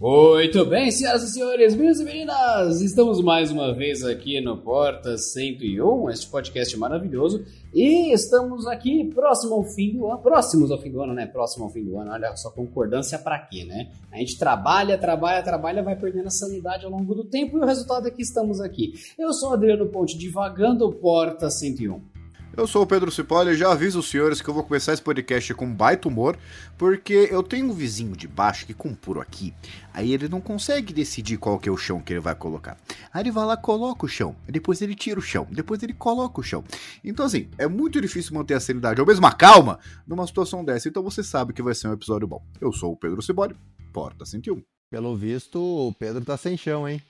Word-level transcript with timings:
Muito 0.00 0.64
bem, 0.64 0.92
senhoras 0.92 1.24
e 1.24 1.32
senhores, 1.32 1.74
meninos 1.74 1.98
e 1.98 2.04
meninas, 2.04 2.80
estamos 2.80 3.20
mais 3.20 3.50
uma 3.50 3.74
vez 3.74 4.04
aqui 4.04 4.40
no 4.40 4.56
Porta 4.56 5.18
101, 5.18 6.08
este 6.10 6.28
podcast 6.28 6.76
maravilhoso, 6.76 7.44
e 7.74 8.12
estamos 8.12 8.64
aqui 8.68 9.06
próximo 9.12 9.56
ao 9.56 9.64
fim 9.64 9.96
do 9.96 10.06
ano, 10.06 10.18
próximos 10.18 10.70
ao 10.70 10.78
fim 10.78 10.92
do 10.92 11.02
ano, 11.02 11.14
né? 11.14 11.26
Próximo 11.26 11.64
ao 11.64 11.70
fim 11.72 11.82
do 11.84 11.98
ano, 11.98 12.12
olha 12.12 12.36
só, 12.36 12.48
concordância 12.52 13.18
para 13.18 13.40
quê, 13.40 13.64
né? 13.64 13.90
A 14.12 14.18
gente 14.18 14.38
trabalha, 14.38 14.96
trabalha, 14.96 15.42
trabalha, 15.42 15.82
vai 15.82 15.96
perdendo 15.96 16.28
a 16.28 16.30
sanidade 16.30 16.84
ao 16.84 16.92
longo 16.92 17.12
do 17.12 17.24
tempo 17.24 17.58
e 17.58 17.60
o 17.60 17.66
resultado 17.66 18.06
é 18.06 18.10
que 18.12 18.22
estamos 18.22 18.60
aqui. 18.60 18.92
Eu 19.18 19.32
sou 19.32 19.52
Adriano 19.52 19.88
Ponte, 19.88 20.16
divagando 20.16 20.92
Porta 20.92 21.50
101. 21.50 22.17
Eu 22.58 22.66
sou 22.66 22.82
o 22.82 22.86
Pedro 22.88 23.08
Cipolli 23.12 23.52
e 23.52 23.56
já 23.56 23.70
aviso 23.70 24.00
os 24.00 24.10
senhores 24.10 24.42
que 24.42 24.50
eu 24.50 24.52
vou 24.52 24.64
começar 24.64 24.92
esse 24.92 25.00
podcast 25.00 25.54
com 25.54 25.72
baita 25.72 26.08
humor, 26.08 26.36
porque 26.76 27.28
eu 27.30 27.40
tenho 27.40 27.68
um 27.68 27.72
vizinho 27.72 28.16
de 28.16 28.26
baixo 28.26 28.66
que 28.66 28.74
com 28.74 28.96
puro 28.96 29.20
aqui, 29.20 29.54
aí 29.94 30.12
ele 30.12 30.28
não 30.28 30.40
consegue 30.40 30.92
decidir 30.92 31.36
qual 31.36 31.56
que 31.60 31.68
é 31.68 31.72
o 31.72 31.76
chão 31.76 32.00
que 32.00 32.12
ele 32.12 32.18
vai 32.18 32.34
colocar. 32.34 32.76
Aí 33.14 33.22
ele 33.22 33.30
vai 33.30 33.46
lá, 33.46 33.56
coloca 33.56 34.04
o 34.04 34.08
chão, 34.08 34.34
depois 34.48 34.82
ele 34.82 34.96
tira 34.96 35.20
o 35.20 35.22
chão, 35.22 35.46
depois 35.52 35.80
ele 35.84 35.92
coloca 35.94 36.40
o 36.40 36.42
chão. 36.42 36.64
Então 37.04 37.26
assim, 37.26 37.48
é 37.58 37.68
muito 37.68 38.00
difícil 38.00 38.34
manter 38.34 38.54
a 38.54 38.60
sanidade 38.60 39.00
ou 39.00 39.06
mesmo 39.06 39.24
a 39.24 39.30
calma 39.30 39.78
numa 40.04 40.26
situação 40.26 40.64
dessa, 40.64 40.88
então 40.88 41.00
você 41.00 41.22
sabe 41.22 41.52
que 41.52 41.62
vai 41.62 41.76
ser 41.76 41.86
um 41.86 41.92
episódio 41.92 42.26
bom. 42.26 42.42
Eu 42.60 42.72
sou 42.72 42.90
o 42.90 42.96
Pedro 42.96 43.22
Cipolli, 43.22 43.54
Porta 43.92 44.26
101. 44.26 44.60
Pelo 44.90 45.16
visto, 45.16 45.60
o 45.60 45.92
Pedro 45.92 46.24
tá 46.24 46.36
sem 46.36 46.56
chão, 46.56 46.88
hein? 46.88 47.00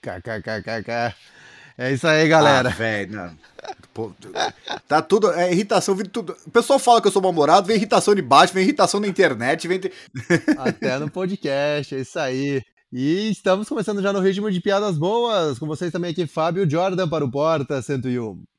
KKKKK. 0.00 1.14
É 1.76 1.92
isso 1.92 2.06
aí, 2.06 2.28
galera. 2.28 2.68
Ah, 2.68 2.72
velho, 2.72 3.30
tá 4.86 5.02
tudo. 5.02 5.32
É 5.32 5.52
irritação, 5.52 5.94
vem 5.94 6.06
tudo. 6.06 6.36
O 6.46 6.50
pessoal 6.50 6.78
fala 6.78 7.00
que 7.00 7.08
eu 7.08 7.12
sou 7.12 7.22
mal-humorado, 7.22 7.66
vem 7.66 7.76
irritação 7.76 8.14
de 8.14 8.22
baixo, 8.22 8.54
vem 8.54 8.62
irritação 8.62 9.00
na 9.00 9.08
internet, 9.08 9.66
vem. 9.66 9.80
Até 10.58 10.98
no 10.98 11.10
podcast, 11.10 11.94
é 11.94 12.00
isso 12.00 12.18
aí. 12.18 12.62
E 12.92 13.30
estamos 13.30 13.68
começando 13.68 14.00
já 14.00 14.12
no 14.12 14.20
ritmo 14.20 14.50
de 14.50 14.60
piadas 14.60 14.96
boas. 14.96 15.58
Com 15.58 15.66
vocês 15.66 15.90
também 15.90 16.12
aqui, 16.12 16.26
Fábio 16.26 16.68
Jordan 16.68 17.08
para 17.08 17.24
o 17.24 17.30
Porta 17.30 17.82
101. 17.82 18.53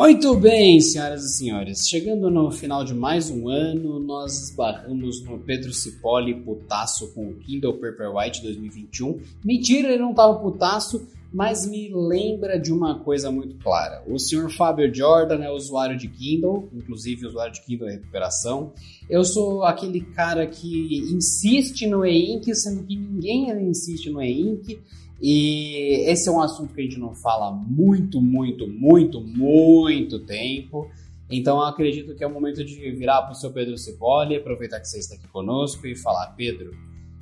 Muito 0.00 0.34
bem, 0.34 0.80
senhoras 0.80 1.24
e 1.24 1.36
senhores. 1.36 1.86
Chegando 1.86 2.30
no 2.30 2.50
final 2.50 2.82
de 2.82 2.94
mais 2.94 3.28
um 3.28 3.50
ano, 3.50 4.00
nós 4.00 4.44
esbarramos 4.44 5.22
no 5.22 5.38
Pedro 5.38 5.74
Cipolli 5.74 6.36
putaço 6.36 7.12
com 7.12 7.28
o 7.28 7.34
Kindle 7.34 7.74
Paperwhite 7.74 8.42
2021. 8.42 9.20
Mentira, 9.44 9.88
ele 9.88 9.98
não 9.98 10.12
estava 10.12 10.38
putaço, 10.38 11.06
mas 11.30 11.66
me 11.66 11.92
lembra 11.94 12.58
de 12.58 12.72
uma 12.72 12.98
coisa 12.98 13.30
muito 13.30 13.56
clara. 13.56 14.02
O 14.08 14.18
senhor 14.18 14.50
Fábio 14.50 14.92
Jordan 14.92 15.44
é 15.44 15.50
usuário 15.50 15.98
de 15.98 16.08
Kindle, 16.08 16.70
inclusive 16.74 17.26
usuário 17.26 17.52
de 17.52 17.60
Kindle 17.60 17.88
Recuperação. 17.88 18.72
Eu 19.06 19.22
sou 19.22 19.64
aquele 19.64 20.00
cara 20.00 20.46
que 20.46 20.96
insiste 21.12 21.86
no 21.86 22.06
e-ink, 22.06 22.54
sendo 22.54 22.84
que 22.84 22.96
ninguém 22.96 23.50
insiste 23.68 24.08
no 24.08 24.22
e-ink. 24.22 24.80
E 25.20 26.08
esse 26.10 26.28
é 26.28 26.32
um 26.32 26.40
assunto 26.40 26.72
que 26.72 26.80
a 26.80 26.84
gente 26.84 26.98
não 26.98 27.14
fala 27.14 27.52
muito, 27.52 28.20
muito, 28.22 28.66
muito, 28.66 29.20
muito 29.20 30.18
tempo. 30.20 30.90
Então 31.30 31.60
acredito 31.60 32.14
que 32.14 32.24
é 32.24 32.26
o 32.26 32.32
momento 32.32 32.64
de 32.64 32.90
virar 32.90 33.22
para 33.22 33.32
o 33.32 33.34
seu 33.34 33.52
Pedro 33.52 33.76
Cipolli, 33.76 34.36
aproveitar 34.36 34.80
que 34.80 34.88
você 34.88 34.98
está 34.98 35.14
aqui 35.14 35.28
conosco 35.28 35.86
e 35.86 35.94
falar: 35.94 36.34
Pedro, 36.36 36.74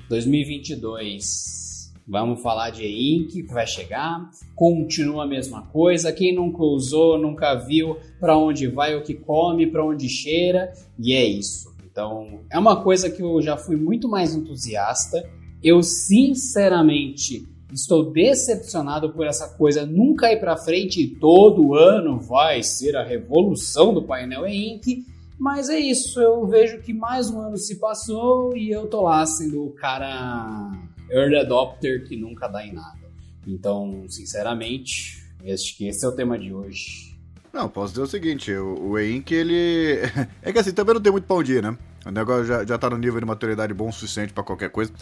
2022, 0.09 1.93
vamos 2.07 2.41
falar 2.41 2.71
de 2.71 2.85
e-ink 2.85 3.43
que 3.43 3.53
vai 3.53 3.67
chegar, 3.67 4.31
continua 4.55 5.25
a 5.25 5.27
mesma 5.27 5.63
coisa. 5.67 6.13
Quem 6.13 6.35
nunca 6.35 6.63
usou, 6.63 7.19
nunca 7.19 7.55
viu 7.55 7.99
para 8.19 8.39
onde 8.39 8.67
vai, 8.69 8.97
o 8.97 9.03
que 9.03 9.13
come, 9.13 9.67
para 9.67 9.85
onde 9.85 10.09
cheira, 10.09 10.73
e 10.99 11.13
é 11.13 11.25
isso. 11.25 11.75
Então 11.85 12.41
é 12.49 12.59
uma 12.59 12.83
coisa 12.83 13.11
que 13.11 13.23
eu 13.23 13.43
já 13.43 13.57
fui 13.57 13.77
muito 13.77 14.09
mais 14.09 14.35
entusiasta. 14.35 15.29
Eu 15.63 15.83
sinceramente 15.83 17.47
Estou 17.73 18.11
decepcionado 18.11 19.13
por 19.13 19.27
essa 19.27 19.49
coisa 19.49 19.85
nunca 19.85 20.33
ir 20.33 20.41
para 20.41 20.57
frente 20.57 21.03
e 21.03 21.09
todo 21.17 21.75
ano 21.75 22.19
vai 22.19 22.63
ser 22.63 22.97
a 22.97 23.03
revolução 23.03 23.93
do 23.93 24.03
painel 24.03 24.47
e 24.47 24.75
ink. 24.75 25.05
Mas 25.39 25.69
é 25.69 25.79
isso, 25.79 26.21
eu 26.21 26.47
vejo 26.47 26.81
que 26.81 26.93
mais 26.93 27.31
um 27.31 27.41
ano 27.41 27.57
se 27.57 27.79
passou 27.79 28.57
e 28.57 28.71
eu 28.71 28.87
tô 28.87 29.03
lá 29.03 29.25
sendo 29.25 29.67
o 29.67 29.71
cara 29.71 30.73
early 31.11 31.37
adopter 31.37 32.05
que 32.09 32.17
nunca 32.17 32.49
dá 32.49 32.67
em 32.67 32.73
nada. 32.73 32.99
Então, 33.47 34.05
sinceramente, 34.09 35.23
acho 35.45 35.77
que 35.77 35.87
esse 35.87 36.05
é 36.05 36.09
o 36.09 36.13
tema 36.13 36.39
de 36.39 36.53
hoje. 36.53 37.17
Não, 37.53 37.69
posso 37.69 37.93
dizer 37.93 38.03
o 38.03 38.07
seguinte, 38.07 38.53
o, 38.53 38.91
o 38.91 38.99
E-Ink, 38.99 39.33
ele... 39.33 40.01
é 40.43 40.53
que 40.53 40.59
assim, 40.59 40.73
também 40.73 40.95
não 40.95 41.01
tem 41.01 41.13
muito 41.13 41.27
pão 41.27 41.43
dia, 41.43 41.63
né? 41.63 41.77
O 42.05 42.11
negócio 42.11 42.45
já, 42.45 42.65
já 42.65 42.79
tá 42.79 42.91
no 42.91 42.99
nível 42.99 43.21
de 43.21 43.27
maturidade 43.27 43.73
bom 43.73 43.89
o 43.89 43.93
suficiente 43.93 44.33
para 44.33 44.45
qualquer 44.45 44.71
coisa. 44.71 44.93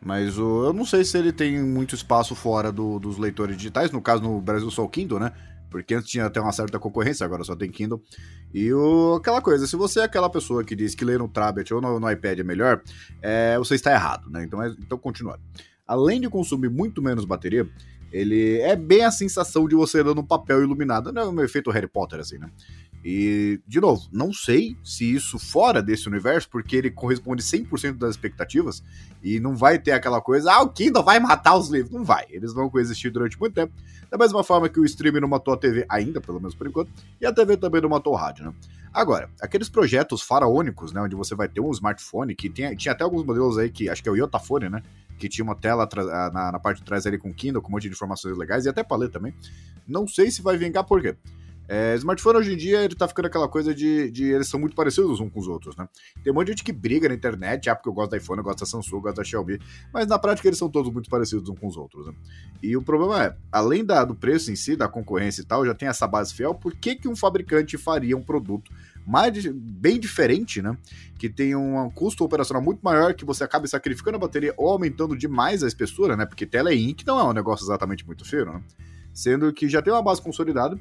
Mas 0.00 0.38
o, 0.38 0.66
eu 0.66 0.72
não 0.72 0.84
sei 0.84 1.04
se 1.04 1.18
ele 1.18 1.32
tem 1.32 1.60
muito 1.62 1.94
espaço 1.94 2.34
fora 2.34 2.70
do, 2.70 2.98
dos 2.98 3.18
leitores 3.18 3.56
digitais. 3.56 3.90
No 3.90 4.00
caso, 4.00 4.22
no 4.22 4.40
Brasil 4.40 4.70
só 4.70 4.84
o 4.84 4.88
Kindle, 4.88 5.18
né? 5.18 5.32
Porque 5.70 5.94
antes 5.94 6.08
tinha 6.08 6.26
até 6.26 6.40
uma 6.40 6.52
certa 6.52 6.78
concorrência, 6.78 7.24
agora 7.24 7.42
só 7.44 7.56
tem 7.56 7.70
Kindle. 7.70 8.00
E 8.54 8.72
o, 8.72 9.16
aquela 9.16 9.42
coisa, 9.42 9.66
se 9.66 9.76
você 9.76 10.00
é 10.00 10.04
aquela 10.04 10.30
pessoa 10.30 10.64
que 10.64 10.76
diz 10.76 10.94
que 10.94 11.04
ler 11.04 11.18
no 11.18 11.28
tablet 11.28 11.72
ou 11.74 11.80
no, 11.80 11.98
no 11.98 12.10
iPad 12.10 12.38
é 12.38 12.44
melhor, 12.44 12.82
é, 13.20 13.58
você 13.58 13.74
está 13.74 13.92
errado, 13.92 14.30
né? 14.30 14.44
Então, 14.44 14.62
é, 14.62 14.68
então 14.78 14.96
continuando. 14.96 15.40
Além 15.86 16.20
de 16.20 16.28
consumir 16.28 16.68
muito 16.68 17.02
menos 17.02 17.24
bateria, 17.24 17.68
ele 18.12 18.58
é 18.60 18.74
bem 18.76 19.04
a 19.04 19.10
sensação 19.10 19.68
de 19.68 19.74
você 19.74 20.02
ler 20.02 20.14
no 20.14 20.26
papel 20.26 20.62
iluminado. 20.62 21.12
Não 21.12 21.22
é 21.22 21.28
um 21.28 21.40
efeito 21.42 21.70
Harry 21.70 21.88
Potter, 21.88 22.20
assim, 22.20 22.38
né? 22.38 22.48
E, 23.08 23.60
de 23.68 23.80
novo, 23.80 24.02
não 24.10 24.32
sei 24.32 24.76
se 24.82 25.14
isso 25.14 25.38
fora 25.38 25.80
desse 25.80 26.08
universo, 26.08 26.50
porque 26.50 26.74
ele 26.74 26.90
corresponde 26.90 27.40
100% 27.40 27.98
das 27.98 28.10
expectativas 28.16 28.82
e 29.22 29.38
não 29.38 29.54
vai 29.54 29.78
ter 29.78 29.92
aquela 29.92 30.20
coisa, 30.20 30.52
ah, 30.52 30.62
o 30.62 30.70
Kindle 30.70 31.04
vai 31.04 31.20
matar 31.20 31.56
os 31.56 31.68
livros. 31.68 31.92
Não 31.92 32.02
vai, 32.02 32.24
eles 32.30 32.52
vão 32.52 32.68
coexistir 32.68 33.12
durante 33.12 33.38
muito 33.38 33.54
tempo. 33.54 33.72
Da 34.10 34.18
mesma 34.18 34.42
forma 34.42 34.68
que 34.68 34.80
o 34.80 34.84
streaming 34.84 35.20
não 35.20 35.28
matou 35.28 35.54
a 35.54 35.56
TV 35.56 35.86
ainda, 35.88 36.20
pelo 36.20 36.40
menos 36.40 36.56
por 36.56 36.66
enquanto, 36.66 36.90
e 37.20 37.24
a 37.24 37.32
TV 37.32 37.56
também 37.56 37.80
não 37.80 37.88
matou 37.88 38.12
o 38.12 38.16
rádio, 38.16 38.46
né? 38.46 38.54
Agora, 38.92 39.30
aqueles 39.40 39.68
projetos 39.68 40.20
faraônicos, 40.22 40.92
né, 40.92 41.00
onde 41.00 41.14
você 41.14 41.36
vai 41.36 41.48
ter 41.48 41.60
um 41.60 41.70
smartphone, 41.70 42.34
que 42.34 42.50
tinha, 42.50 42.74
tinha 42.74 42.90
até 42.90 43.04
alguns 43.04 43.24
modelos 43.24 43.56
aí, 43.56 43.70
que 43.70 43.88
acho 43.88 44.02
que 44.02 44.08
é 44.08 44.12
o 44.12 44.16
Yotafone, 44.16 44.68
né, 44.68 44.82
que 45.16 45.28
tinha 45.28 45.44
uma 45.44 45.54
tela 45.54 45.88
na, 46.32 46.50
na 46.50 46.58
parte 46.58 46.78
de 46.78 46.84
trás 46.84 47.06
ali 47.06 47.18
com 47.18 47.32
Kindle, 47.32 47.62
com 47.62 47.68
um 47.68 47.72
monte 47.72 47.84
de 47.84 47.90
informações 47.90 48.36
legais, 48.36 48.64
e 48.64 48.68
até 48.68 48.82
pra 48.82 48.96
ler 48.96 49.10
também. 49.10 49.32
Não 49.86 50.08
sei 50.08 50.28
se 50.28 50.42
vai 50.42 50.56
vingar 50.56 50.82
por 50.82 51.00
quê. 51.00 51.14
É, 51.68 51.96
smartphone 51.96 52.38
hoje 52.38 52.52
em 52.52 52.56
dia 52.56 52.82
ele 52.82 52.94
tá 52.94 53.08
ficando 53.08 53.26
aquela 53.26 53.48
coisa 53.48 53.74
de, 53.74 54.08
de, 54.10 54.24
eles 54.24 54.48
são 54.48 54.60
muito 54.60 54.76
parecidos 54.76 55.18
uns 55.18 55.30
com 55.30 55.40
os 55.40 55.48
outros, 55.48 55.76
né? 55.76 55.88
Tem 56.22 56.32
um 56.32 56.34
monte 56.34 56.46
de 56.46 56.52
gente 56.52 56.64
que 56.64 56.72
briga 56.72 57.08
na 57.08 57.14
internet, 57.14 57.68
ah, 57.68 57.74
porque 57.74 57.88
eu 57.88 57.92
gosto 57.92 58.12
da 58.12 58.16
iPhone, 58.16 58.38
eu 58.38 58.44
gosto 58.44 58.60
da 58.60 58.66
Samsung, 58.66 58.96
eu 58.96 59.00
gosto 59.00 59.16
da 59.16 59.24
Xiaomi, 59.24 59.58
mas 59.92 60.06
na 60.06 60.16
prática 60.18 60.46
eles 60.48 60.58
são 60.58 60.68
todos 60.68 60.92
muito 60.92 61.10
parecidos 61.10 61.48
uns 61.48 61.58
com 61.58 61.66
os 61.66 61.76
outros, 61.76 62.06
né? 62.06 62.14
E 62.62 62.76
o 62.76 62.82
problema 62.82 63.24
é, 63.24 63.36
além 63.50 63.84
da, 63.84 64.04
do 64.04 64.14
preço 64.14 64.52
em 64.52 64.56
si, 64.56 64.76
da 64.76 64.86
concorrência 64.86 65.42
e 65.42 65.44
tal, 65.44 65.66
já 65.66 65.74
tem 65.74 65.88
essa 65.88 66.06
base 66.06 66.32
fiel, 66.32 66.54
por 66.54 66.72
que, 66.72 66.94
que 66.94 67.08
um 67.08 67.16
fabricante 67.16 67.76
faria 67.76 68.16
um 68.16 68.22
produto 68.22 68.70
mais 69.04 69.46
bem 69.46 69.98
diferente, 69.98 70.62
né? 70.62 70.76
Que 71.18 71.28
tem 71.28 71.56
um 71.56 71.90
custo 71.90 72.24
operacional 72.24 72.62
muito 72.62 72.80
maior, 72.80 73.12
que 73.14 73.24
você 73.24 73.42
acaba 73.42 73.66
sacrificando 73.66 74.16
a 74.16 74.20
bateria 74.20 74.54
ou 74.56 74.68
aumentando 74.68 75.16
demais 75.16 75.64
a 75.64 75.66
espessura, 75.66 76.16
né? 76.16 76.26
Porque 76.26 76.46
tela 76.46 76.72
ink 76.72 77.04
não 77.04 77.18
é 77.18 77.24
um 77.24 77.32
negócio 77.32 77.64
exatamente 77.64 78.06
muito 78.06 78.24
feio, 78.24 78.46
né? 78.46 78.62
Sendo 79.12 79.52
que 79.52 79.68
já 79.68 79.82
tem 79.82 79.92
uma 79.92 80.02
base 80.02 80.22
consolidada 80.22 80.78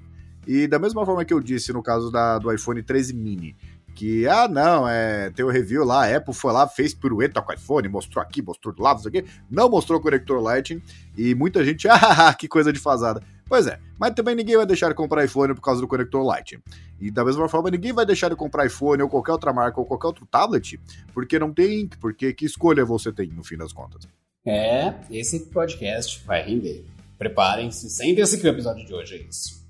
e 0.48 0.68
da 0.68 0.80
mesma 0.80 1.06
forma 1.06 1.26
que 1.26 1.34
eu 1.34 1.40
disse 1.40 1.74
no 1.74 1.82
caso 1.84 2.12
da, 2.12 2.38
do 2.40 2.52
iPhone 2.54 2.82
13 2.82 3.14
mini, 3.14 3.56
que, 3.96 4.28
ah, 4.28 4.48
não, 4.48 4.88
é, 4.88 5.30
tem 5.30 5.46
o 5.46 5.48
um 5.48 5.52
review 5.52 5.86
lá, 5.86 6.06
a 6.06 6.18
Apple 6.18 6.34
foi 6.34 6.52
lá, 6.52 6.68
fez 6.68 6.94
pirueta 6.94 7.42
com 7.42 7.52
o 7.52 7.56
iPhone, 7.56 7.88
mostrou 7.88 8.22
aqui, 8.22 8.42
mostrou 8.42 8.74
do 8.76 8.84
lado, 8.84 9.00
isso 9.00 9.08
aqui, 9.08 9.26
não 9.50 9.70
mostrou 9.70 10.00
o 10.00 10.02
conector 10.02 10.42
Lightning, 10.42 10.82
e 11.18 11.34
muita 11.34 11.64
gente, 11.64 11.88
ah, 11.90 12.34
que 12.34 12.48
coisa 12.48 12.74
de 12.74 12.80
fazada. 12.80 13.24
Pois 13.48 13.68
é, 13.68 13.80
mas 13.98 14.14
também 14.14 14.36
ninguém 14.36 14.58
vai 14.58 14.66
deixar 14.66 14.90
de 14.90 14.96
comprar 14.96 15.24
iPhone 15.24 15.54
por 15.54 15.62
causa 15.62 15.80
do 15.80 15.88
conector 15.88 16.24
Lightning. 16.24 16.62
E 17.00 17.10
da 17.10 17.24
mesma 17.24 17.48
forma, 17.48 17.70
ninguém 17.70 17.94
vai 17.94 18.06
deixar 18.06 18.30
de 18.30 18.36
comprar 18.36 18.66
iPhone 18.66 19.02
ou 19.02 19.10
qualquer 19.10 19.32
outra 19.32 19.54
marca 19.54 19.80
ou 19.80 19.86
qualquer 19.86 20.08
outro 20.08 20.26
tablet, 20.26 20.80
porque 21.14 21.40
não 21.40 21.54
tem 21.54 21.88
porque 22.02 22.34
que 22.34 22.46
escolha 22.46 22.84
você 22.84 23.12
tem, 23.12 23.30
no 23.30 23.44
fim 23.44 23.56
das 23.56 23.72
contas. 23.72 24.08
É, 24.46 24.94
esse 25.10 25.40
podcast 25.48 26.24
vai 26.26 26.44
render. 26.44 26.86
Preparem-se, 27.18 27.90
sentem-se 27.90 28.38
que 28.38 28.46
o 28.46 28.50
episódio 28.50 28.86
de 28.86 28.94
hoje 28.94 29.16
é 29.16 29.18
isso. 29.20 29.65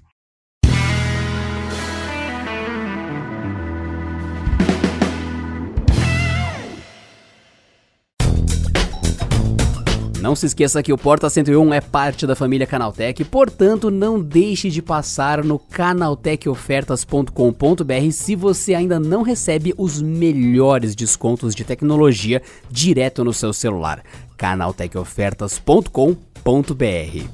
Não 10.25 10.35
se 10.35 10.47
esqueça 10.47 10.81
que 10.81 10.91
o 10.91 10.97
Porta 10.97 11.29
101 11.29 11.71
é 11.71 11.79
parte 11.79 12.25
da 12.25 12.35
família 12.35 12.65
Canaltech, 12.65 13.23
portanto 13.25 13.91
não 13.91 14.19
deixe 14.19 14.71
de 14.71 14.81
passar 14.81 15.43
no 15.43 15.59
canaltechofertas.com.br 15.59 18.11
se 18.11 18.35
você 18.35 18.73
ainda 18.73 18.99
não 18.99 19.21
recebe 19.21 19.75
os 19.77 20.01
melhores 20.01 20.95
descontos 20.95 21.53
de 21.53 21.63
tecnologia 21.63 22.41
direto 22.71 23.23
no 23.23 23.31
seu 23.31 23.53
celular. 23.53 24.01
canaltechofertas.com.br 24.35 27.29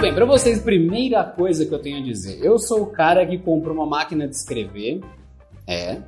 bem, 0.00 0.14
para 0.14 0.24
vocês, 0.24 0.58
primeira 0.58 1.22
coisa 1.22 1.66
que 1.66 1.74
eu 1.74 1.78
tenho 1.78 1.98
a 1.98 2.02
dizer. 2.02 2.42
Eu 2.42 2.58
sou 2.58 2.82
o 2.82 2.86
cara 2.86 3.26
que 3.26 3.36
comprou 3.36 3.74
uma 3.74 3.86
máquina 3.86 4.26
de 4.26 4.34
escrever. 4.34 5.02
É. 5.66 6.00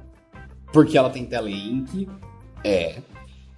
Porque 0.75 0.99
ela 0.99 1.09
tem 1.09 1.29
ink. 1.47 2.09
É. 2.65 2.97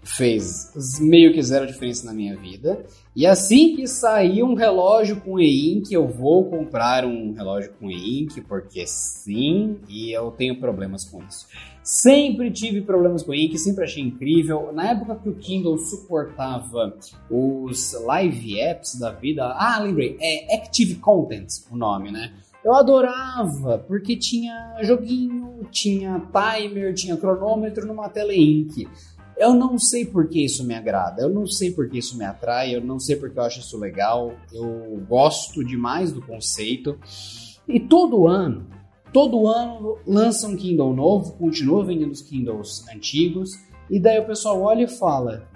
Fez 0.04 1.00
meio 1.00 1.32
que 1.32 1.42
zero 1.42 1.66
diferença 1.66 2.06
na 2.06 2.12
minha 2.12 2.36
vida. 2.36 2.84
E 3.16 3.26
assim 3.26 3.74
que 3.74 3.88
sair 3.88 4.42
um 4.42 4.54
relógio 4.54 5.20
com 5.22 5.40
e-ink, 5.40 5.92
eu 5.92 6.06
vou 6.06 6.44
comprar 6.50 7.04
um 7.06 7.32
relógio 7.32 7.72
com 7.80 7.90
e-ink, 7.90 8.40
porque 8.42 8.86
sim, 8.86 9.78
e 9.88 10.12
eu 10.12 10.30
tenho 10.30 10.60
problemas 10.60 11.04
com 11.06 11.24
isso. 11.24 11.46
Sempre 11.82 12.50
tive 12.50 12.82
problemas 12.82 13.22
com 13.22 13.30
o 13.30 13.34
ink, 13.34 13.56
sempre 13.58 13.84
achei 13.84 14.02
incrível. 14.02 14.72
Na 14.72 14.90
época 14.90 15.16
que 15.16 15.28
o 15.28 15.34
Kindle 15.34 15.78
suportava 15.78 16.94
os 17.30 17.92
live 18.04 18.60
apps 18.60 18.98
da 18.98 19.12
vida, 19.12 19.46
ah, 19.56 19.78
lembrei, 19.78 20.18
é 20.20 20.56
Active 20.56 20.96
Content 20.96 21.46
o 21.70 21.76
nome, 21.76 22.12
né? 22.12 22.34
Eu 22.66 22.74
adorava, 22.74 23.78
porque 23.78 24.16
tinha 24.16 24.76
joguinho, 24.82 25.60
tinha 25.70 26.20
timer, 26.32 26.92
tinha 26.94 27.16
cronômetro 27.16 27.86
numa 27.86 28.08
tela 28.08 28.34
ink. 28.34 28.88
Eu 29.38 29.54
não 29.54 29.78
sei 29.78 30.04
por 30.04 30.26
que 30.26 30.44
isso 30.44 30.66
me 30.66 30.74
agrada, 30.74 31.22
eu 31.22 31.28
não 31.28 31.46
sei 31.46 31.70
por 31.70 31.88
que 31.88 31.98
isso 31.98 32.18
me 32.18 32.24
atrai, 32.24 32.74
eu 32.74 32.80
não 32.80 32.98
sei 32.98 33.14
porque 33.14 33.38
eu 33.38 33.44
acho 33.44 33.60
isso 33.60 33.78
legal, 33.78 34.34
eu 34.52 35.00
gosto 35.08 35.64
demais 35.64 36.10
do 36.10 36.20
conceito. 36.20 36.98
E 37.68 37.78
todo 37.78 38.26
ano, 38.26 38.66
todo 39.12 39.46
ano 39.46 39.98
lança 40.04 40.48
um 40.48 40.56
Kindle 40.56 40.92
novo, 40.92 41.34
continua 41.34 41.84
vendendo 41.84 42.10
os 42.10 42.22
Kindles 42.22 42.84
antigos, 42.92 43.50
e 43.88 44.00
daí 44.00 44.18
o 44.18 44.26
pessoal 44.26 44.60
olha 44.62 44.86
e 44.86 44.88
fala: 44.88 45.48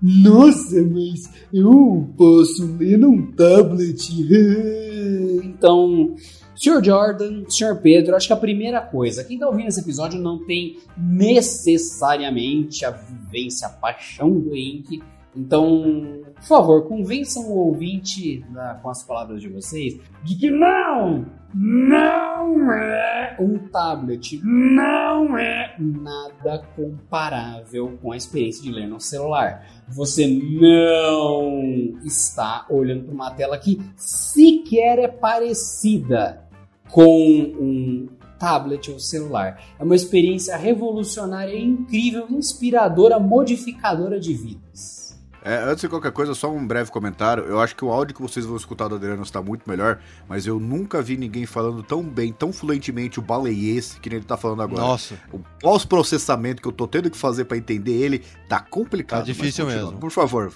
Nossa, 0.00 0.82
mas 0.82 1.30
eu 1.52 2.08
posso 2.16 2.74
ler 2.78 2.96
num 2.96 3.32
tablet. 3.32 4.08
então, 5.44 6.16
Sr. 6.56 6.82
Jordan, 6.82 7.44
Sr. 7.48 7.80
Pedro, 7.82 8.14
acho 8.14 8.26
que 8.26 8.32
a 8.32 8.36
primeira 8.36 8.80
coisa, 8.80 9.24
quem 9.24 9.36
está 9.36 9.48
ouvindo 9.48 9.68
esse 9.68 9.80
episódio 9.80 10.20
não 10.20 10.44
tem 10.44 10.78
necessariamente 10.96 12.84
a 12.84 12.90
vivência, 12.90 13.66
a 13.66 13.70
paixão 13.70 14.30
do 14.38 14.56
Ink. 14.56 15.02
Então, 15.36 16.22
por 16.36 16.44
favor, 16.44 16.86
convençam 16.86 17.44
o 17.44 17.56
ouvinte, 17.66 18.44
né, 18.50 18.78
com 18.80 18.88
as 18.88 19.02
palavras 19.02 19.40
de 19.40 19.48
vocês, 19.48 19.98
de 20.22 20.36
que 20.36 20.48
não, 20.48 21.26
não 21.52 22.72
é 22.72 23.36
um 23.40 23.58
tablet, 23.58 24.40
não 24.44 25.36
é 25.36 25.74
nada 25.78 26.62
comparável 26.76 27.98
com 28.00 28.12
a 28.12 28.16
experiência 28.16 28.62
de 28.62 28.70
ler 28.70 28.86
no 28.86 29.00
celular. 29.00 29.66
Você 29.88 30.26
não 30.26 31.98
está 32.04 32.66
olhando 32.70 33.04
para 33.04 33.14
uma 33.14 33.30
tela 33.32 33.58
que 33.58 33.80
sequer 33.96 35.00
é 35.00 35.08
parecida 35.08 36.43
com 36.90 37.04
um 37.06 38.08
tablet 38.38 38.90
ou 38.90 38.98
celular. 38.98 39.62
É 39.78 39.82
uma 39.82 39.94
experiência 39.94 40.56
revolucionária, 40.56 41.56
incrível, 41.58 42.26
inspiradora, 42.30 43.18
modificadora 43.18 44.20
de 44.20 44.34
vidas. 44.34 45.04
É, 45.46 45.58
antes 45.58 45.82
de 45.82 45.88
qualquer 45.90 46.10
coisa, 46.10 46.34
só 46.34 46.50
um 46.50 46.66
breve 46.66 46.90
comentário. 46.90 47.44
Eu 47.44 47.60
acho 47.60 47.76
que 47.76 47.84
o 47.84 47.90
áudio 47.90 48.14
que 48.14 48.22
vocês 48.22 48.46
vão 48.46 48.56
escutar 48.56 48.88
do 48.88 48.94
Adriano 48.94 49.22
está 49.22 49.42
muito 49.42 49.68
melhor, 49.68 50.00
mas 50.26 50.46
eu 50.46 50.58
nunca 50.58 51.02
vi 51.02 51.18
ninguém 51.18 51.44
falando 51.44 51.82
tão 51.82 52.02
bem, 52.02 52.32
tão 52.32 52.50
fluentemente 52.50 53.18
o 53.18 53.22
baleiense 53.22 54.00
que 54.00 54.08
nem 54.08 54.16
ele 54.16 54.26
tá 54.26 54.38
falando 54.38 54.62
agora. 54.62 54.80
Nossa. 54.80 55.16
O 55.30 55.38
pós-processamento 55.60 56.62
que 56.62 56.68
eu 56.68 56.72
tô 56.72 56.88
tendo 56.88 57.10
que 57.10 57.18
fazer 57.18 57.44
para 57.44 57.58
entender 57.58 57.92
ele 57.92 58.22
tá 58.48 58.58
complicado. 58.58 59.18
Tá 59.18 59.24
difícil 59.26 59.66
mesmo. 59.66 59.98
Por 59.98 60.10
favor. 60.10 60.50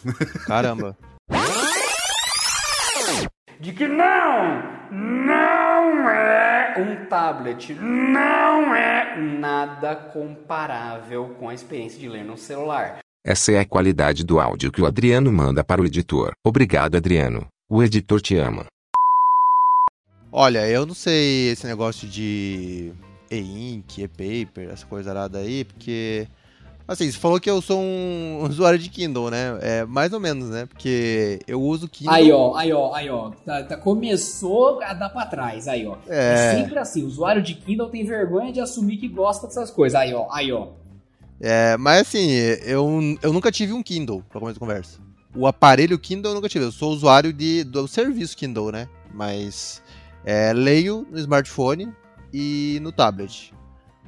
Caramba. 0.47 0.97
De 3.61 3.73
que 3.73 3.89
não, 3.89 4.63
não 4.93 6.09
é 6.09 6.77
um 6.79 7.07
tablet, 7.07 7.75
não 7.75 8.73
é 8.73 9.17
nada 9.17 9.97
comparável 9.97 11.35
com 11.41 11.49
a 11.49 11.55
experiência 11.55 11.99
de 11.99 12.09
ler 12.09 12.25
no 12.25 12.37
celular. 12.37 13.01
Essa 13.27 13.51
é 13.51 13.59
a 13.59 13.65
qualidade 13.65 14.25
do 14.25 14.39
áudio 14.39 14.71
que 14.71 14.81
o 14.81 14.87
Adriano 14.87 15.33
manda 15.33 15.65
para 15.65 15.83
o 15.83 15.85
editor. 15.85 16.31
Obrigado, 16.47 16.97
Adriano. 16.97 17.49
O 17.69 17.83
editor 17.83 18.21
te 18.21 18.37
ama. 18.37 18.65
Olha, 20.31 20.69
eu 20.69 20.87
não 20.87 20.95
sei 20.95 21.51
esse 21.51 21.67
negócio 21.67 22.07
de 22.07 22.93
e-ink, 23.29 24.01
e-paper, 24.01 24.71
essa 24.71 24.87
coisa 24.87 25.11
arada 25.11 25.39
aí, 25.39 25.65
porque. 25.65 26.29
Assim, 26.89 27.13
você 27.13 27.19
falou 27.19 27.39
que 27.39 27.51
eu 27.51 27.61
sou 27.61 27.79
um 27.79 28.45
usuário 28.49 28.79
de 28.79 28.89
Kindle, 28.89 29.31
né? 29.31 29.59
É 29.61 29.85
mais 29.85 30.11
ou 30.15 30.19
menos, 30.19 30.49
né? 30.49 30.65
Porque 30.65 31.39
eu 31.47 31.61
uso 31.61 31.87
Kindle. 31.87 32.15
Aí, 32.15 32.33
ó, 32.33 32.57
aí, 32.57 32.73
ó, 32.73 32.95
aí, 32.95 33.11
ó. 33.11 33.31
Tá, 33.45 33.63
tá, 33.63 33.77
começou 33.77 34.83
a 34.83 34.95
dar 34.95 35.11
pra 35.11 35.27
trás, 35.27 35.69
aí, 35.69 35.87
ó. 35.87 35.97
É... 36.09 36.33
é 36.33 36.55
sempre 36.57 36.79
assim, 36.79 37.03
o 37.03 37.07
usuário 37.07 37.43
de 37.43 37.55
Kindle 37.55 37.91
tem 37.91 38.07
vergonha 38.07 38.51
de 38.51 38.61
assumir 38.61 38.97
que 38.97 39.07
gosta 39.07 39.47
dessas 39.47 39.71
coisas. 39.71 40.01
Aí, 40.01 40.15
ó, 40.15 40.27
aí, 40.33 40.51
ó. 40.51 40.69
É, 41.39 41.77
mas 41.77 42.01
assim, 42.01 42.31
eu, 42.65 42.89
eu 43.23 43.33
nunca 43.35 43.53
tive 43.53 43.75
um 43.75 43.83
Kindle, 43.83 44.25
pra 44.31 44.41
começar 44.41 44.57
a 44.57 44.61
conversa. 44.61 44.99
O 45.37 45.47
aparelho 45.47 45.99
Kindle 45.99 46.31
eu 46.31 46.35
nunca 46.37 46.49
tive. 46.49 46.65
Eu 46.65 46.73
sou 46.73 46.91
usuário 46.91 47.35
de, 47.35 47.65
do 47.65 47.87
serviço 47.87 48.35
Kindle, 48.35 48.73
né? 48.73 48.89
Mas 49.13 49.83
é, 50.25 50.55
leio 50.55 51.07
no 51.11 51.19
smartphone 51.19 51.93
e 52.33 52.79
no 52.81 52.91
tablet. 52.91 53.53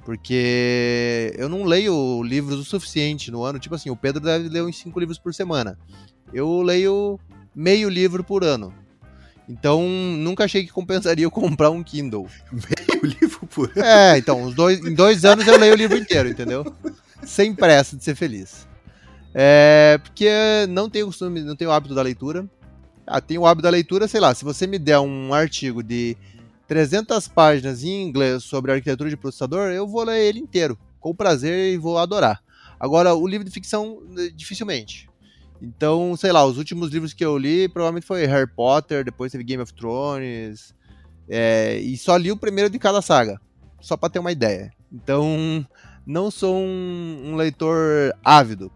Porque 0.04 1.34
eu 1.36 1.48
não 1.48 1.64
leio 1.64 2.22
livros 2.22 2.58
o 2.58 2.64
suficiente 2.64 3.30
no 3.30 3.42
ano. 3.42 3.58
Tipo 3.58 3.74
assim, 3.74 3.90
o 3.90 3.96
Pedro 3.96 4.20
deve 4.20 4.48
ler 4.48 4.62
uns 4.62 4.78
5 4.78 4.98
livros 4.98 5.18
por 5.18 5.34
semana. 5.34 5.78
Eu 6.32 6.62
leio 6.62 7.18
meio 7.54 7.88
livro 7.88 8.24
por 8.24 8.44
ano. 8.44 8.72
Então, 9.48 9.82
nunca 9.88 10.44
achei 10.44 10.64
que 10.64 10.72
compensaria 10.72 11.24
eu 11.24 11.30
comprar 11.32 11.70
um 11.70 11.82
Kindle. 11.82 12.26
Meio 12.52 13.16
livro 13.20 13.46
por 13.46 13.70
ano? 13.76 13.84
É, 13.84 14.16
então, 14.16 14.42
uns 14.42 14.54
dois, 14.54 14.78
em 14.78 14.94
dois 14.94 15.24
anos 15.24 15.46
eu 15.46 15.58
leio 15.58 15.74
o 15.74 15.76
livro 15.76 15.98
inteiro, 15.98 16.28
entendeu? 16.28 16.64
sem 17.24 17.54
pressa 17.54 17.96
de 17.96 18.04
ser 18.04 18.14
feliz. 18.14 18.66
É, 19.34 19.98
porque 20.02 20.28
não 20.68 20.88
tenho 20.88 21.06
costume, 21.06 21.42
não 21.42 21.54
tenho 21.54 21.70
o 21.70 21.72
hábito 21.72 21.94
da 21.94 22.02
leitura. 22.02 22.48
Ah, 23.06 23.20
tenho 23.20 23.42
o 23.42 23.46
hábito 23.46 23.62
da 23.62 23.70
leitura, 23.70 24.06
sei 24.06 24.20
lá, 24.20 24.34
se 24.34 24.44
você 24.44 24.66
me 24.66 24.78
der 24.78 24.98
um 25.00 25.34
artigo 25.34 25.82
de 25.82 26.16
300 26.70 27.26
páginas 27.26 27.82
em 27.82 28.00
inglês 28.00 28.44
sobre 28.44 28.70
arquitetura 28.70 29.10
de 29.10 29.16
processador, 29.16 29.72
eu 29.72 29.88
vou 29.88 30.04
ler 30.04 30.24
ele 30.24 30.38
inteiro, 30.38 30.78
com 31.00 31.12
prazer 31.12 31.74
e 31.74 31.76
vou 31.76 31.98
adorar. 31.98 32.40
Agora, 32.78 33.12
o 33.12 33.26
livro 33.26 33.44
de 33.44 33.50
ficção, 33.50 34.00
eh, 34.16 34.30
dificilmente. 34.32 35.10
Então, 35.60 36.16
sei 36.16 36.30
lá, 36.30 36.44
os 36.44 36.58
últimos 36.58 36.90
livros 36.90 37.12
que 37.12 37.24
eu 37.24 37.36
li 37.36 37.68
provavelmente 37.68 38.06
foi 38.06 38.24
Harry 38.24 38.46
Potter, 38.46 39.04
depois 39.04 39.32
teve 39.32 39.42
Game 39.42 39.60
of 39.60 39.74
Thrones, 39.74 40.72
é, 41.28 41.76
e 41.80 41.96
só 41.96 42.16
li 42.16 42.30
o 42.30 42.36
primeiro 42.36 42.70
de 42.70 42.78
cada 42.78 43.02
saga, 43.02 43.40
só 43.80 43.96
para 43.96 44.10
ter 44.10 44.20
uma 44.20 44.30
ideia. 44.30 44.72
Então, 44.92 45.66
não 46.06 46.30
sou 46.30 46.54
um, 46.56 47.32
um 47.32 47.34
leitor 47.34 48.16
ávido. 48.24 48.70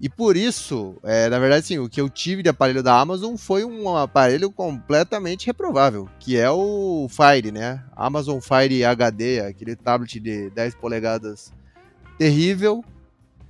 E 0.00 0.08
por 0.08 0.34
isso, 0.34 0.96
é, 1.02 1.28
na 1.28 1.38
verdade, 1.38 1.66
sim, 1.66 1.78
o 1.78 1.86
que 1.86 2.00
eu 2.00 2.08
tive 2.08 2.42
de 2.42 2.48
aparelho 2.48 2.82
da 2.82 2.98
Amazon 2.98 3.36
foi 3.36 3.66
um 3.66 3.94
aparelho 3.98 4.50
completamente 4.50 5.46
reprovável, 5.46 6.08
que 6.18 6.38
é 6.38 6.50
o 6.50 7.06
Fire, 7.10 7.52
né? 7.52 7.84
Amazon 7.94 8.40
Fire 8.40 8.82
HD, 8.82 9.40
aquele 9.40 9.76
tablet 9.76 10.18
de 10.18 10.48
10 10.50 10.74
polegadas 10.76 11.52
terrível, 12.16 12.82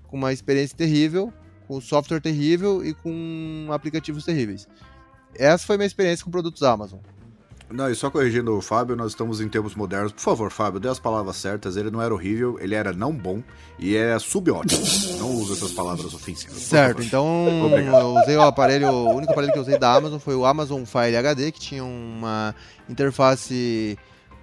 com 0.08 0.16
uma 0.16 0.32
experiência 0.32 0.76
terrível, 0.76 1.32
com 1.68 1.80
software 1.80 2.20
terrível 2.20 2.84
e 2.84 2.94
com 2.94 3.68
aplicativos 3.70 4.24
terríveis. 4.24 4.66
Essa 5.36 5.64
foi 5.64 5.76
minha 5.76 5.86
experiência 5.86 6.24
com 6.24 6.32
produtos 6.32 6.64
Amazon. 6.64 6.98
Não, 7.72 7.88
e 7.88 7.94
só 7.94 8.10
corrigindo 8.10 8.56
o 8.56 8.60
Fábio, 8.60 8.96
nós 8.96 9.12
estamos 9.12 9.40
em 9.40 9.48
tempos 9.48 9.76
modernos. 9.76 10.10
Por 10.10 10.20
favor, 10.20 10.50
Fábio, 10.50 10.80
dê 10.80 10.88
as 10.88 10.98
palavras 10.98 11.36
certas. 11.36 11.76
Ele 11.76 11.88
não 11.88 12.02
era 12.02 12.12
horrível, 12.12 12.58
ele 12.60 12.74
era 12.74 12.92
não 12.92 13.12
bom 13.12 13.42
e 13.78 13.96
era 13.96 14.18
subótimo. 14.18 14.82
não 15.18 15.30
usa 15.36 15.52
essas 15.52 15.70
palavras 15.70 16.12
ofensivas. 16.12 16.56
Certo, 16.56 17.00
então 17.00 17.70
eu 17.72 18.16
usei 18.16 18.36
o 18.36 18.42
aparelho, 18.42 18.88
o 18.88 19.14
único 19.14 19.32
aparelho 19.32 19.52
que 19.52 19.58
eu 19.58 19.62
usei 19.62 19.78
da 19.78 19.94
Amazon 19.94 20.18
foi 20.18 20.34
o 20.34 20.44
Amazon 20.44 20.84
Fire 20.84 21.16
HD, 21.16 21.52
que 21.52 21.60
tinha 21.60 21.84
uma 21.84 22.54
interface 22.88 23.96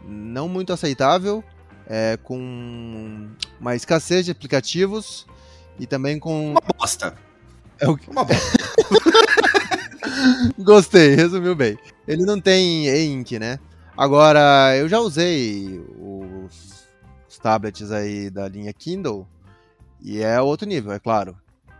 não 0.07 0.47
muito 0.47 0.71
aceitável, 0.71 1.43
é, 1.85 2.17
com 2.23 3.27
uma 3.59 3.75
escassez 3.75 4.25
de 4.25 4.31
aplicativos 4.31 5.27
e 5.77 5.85
também 5.85 6.17
com. 6.17 6.51
Uma 6.51 6.61
bosta! 6.77 7.13
É 7.79 7.89
o... 7.89 7.99
Uma 8.07 8.23
bosta. 8.23 8.57
Gostei, 10.59 11.15
resumiu 11.15 11.55
bem. 11.55 11.77
Ele 12.07 12.25
não 12.25 12.39
tem 12.39 12.87
e-ink, 12.87 13.37
né? 13.39 13.59
Agora, 13.95 14.75
eu 14.77 14.87
já 14.87 14.99
usei 14.99 15.79
os, 15.99 16.85
os, 17.27 17.37
tablets 17.39 17.91
aí 17.91 18.29
da 18.29 18.47
linha 18.47 18.71
Kindle 18.71 19.27
e 20.01 20.21
é 20.21 20.39
outro 20.41 20.67
nível, 20.67 20.91
é 20.91 20.99
claro. 20.99 21.35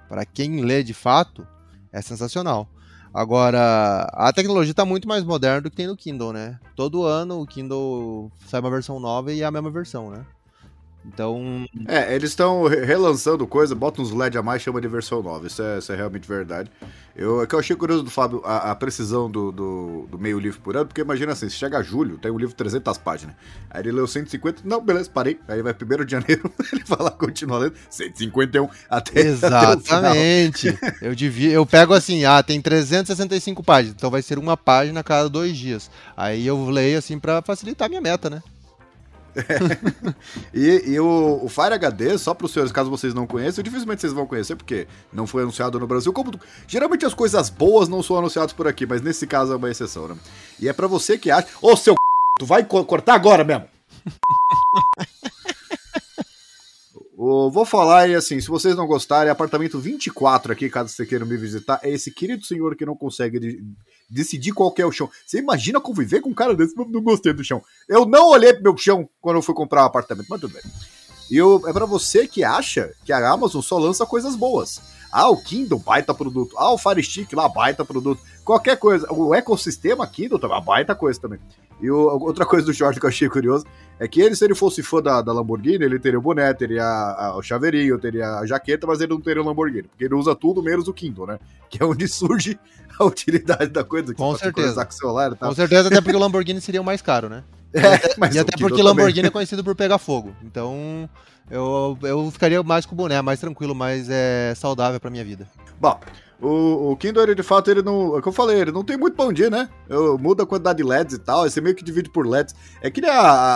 Para 0.10 0.26
quem 0.26 0.62
lê 0.62 0.84
de 0.84 0.94
fato, 0.94 1.46
é 1.92 2.02
sensacional. 2.02 2.68
Agora, 3.14 4.08
a 4.14 4.32
tecnologia 4.34 4.72
está 4.72 4.86
muito 4.86 5.08
mais 5.08 5.24
moderna 5.24 5.62
do 5.62 5.70
que 5.70 5.76
tem 5.76 5.88
no 5.88 5.98
Kindle, 5.98 6.34
né? 6.34 6.60
Todo 6.76 7.04
ano 7.04 7.42
o 7.42 7.48
Kindle 7.48 8.32
sai 8.48 8.60
uma 8.60 8.70
versão 8.70 9.00
nova 9.00 9.32
e 9.32 9.42
é 9.42 9.46
a 9.46 9.52
mesma 9.52 9.72
versão, 9.72 10.10
né? 10.10 10.26
Então. 11.08 11.66
É, 11.88 12.14
eles 12.14 12.32
estão 12.32 12.68
relançando 12.68 13.48
coisa, 13.48 13.74
botam 13.74 14.04
uns 14.04 14.12
LED 14.12 14.38
a 14.38 14.44
mais, 14.44 14.62
chama 14.62 14.82
de 14.82 14.88
versão 14.88 15.24
nova. 15.24 15.48
Isso 15.48 15.62
é, 15.62 15.78
isso 15.78 15.92
é 15.92 15.96
realmente 15.96 16.28
verdade. 16.28 16.70
Eu, 17.16 17.42
é 17.42 17.48
que 17.48 17.56
eu 17.56 17.60
achei 17.60 17.76
curioso 17.76 18.04
do 18.04 18.12
Fábio 18.12 18.42
a, 18.46 18.72
a 18.72 18.76
precisão 18.76 19.32
do, 19.32 19.52
do, 19.52 20.08
do, 20.12 20.20
meio 20.20 20.38
livro 20.38 20.60
por 20.62 20.78
ano, 20.78 20.86
porque 20.86 21.02
imagina 21.02 21.32
assim, 21.32 21.50
se 21.50 21.56
chega 21.56 21.80
a 21.80 21.82
julho, 21.82 22.20
tem 22.20 22.30
um 22.30 22.38
livro 22.38 22.52
de 22.52 22.58
300 22.58 22.96
páginas. 23.00 23.36
Aí 23.72 23.82
ele 23.82 23.94
leu 23.94 24.06
150, 24.06 24.62
não, 24.64 24.84
beleza, 24.84 25.10
parei. 25.10 25.40
Aí 25.48 25.62
vai 25.64 25.74
1 25.74 26.06
de 26.06 26.12
janeiro, 26.12 26.52
ele 26.72 26.84
vai 26.86 27.00
lá, 27.02 27.10
continua 27.10 27.58
lendo, 27.58 27.74
151 27.90 28.70
até 28.88 29.22
Exatamente. 29.22 30.70
Até 30.70 30.98
eu, 31.02 31.16
devia, 31.16 31.54
eu 31.54 31.66
pego 31.66 31.94
assim, 31.94 32.24
ah, 32.26 32.44
tem 32.44 32.62
365 32.62 33.64
páginas, 33.64 33.96
então 33.98 34.12
vai 34.12 34.22
ser 34.22 34.38
uma 34.38 34.56
página 34.56 35.00
a 35.00 35.04
cada 35.04 35.28
dois 35.28 35.58
dias. 35.58 35.90
Aí 36.16 36.46
eu 36.46 36.70
leio 36.70 37.00
assim 37.00 37.18
para 37.18 37.42
facilitar 37.42 37.88
a 37.88 37.90
minha 37.90 38.02
meta, 38.02 38.30
né? 38.30 38.44
e, 40.54 40.92
e 40.92 41.00
o, 41.00 41.42
o, 41.44 41.50
Fire 41.50 41.74
HD, 41.74 42.18
só 42.18 42.34
para 42.34 42.46
os 42.46 42.52
senhores, 42.52 42.72
caso 42.72 42.90
vocês 42.90 43.14
não 43.14 43.28
conheçam, 43.28 43.64
dificilmente 43.64 44.02
vocês 44.02 44.14
vão 44.14 44.26
conhecer, 44.26 44.56
porque 44.56 44.88
não 45.12 45.28
foi 45.28 45.44
anunciado 45.44 45.80
no 45.80 45.88
Brasil. 45.88 46.12
Como 46.12 46.32
geralmente 46.68 47.06
as 47.06 47.14
coisas 47.14 47.50
boas 47.50 47.88
não 47.88 48.02
são 48.02 48.18
anunciadas 48.18 48.54
por 48.54 48.68
aqui, 48.68 48.86
mas 48.86 49.02
nesse 49.02 49.28
caso 49.28 49.54
é 49.54 49.56
uma 49.56 49.70
exceção, 49.70 50.08
né? 50.08 50.18
E 50.60 50.68
é 50.68 50.74
para 50.74 50.88
você 50.88 51.18
que 51.18 51.32
acha. 51.32 51.48
Ô, 51.62 51.76
seu 51.76 51.94
c... 51.94 51.98
tu 52.40 52.46
vai 52.46 52.64
co 52.64 52.84
cortar 52.86 53.14
agora 53.14 53.44
mesmo? 53.44 53.66
vou 57.18 57.66
falar 57.66 58.08
e 58.08 58.14
assim, 58.14 58.40
se 58.40 58.48
vocês 58.48 58.76
não 58.76 58.86
gostarem, 58.86 59.32
apartamento 59.32 59.80
24 59.80 60.52
aqui, 60.54 60.70
caso 60.70 60.90
você 60.90 61.04
queira 61.04 61.26
me 61.26 61.36
visitar, 61.36 61.80
é 61.82 61.90
esse 61.90 62.12
querido 62.12 62.46
senhor 62.46 62.76
que 62.76 62.86
não 62.86 62.96
consegue 62.96 63.40
de, 63.40 63.64
decidir 64.08 64.52
qual 64.52 64.72
é 64.78 64.86
o 64.86 64.92
chão. 64.92 65.10
Você 65.26 65.40
imagina 65.40 65.82
conviver 65.82 66.22
com 66.22 66.30
um 66.30 66.34
cara 66.34 66.54
desse? 66.54 66.76
Não 66.76 67.02
gostei 67.02 67.34
do 67.34 67.44
chão. 67.44 67.64
Eu 67.90 68.06
não 68.06 68.30
olhei 68.30 68.54
pro 68.54 68.62
meu 68.62 68.78
chão 68.78 69.10
quando 69.20 69.38
eu 69.38 69.42
fui 69.42 69.56
comprar 69.56 69.82
um 69.82 69.88
apartamento, 69.88 70.28
mas 70.30 70.40
tudo 70.40 70.54
bem. 70.54 70.62
E 71.32 71.36
eu, 71.36 71.62
é 71.68 71.74
para 71.74 71.86
você 71.86 72.28
que 72.28 72.44
acha 72.44 72.94
que 73.04 73.12
a 73.12 73.30
Amazon 73.30 73.62
só 73.62 73.80
lança 73.80 74.06
coisas 74.06 74.36
boas. 74.36 74.80
Ah, 75.12 75.30
o 75.30 75.42
Kindle, 75.42 75.80
baita 75.80 76.14
produto. 76.14 76.56
Ah, 76.58 76.72
o 76.74 76.78
Fire 76.78 77.02
Stick 77.04 77.34
lá, 77.34 77.48
baita 77.48 77.86
produto. 77.86 78.22
Qualquer 78.44 78.78
coisa. 78.78 79.12
O 79.12 79.34
ecossistema 79.34 80.06
Kindle 80.08 80.40
também, 80.40 80.62
baita 80.64 80.96
coisa 80.96 81.20
também. 81.20 81.40
E 81.82 81.90
o, 81.90 81.98
outra 81.98 82.46
coisa 82.46 82.66
do 82.66 82.74
Jorge 82.74 83.00
que 83.00 83.06
eu 83.06 83.10
achei 83.10 83.30
curioso 83.30 83.66
é 84.00 84.08
que 84.08 84.22
ele, 84.22 84.36
se 84.36 84.44
ele 84.44 84.56
fosse 84.56 84.82
fã 84.82 85.02
da, 85.02 85.22
da 85.22 85.32
Lamborghini, 85.32 85.84
ele 85.84 86.00
teria 86.00 86.18
o 86.20 86.22
boné, 86.22 86.54
teria 86.54 86.84
a, 86.84 87.28
a, 87.28 87.38
o 87.38 87.42
chaveirinho, 87.42 88.00
teria 88.00 88.40
a 88.40 88.46
jaqueta, 88.46 88.88
mas 88.88 89.00
ele 89.00 89.14
não 89.14 89.22
teria 89.22 89.42
o 89.42 89.46
Lamborghini. 89.46 89.88
Porque 89.88 90.06
ele 90.06 90.16
usa 90.16 90.36
tudo 90.36 90.64
menos 90.64 90.88
o 90.88 90.94
Kindle, 90.94 91.28
né? 91.28 91.40
Que 91.70 91.84
é 91.84 91.86
onde 91.86 92.08
surge 92.08 92.58
a 92.98 93.04
utilidade 93.04 93.68
da 93.68 93.84
coisa. 93.84 94.14
Com 94.14 94.38
certeza. 94.38 94.86
Com, 94.86 94.92
celular, 94.92 95.36
tá? 95.36 95.48
com 95.48 95.54
certeza, 95.54 95.90
até 95.90 96.00
porque 96.00 96.16
o 96.16 96.20
Lamborghini 96.20 96.62
seria 96.62 96.82
o 96.82 96.86
mais 96.86 97.02
caro, 97.02 97.30
né? 97.30 97.44
É, 97.74 98.16
mas 98.18 98.34
e 98.34 98.40
até 98.40 98.58
porque 98.58 98.82
Lamborghini 98.82 99.28
é 99.28 99.30
conhecido 99.30 99.62
por 99.64 99.76
pegar 99.76 99.98
fogo. 99.98 100.34
Então, 100.42 101.10
eu, 101.50 101.98
eu 102.02 102.32
ficaria 102.32 102.62
mais 102.64 102.86
com 102.86 102.94
o 102.94 102.98
boné, 102.98 103.22
mais 103.22 103.40
tranquilo, 103.40 103.74
mais 103.74 104.10
é, 104.10 104.54
saudável 104.56 105.00
pra 105.00 105.10
minha 105.10 105.24
vida. 105.24 105.48
Bom, 105.80 106.00
o, 106.40 106.92
o 106.92 106.98
Kindle, 106.98 107.34
de 107.34 107.42
fato, 107.42 107.72
ele 107.72 107.82
não. 107.82 108.16
É 108.16 108.20
o 108.20 108.22
que 108.22 108.28
eu 108.28 108.32
falei, 108.32 108.60
ele 108.60 108.72
não 108.72 108.84
tem 108.84 108.96
muito 108.96 109.16
bom 109.16 109.34
dia, 109.34 109.50
né? 109.50 109.70
Eu, 109.90 110.18
muda 110.20 110.44
a 110.44 110.46
quantidade 110.46 110.78
de 110.78 110.84
LEDs 110.84 111.16
e 111.16 111.20
tal, 111.20 111.50
você 111.50 111.60
meio 111.60 111.76
que 111.76 111.84
divide 111.84 112.12
por 112.12 112.28
LEDs. 112.28 112.54
É 112.80 112.92
que 112.92 113.02
nem 113.02 113.10
a, 113.10 113.20
a, 113.20 113.56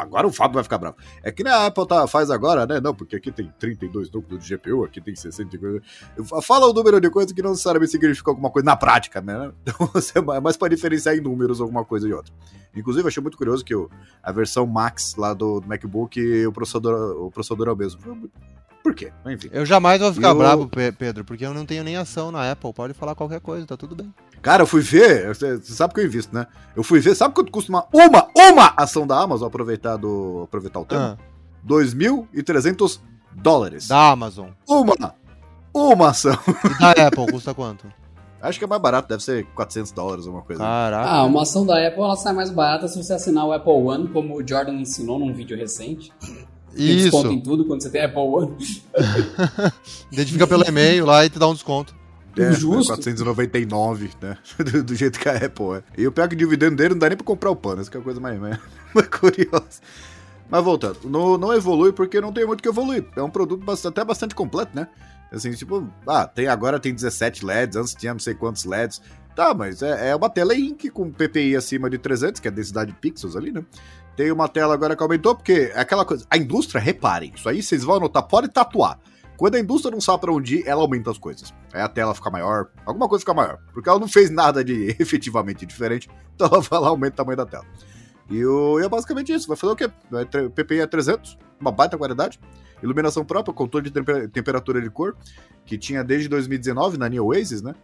a, 0.00 0.02
Agora 0.02 0.26
o 0.26 0.32
Fábio 0.32 0.54
vai 0.54 0.64
ficar 0.64 0.78
bravo. 0.78 0.96
É 1.22 1.30
que 1.30 1.44
nem 1.44 1.52
a 1.52 1.66
Apple 1.66 1.86
tá, 1.86 2.06
faz 2.08 2.30
agora, 2.30 2.66
né? 2.66 2.80
Não, 2.80 2.92
porque 2.92 3.16
aqui 3.16 3.30
tem 3.30 3.52
32 3.58 4.10
núcleos 4.10 4.44
de 4.44 4.56
GPU, 4.56 4.84
aqui 4.84 5.00
tem 5.00 5.14
60. 5.14 5.56
Fala 6.42 6.66
o 6.66 6.72
número 6.72 7.00
de 7.00 7.10
coisa 7.10 7.32
que 7.32 7.42
não 7.42 7.50
necessariamente 7.50 7.92
significa 7.92 8.30
alguma 8.30 8.50
coisa 8.50 8.66
na 8.66 8.76
prática, 8.76 9.20
né? 9.20 9.52
Então 9.76 9.90
você 9.92 10.18
é 10.18 10.40
mais 10.40 10.56
pra 10.56 10.68
diferenciar 10.68 11.16
em 11.16 11.20
números 11.20 11.60
alguma 11.60 11.84
coisa 11.84 12.08
e 12.08 12.12
outra. 12.12 12.32
Inclusive, 12.74 13.06
achei 13.06 13.22
muito 13.22 13.36
curioso 13.36 13.64
que 13.64 13.74
o, 13.74 13.90
a 14.22 14.32
versão 14.32 14.66
Max 14.66 15.14
lá 15.16 15.34
do, 15.34 15.60
do 15.60 15.68
MacBook, 15.68 16.46
o 16.46 16.52
processador, 16.52 17.26
o 17.26 17.30
processador 17.30 17.68
é 17.68 17.72
o 17.72 17.76
mesmo. 17.76 18.30
Por 18.86 18.94
quê? 18.94 19.12
Enfim. 19.26 19.48
Eu 19.50 19.66
jamais 19.66 20.00
vou 20.00 20.14
ficar 20.14 20.28
eu... 20.28 20.38
bravo, 20.38 20.70
Pedro, 20.96 21.24
porque 21.24 21.44
eu 21.44 21.52
não 21.52 21.66
tenho 21.66 21.82
nem 21.82 21.96
ação 21.96 22.30
na 22.30 22.52
Apple. 22.52 22.72
Pode 22.72 22.94
falar 22.94 23.16
qualquer 23.16 23.40
coisa, 23.40 23.66
tá 23.66 23.76
tudo 23.76 23.96
bem. 23.96 24.14
Cara, 24.40 24.62
eu 24.62 24.66
fui 24.66 24.80
ver, 24.80 25.26
você 25.26 25.60
sabe 25.62 25.92
que 25.92 25.98
eu 25.98 26.06
invisto, 26.06 26.32
né? 26.32 26.46
Eu 26.76 26.84
fui 26.84 27.00
ver, 27.00 27.16
sabe 27.16 27.34
quanto 27.34 27.50
custa 27.50 27.72
uma, 27.72 27.84
uma, 27.92 28.28
uma 28.36 28.74
ação 28.76 29.04
da 29.04 29.20
Amazon 29.20 29.48
aproveitar, 29.48 29.96
do, 29.96 30.42
aproveitar 30.44 30.78
o 30.78 30.84
tema? 30.84 31.18
Ah. 31.20 31.68
2.300 31.68 33.00
dólares. 33.34 33.88
Da 33.88 34.12
Amazon. 34.12 34.50
Uma! 34.68 35.16
Uma 35.74 36.10
ação. 36.10 36.38
E 36.64 36.78
da 36.78 36.92
Apple 37.08 37.26
custa 37.26 37.52
quanto? 37.52 37.92
Acho 38.40 38.56
que 38.56 38.64
é 38.64 38.68
mais 38.68 38.80
barato, 38.80 39.08
deve 39.08 39.24
ser 39.24 39.46
400 39.46 39.90
dólares, 39.90 40.26
alguma 40.26 40.44
coisa. 40.44 40.62
Caraca. 40.62 41.10
Ah, 41.10 41.24
uma 41.24 41.42
ação 41.42 41.66
da 41.66 41.84
Apple 41.84 42.02
ela 42.02 42.14
sai 42.14 42.32
mais 42.32 42.50
barata 42.50 42.86
se 42.86 43.02
você 43.02 43.14
assinar 43.14 43.46
o 43.46 43.52
Apple 43.52 43.72
One, 43.72 44.06
como 44.06 44.36
o 44.36 44.46
Jordan 44.46 44.74
ensinou 44.74 45.18
num 45.18 45.34
vídeo 45.34 45.56
recente. 45.56 46.12
Isso. 46.76 47.04
desconto 47.04 47.32
em 47.32 47.40
tudo 47.40 47.64
quando 47.64 47.82
você 47.82 47.90
tem 47.90 48.02
Apple 48.02 48.20
One. 48.20 48.56
Identifica 50.12 50.46
pelo 50.46 50.66
e-mail 50.66 51.06
lá 51.06 51.24
e 51.24 51.30
te 51.30 51.38
dá 51.38 51.48
um 51.48 51.54
desconto. 51.54 51.94
É, 52.38 52.52
Justo. 52.52 52.92
499, 52.92 54.10
né? 54.20 54.36
Do, 54.62 54.84
do, 54.84 54.94
jeito 54.94 55.18
que 55.18 55.28
a 55.28 55.36
Apple 55.36 55.76
é. 55.76 55.82
E 55.96 56.04
eu 56.04 56.12
pego 56.12 56.34
o 56.34 56.36
dividendo 56.36 56.76
dele, 56.76 56.90
não 56.90 56.98
dá 56.98 57.08
nem 57.08 57.16
pra 57.16 57.24
comprar 57.24 57.50
o 57.50 57.56
pano. 57.56 57.80
Essa 57.80 57.90
que 57.90 57.96
é 57.96 58.00
a 58.00 58.02
coisa 58.02 58.20
mais, 58.20 58.38
mais, 58.38 58.58
mais 58.94 59.08
curiosa. 59.08 59.80
Mas 60.48 60.62
voltando, 60.62 60.98
não, 61.04 61.38
não 61.38 61.52
evolui 61.52 61.92
porque 61.92 62.20
não 62.20 62.32
tem 62.32 62.46
muito 62.46 62.62
que 62.62 62.68
evoluir. 62.68 63.06
É 63.16 63.22
um 63.22 63.30
produto 63.30 63.64
bastante, 63.64 63.94
até 63.94 64.04
bastante 64.04 64.34
completo, 64.34 64.76
né? 64.76 64.86
Assim, 65.32 65.50
tipo, 65.52 65.88
ah, 66.06 66.26
tem, 66.26 66.46
agora 66.46 66.78
tem 66.78 66.94
17 66.94 67.44
LEDs, 67.44 67.76
antes 67.76 67.94
tinha 67.94 68.12
não 68.12 68.20
sei 68.20 68.34
quantos 68.34 68.64
LEDs. 68.64 69.00
Tá, 69.34 69.52
mas 69.52 69.82
é, 69.82 70.10
é 70.10 70.16
uma 70.16 70.30
tela 70.30 70.54
INC 70.54 70.88
com 70.90 71.10
PPI 71.10 71.56
acima 71.56 71.90
de 71.90 71.98
300, 71.98 72.40
que 72.40 72.48
é 72.48 72.50
a 72.50 72.54
densidade 72.54 72.92
de 72.92 72.98
pixels 72.98 73.36
ali, 73.36 73.50
né? 73.50 73.64
Tem 74.16 74.32
uma 74.32 74.48
tela 74.48 74.72
agora 74.72 74.96
que 74.96 75.02
aumentou, 75.02 75.34
porque 75.34 75.70
é 75.74 75.80
aquela 75.80 76.04
coisa. 76.04 76.26
A 76.30 76.38
indústria, 76.38 76.80
reparem, 76.80 77.32
isso 77.34 77.48
aí 77.48 77.62
vocês 77.62 77.84
vão 77.84 77.96
anotar, 77.96 78.22
pode 78.22 78.48
tatuar. 78.48 78.98
Quando 79.36 79.56
a 79.56 79.60
indústria 79.60 79.92
não 79.92 80.00
sabe 80.00 80.22
para 80.22 80.32
onde 80.32 80.56
ir, 80.56 80.66
ela 80.66 80.80
aumenta 80.80 81.10
as 81.10 81.18
coisas. 81.18 81.52
Aí 81.72 81.82
a 81.82 81.88
tela 81.88 82.14
fica 82.14 82.30
maior, 82.30 82.68
alguma 82.86 83.06
coisa 83.06 83.20
fica 83.20 83.34
maior. 83.34 83.58
Porque 83.74 83.88
ela 83.88 83.98
não 83.98 84.08
fez 84.08 84.30
nada 84.30 84.64
de 84.64 84.96
efetivamente 84.98 85.66
diferente, 85.66 86.08
então 86.34 86.48
ela 86.50 86.60
vai 86.60 86.80
lá 86.80 86.88
aumenta 86.88 87.14
o 87.14 87.16
tamanho 87.16 87.36
da 87.36 87.44
tela. 87.44 87.66
E, 88.30 88.44
o, 88.44 88.80
e 88.80 88.84
é 88.84 88.88
basicamente 88.88 89.32
isso. 89.32 89.46
Vai 89.46 89.56
fazer 89.56 89.72
o 89.72 89.76
quê? 89.76 89.90
PPI 90.54 90.80
é 90.80 90.86
300, 90.86 91.38
uma 91.60 91.70
baita 91.70 91.98
qualidade. 91.98 92.40
Iluminação 92.82 93.24
própria, 93.24 93.54
controle 93.54 93.90
de 93.90 94.28
temperatura 94.28 94.80
de 94.80 94.90
cor, 94.90 95.16
que 95.64 95.78
tinha 95.78 96.02
desde 96.02 96.28
2019 96.28 96.98
na 96.98 97.08
New 97.08 97.26
Oasis, 97.26 97.62
né? 97.62 97.74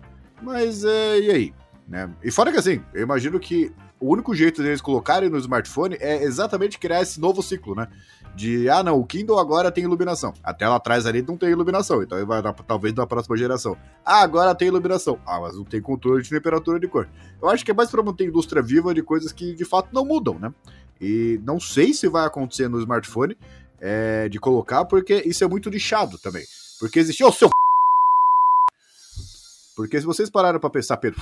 Mas 0.43 0.85
é, 0.85 1.21
e 1.21 1.31
aí? 1.31 1.55
Né? 1.89 2.11
E 2.23 2.31
fora 2.31 2.51
que 2.51 2.59
assim, 2.59 2.83
eu 2.93 3.03
imagino 3.03 3.39
que 3.39 3.73
o 4.03 4.11
único 4.11 4.35
jeito 4.35 4.61
deles 4.63 4.81
colocarem 4.81 5.31
no 5.31 5.39
smartphone 5.39 5.97
é 6.01 6.25
exatamente 6.25 6.77
criar 6.77 7.03
esse 7.03 7.21
novo 7.21 7.41
ciclo, 7.41 7.77
né? 7.77 7.87
De, 8.35 8.69
ah, 8.69 8.83
não, 8.83 8.99
o 8.99 9.07
Kindle 9.07 9.39
agora 9.39 9.71
tem 9.71 9.85
iluminação. 9.85 10.35
A 10.43 10.53
tela 10.53 10.75
atrás 10.75 11.07
ali 11.07 11.23
não 11.23 11.37
tem 11.37 11.51
iluminação, 11.51 12.03
então 12.03 12.27
vai 12.27 12.43
talvez 12.67 12.93
na 12.95 13.07
próxima 13.07 13.37
geração. 13.37 13.77
Ah, 14.05 14.23
agora 14.23 14.57
tem 14.57 14.67
iluminação. 14.67 15.21
Ah, 15.25 15.39
mas 15.41 15.57
não 15.57 15.63
tem 15.65 15.81
controle 15.81 16.21
de 16.21 16.31
temperatura 16.31 16.81
de 16.81 16.89
cor. 16.89 17.09
Eu 17.41 17.49
acho 17.49 17.65
que 17.65 17.71
é 17.71 17.75
mais 17.75 17.91
para 17.91 18.03
manter 18.03 18.25
a 18.25 18.27
indústria 18.27 18.61
viva 18.61 18.93
de 18.93 19.05
coisas 19.05 19.31
que 19.31 19.55
de 19.55 19.65
fato 19.65 19.91
não 19.93 20.05
mudam, 20.05 20.37
né? 20.37 20.53
E 21.01 21.41
não 21.45 21.61
sei 21.61 21.95
se 21.95 22.09
vai 22.09 22.27
acontecer 22.27 22.69
no 22.69 22.81
smartphone 22.81 23.37
é, 23.81 24.29
de 24.29 24.41
colocar, 24.41 24.85
porque 24.85 25.23
isso 25.25 25.45
é 25.45 25.47
muito 25.47 25.71
lixado 25.71 26.19
também. 26.19 26.45
Porque 26.81 26.99
existe. 26.99 27.23
Ô, 27.23 27.29
oh, 27.29 27.33
seu 27.33 27.49
porque 29.77 30.01
se 30.01 30.07
vocês 30.07 30.29
pararam 30.29 30.59
para 30.59 30.71
pensar, 30.71 30.97
Pedro. 30.97 31.21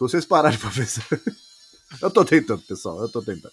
Se 0.00 0.12
vocês 0.12 0.24
pararem 0.24 0.58
para 0.58 0.70
pensar. 0.70 1.04
eu 2.00 2.10
tô 2.10 2.24
tentando, 2.24 2.62
pessoal, 2.62 3.02
eu 3.02 3.08
tô 3.10 3.20
tentando. 3.20 3.52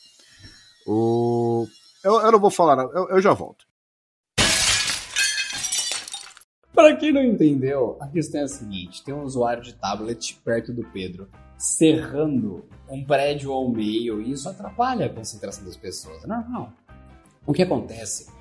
O... 0.86 1.68
Eu, 2.01 2.22
eu 2.22 2.32
não 2.32 2.39
vou 2.39 2.50
falar, 2.50 2.82
eu, 2.84 3.10
eu 3.10 3.22
já 3.22 3.34
volto. 3.34 3.66
Para 6.74 6.96
quem 6.96 7.12
não 7.12 7.24
entendeu, 7.24 7.98
a 8.00 8.08
questão 8.08 8.39
é 8.39 8.44
a 8.46 8.48
seguinte: 8.48 9.04
tem 9.04 9.13
um 9.13 9.24
usuário 9.24 9.62
de 9.62 9.74
tablet 9.74 10.39
perto 10.46 10.72
do 10.72 10.84
Pedro 10.84 11.27
cerrando 11.58 12.63
um 12.88 13.04
prédio 13.04 13.51
ao 13.51 13.68
meio 13.68 14.22
e 14.22 14.32
isso 14.32 14.48
atrapalha 14.48 15.08
a 15.08 15.10
concentração 15.10 15.66
das 15.66 15.75
pessoas. 15.75 16.24
É 16.24 16.27
normal. 16.27 16.72
O 17.46 17.51
que 17.51 17.63
acontece 17.63 18.32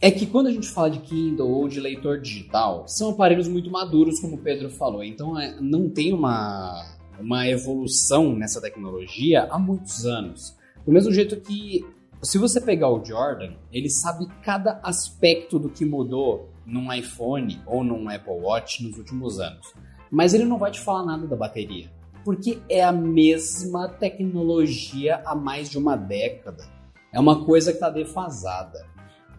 é 0.00 0.10
que 0.10 0.26
quando 0.26 0.46
a 0.46 0.52
gente 0.52 0.68
fala 0.68 0.90
de 0.90 1.00
Kindle 1.00 1.50
ou 1.50 1.68
de 1.68 1.80
leitor 1.80 2.20
digital, 2.20 2.86
são 2.86 3.10
aparelhos 3.10 3.48
muito 3.48 3.70
maduros, 3.70 4.20
como 4.20 4.36
o 4.36 4.38
Pedro 4.38 4.70
falou. 4.70 5.02
Então 5.02 5.38
é, 5.38 5.60
não 5.60 5.90
tem 5.90 6.14
uma, 6.14 6.95
uma 7.20 7.48
evolução 7.48 8.34
nessa 8.34 8.60
tecnologia 8.60 9.44
há 9.50 9.58
muitos 9.58 10.06
anos. 10.06 10.56
Do 10.84 10.92
mesmo 10.92 11.12
jeito 11.12 11.40
que, 11.40 11.84
se 12.22 12.38
você 12.38 12.60
pegar 12.60 12.90
o 12.90 13.04
Jordan, 13.04 13.54
ele 13.72 13.90
sabe 13.90 14.26
cada 14.42 14.80
aspecto 14.82 15.58
do 15.58 15.68
que 15.68 15.84
mudou 15.84 16.50
num 16.64 16.92
iPhone 16.92 17.60
ou 17.66 17.82
num 17.84 18.08
Apple 18.08 18.40
Watch 18.40 18.82
nos 18.84 18.98
últimos 18.98 19.40
anos. 19.40 19.74
Mas 20.10 20.34
ele 20.34 20.44
não 20.44 20.58
vai 20.58 20.70
te 20.70 20.80
falar 20.80 21.04
nada 21.04 21.26
da 21.26 21.36
bateria, 21.36 21.90
porque 22.24 22.58
é 22.68 22.82
a 22.82 22.92
mesma 22.92 23.88
tecnologia 23.88 25.22
há 25.24 25.34
mais 25.34 25.68
de 25.68 25.78
uma 25.78 25.96
década. 25.96 26.64
É 27.12 27.20
uma 27.20 27.44
coisa 27.44 27.70
que 27.70 27.76
está 27.76 27.90
defasada. 27.90 28.86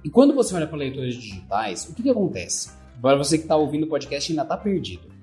E 0.03 0.09
quando 0.09 0.33
você 0.33 0.55
olha 0.55 0.67
para 0.67 0.77
leitores 0.77 1.15
digitais, 1.15 1.87
o 1.89 1.93
que, 1.93 2.03
que 2.03 2.09
acontece? 2.09 2.71
Para 3.01 3.17
você 3.17 3.37
que 3.37 3.43
está 3.43 3.55
ouvindo 3.55 3.83
o 3.83 3.89
podcast 3.89 4.31
ainda 4.31 4.43
está 4.43 4.57
perdido. 4.57 5.16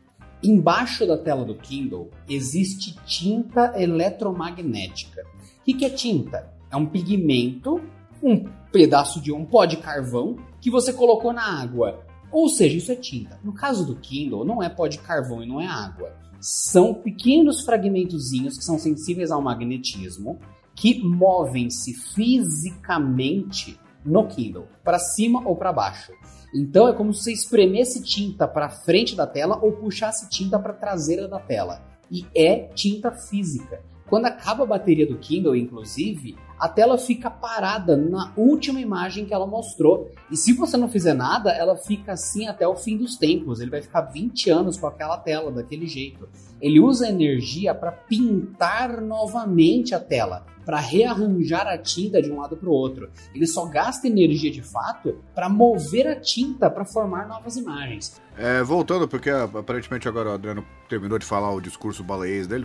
Embaixo 0.44 1.06
da 1.06 1.16
tela 1.16 1.44
do 1.44 1.54
Kindle 1.54 2.10
existe 2.28 2.94
tinta 3.06 3.72
eletromagnética. 3.80 5.22
O 5.22 5.64
que, 5.64 5.84
é 5.84 5.90
tinta? 5.90 6.52
É 6.70 6.76
um 6.76 6.86
pigmento 6.86 7.80
um 8.24 8.42
pedaço 8.72 9.20
de 9.20 9.30
um 9.30 9.44
pó 9.44 9.66
de 9.66 9.76
carvão 9.76 10.36
que 10.60 10.70
você 10.70 10.92
colocou 10.92 11.32
na 11.32 11.60
água. 11.60 12.04
Ou 12.32 12.48
seja, 12.48 12.78
isso 12.78 12.90
é 12.90 12.96
tinta. 12.96 13.38
No 13.44 13.52
caso 13.52 13.84
do 13.86 13.96
Kindle, 13.96 14.44
não 14.44 14.62
é 14.62 14.68
pó 14.68 14.86
de 14.86 14.98
carvão 14.98 15.42
e 15.42 15.46
não 15.46 15.60
é 15.60 15.66
água. 15.66 16.16
São 16.40 16.94
pequenos 16.94 17.64
fragmentozinhos 17.64 18.56
que 18.56 18.64
são 18.64 18.78
sensíveis 18.78 19.30
ao 19.30 19.42
magnetismo 19.42 20.38
que 20.74 21.02
movem-se 21.02 21.92
fisicamente 22.14 23.78
no 24.04 24.26
Kindle, 24.26 24.66
para 24.82 24.98
cima 24.98 25.46
ou 25.46 25.54
para 25.54 25.72
baixo. 25.72 26.12
Então 26.54 26.87
é 26.87 26.92
como 26.92 27.12
se 27.12 27.25
você 27.25 27.32
espremesse 27.32 28.02
tinta 28.02 28.46
para 28.46 28.68
frente 28.68 29.16
da 29.16 29.26
tela 29.26 29.58
ou 29.61 29.73
puxasse 29.73 30.28
tinta 30.30 30.58
para 30.58 30.73
traseira 30.73 31.26
da 31.26 31.40
tela. 31.40 31.82
E 32.11 32.25
é 32.34 32.68
tinta 32.75 33.11
física. 33.11 33.82
Quando 34.14 34.26
acaba 34.26 34.62
a 34.62 34.66
bateria 34.66 35.09
do 35.09 35.18
Kindle, 35.18 35.56
inclusive, 35.56 36.37
a 36.56 36.68
tela 36.68 36.97
fica 36.97 37.28
parada 37.28 37.97
na 37.97 38.33
última 38.37 38.80
imagem 38.80 39.26
que 39.26 39.35
ela 39.35 39.44
mostrou. 39.44 40.09
E 40.30 40.37
se 40.37 40.52
você 40.52 40.76
não 40.76 40.88
fizer 40.88 41.14
nada, 41.14 41.50
ela 41.50 41.75
fica 41.76 42.12
assim 42.12 42.47
até 42.47 42.64
o 42.64 42.76
fim 42.76 42.97
dos 42.97 43.16
tempos. 43.16 43.59
Ele 43.59 43.73
vai 43.73 43.83
ficar 43.83 44.02
20 44.02 44.50
anos 44.50 44.78
com 44.78 44.87
aquela 44.87 45.18
tela 45.18 45.50
daquele 45.50 45.88
jeito. 45.88 46.28
Ele 46.61 46.78
usa 46.78 47.09
energia 47.09 47.75
para 47.75 47.90
pintar 47.90 49.00
novamente 49.00 49.97
a 49.97 49.99
tela, 49.99 50.47
para 50.64 50.78
rearranjar 50.78 51.66
a 51.66 51.76
tinta 51.76 52.23
de 52.23 52.30
um 52.30 52.38
lado 52.38 52.56
para 52.56 52.68
o 52.68 52.73
outro. 52.73 53.11
Ele 53.35 53.49
só 53.49 53.66
gasta 53.66 54.06
energia 54.06 54.52
de 54.52 54.62
fato 54.62 55.18
para 55.35 55.49
mover 55.49 56.06
a 56.06 56.14
tinta 56.21 56.71
para 56.71 56.85
formar 56.85 57.26
novas 57.26 57.56
imagens. 57.56 58.23
É, 58.38 58.62
voltando, 58.62 59.09
porque 59.09 59.28
aparentemente 59.28 60.06
agora 60.06 60.30
o 60.30 60.35
Adriano 60.35 60.64
terminou 60.88 61.18
de 61.18 61.26
falar 61.26 61.52
o 61.52 61.61
discurso 61.61 62.04
baleiês 62.04 62.47
dele. 62.47 62.64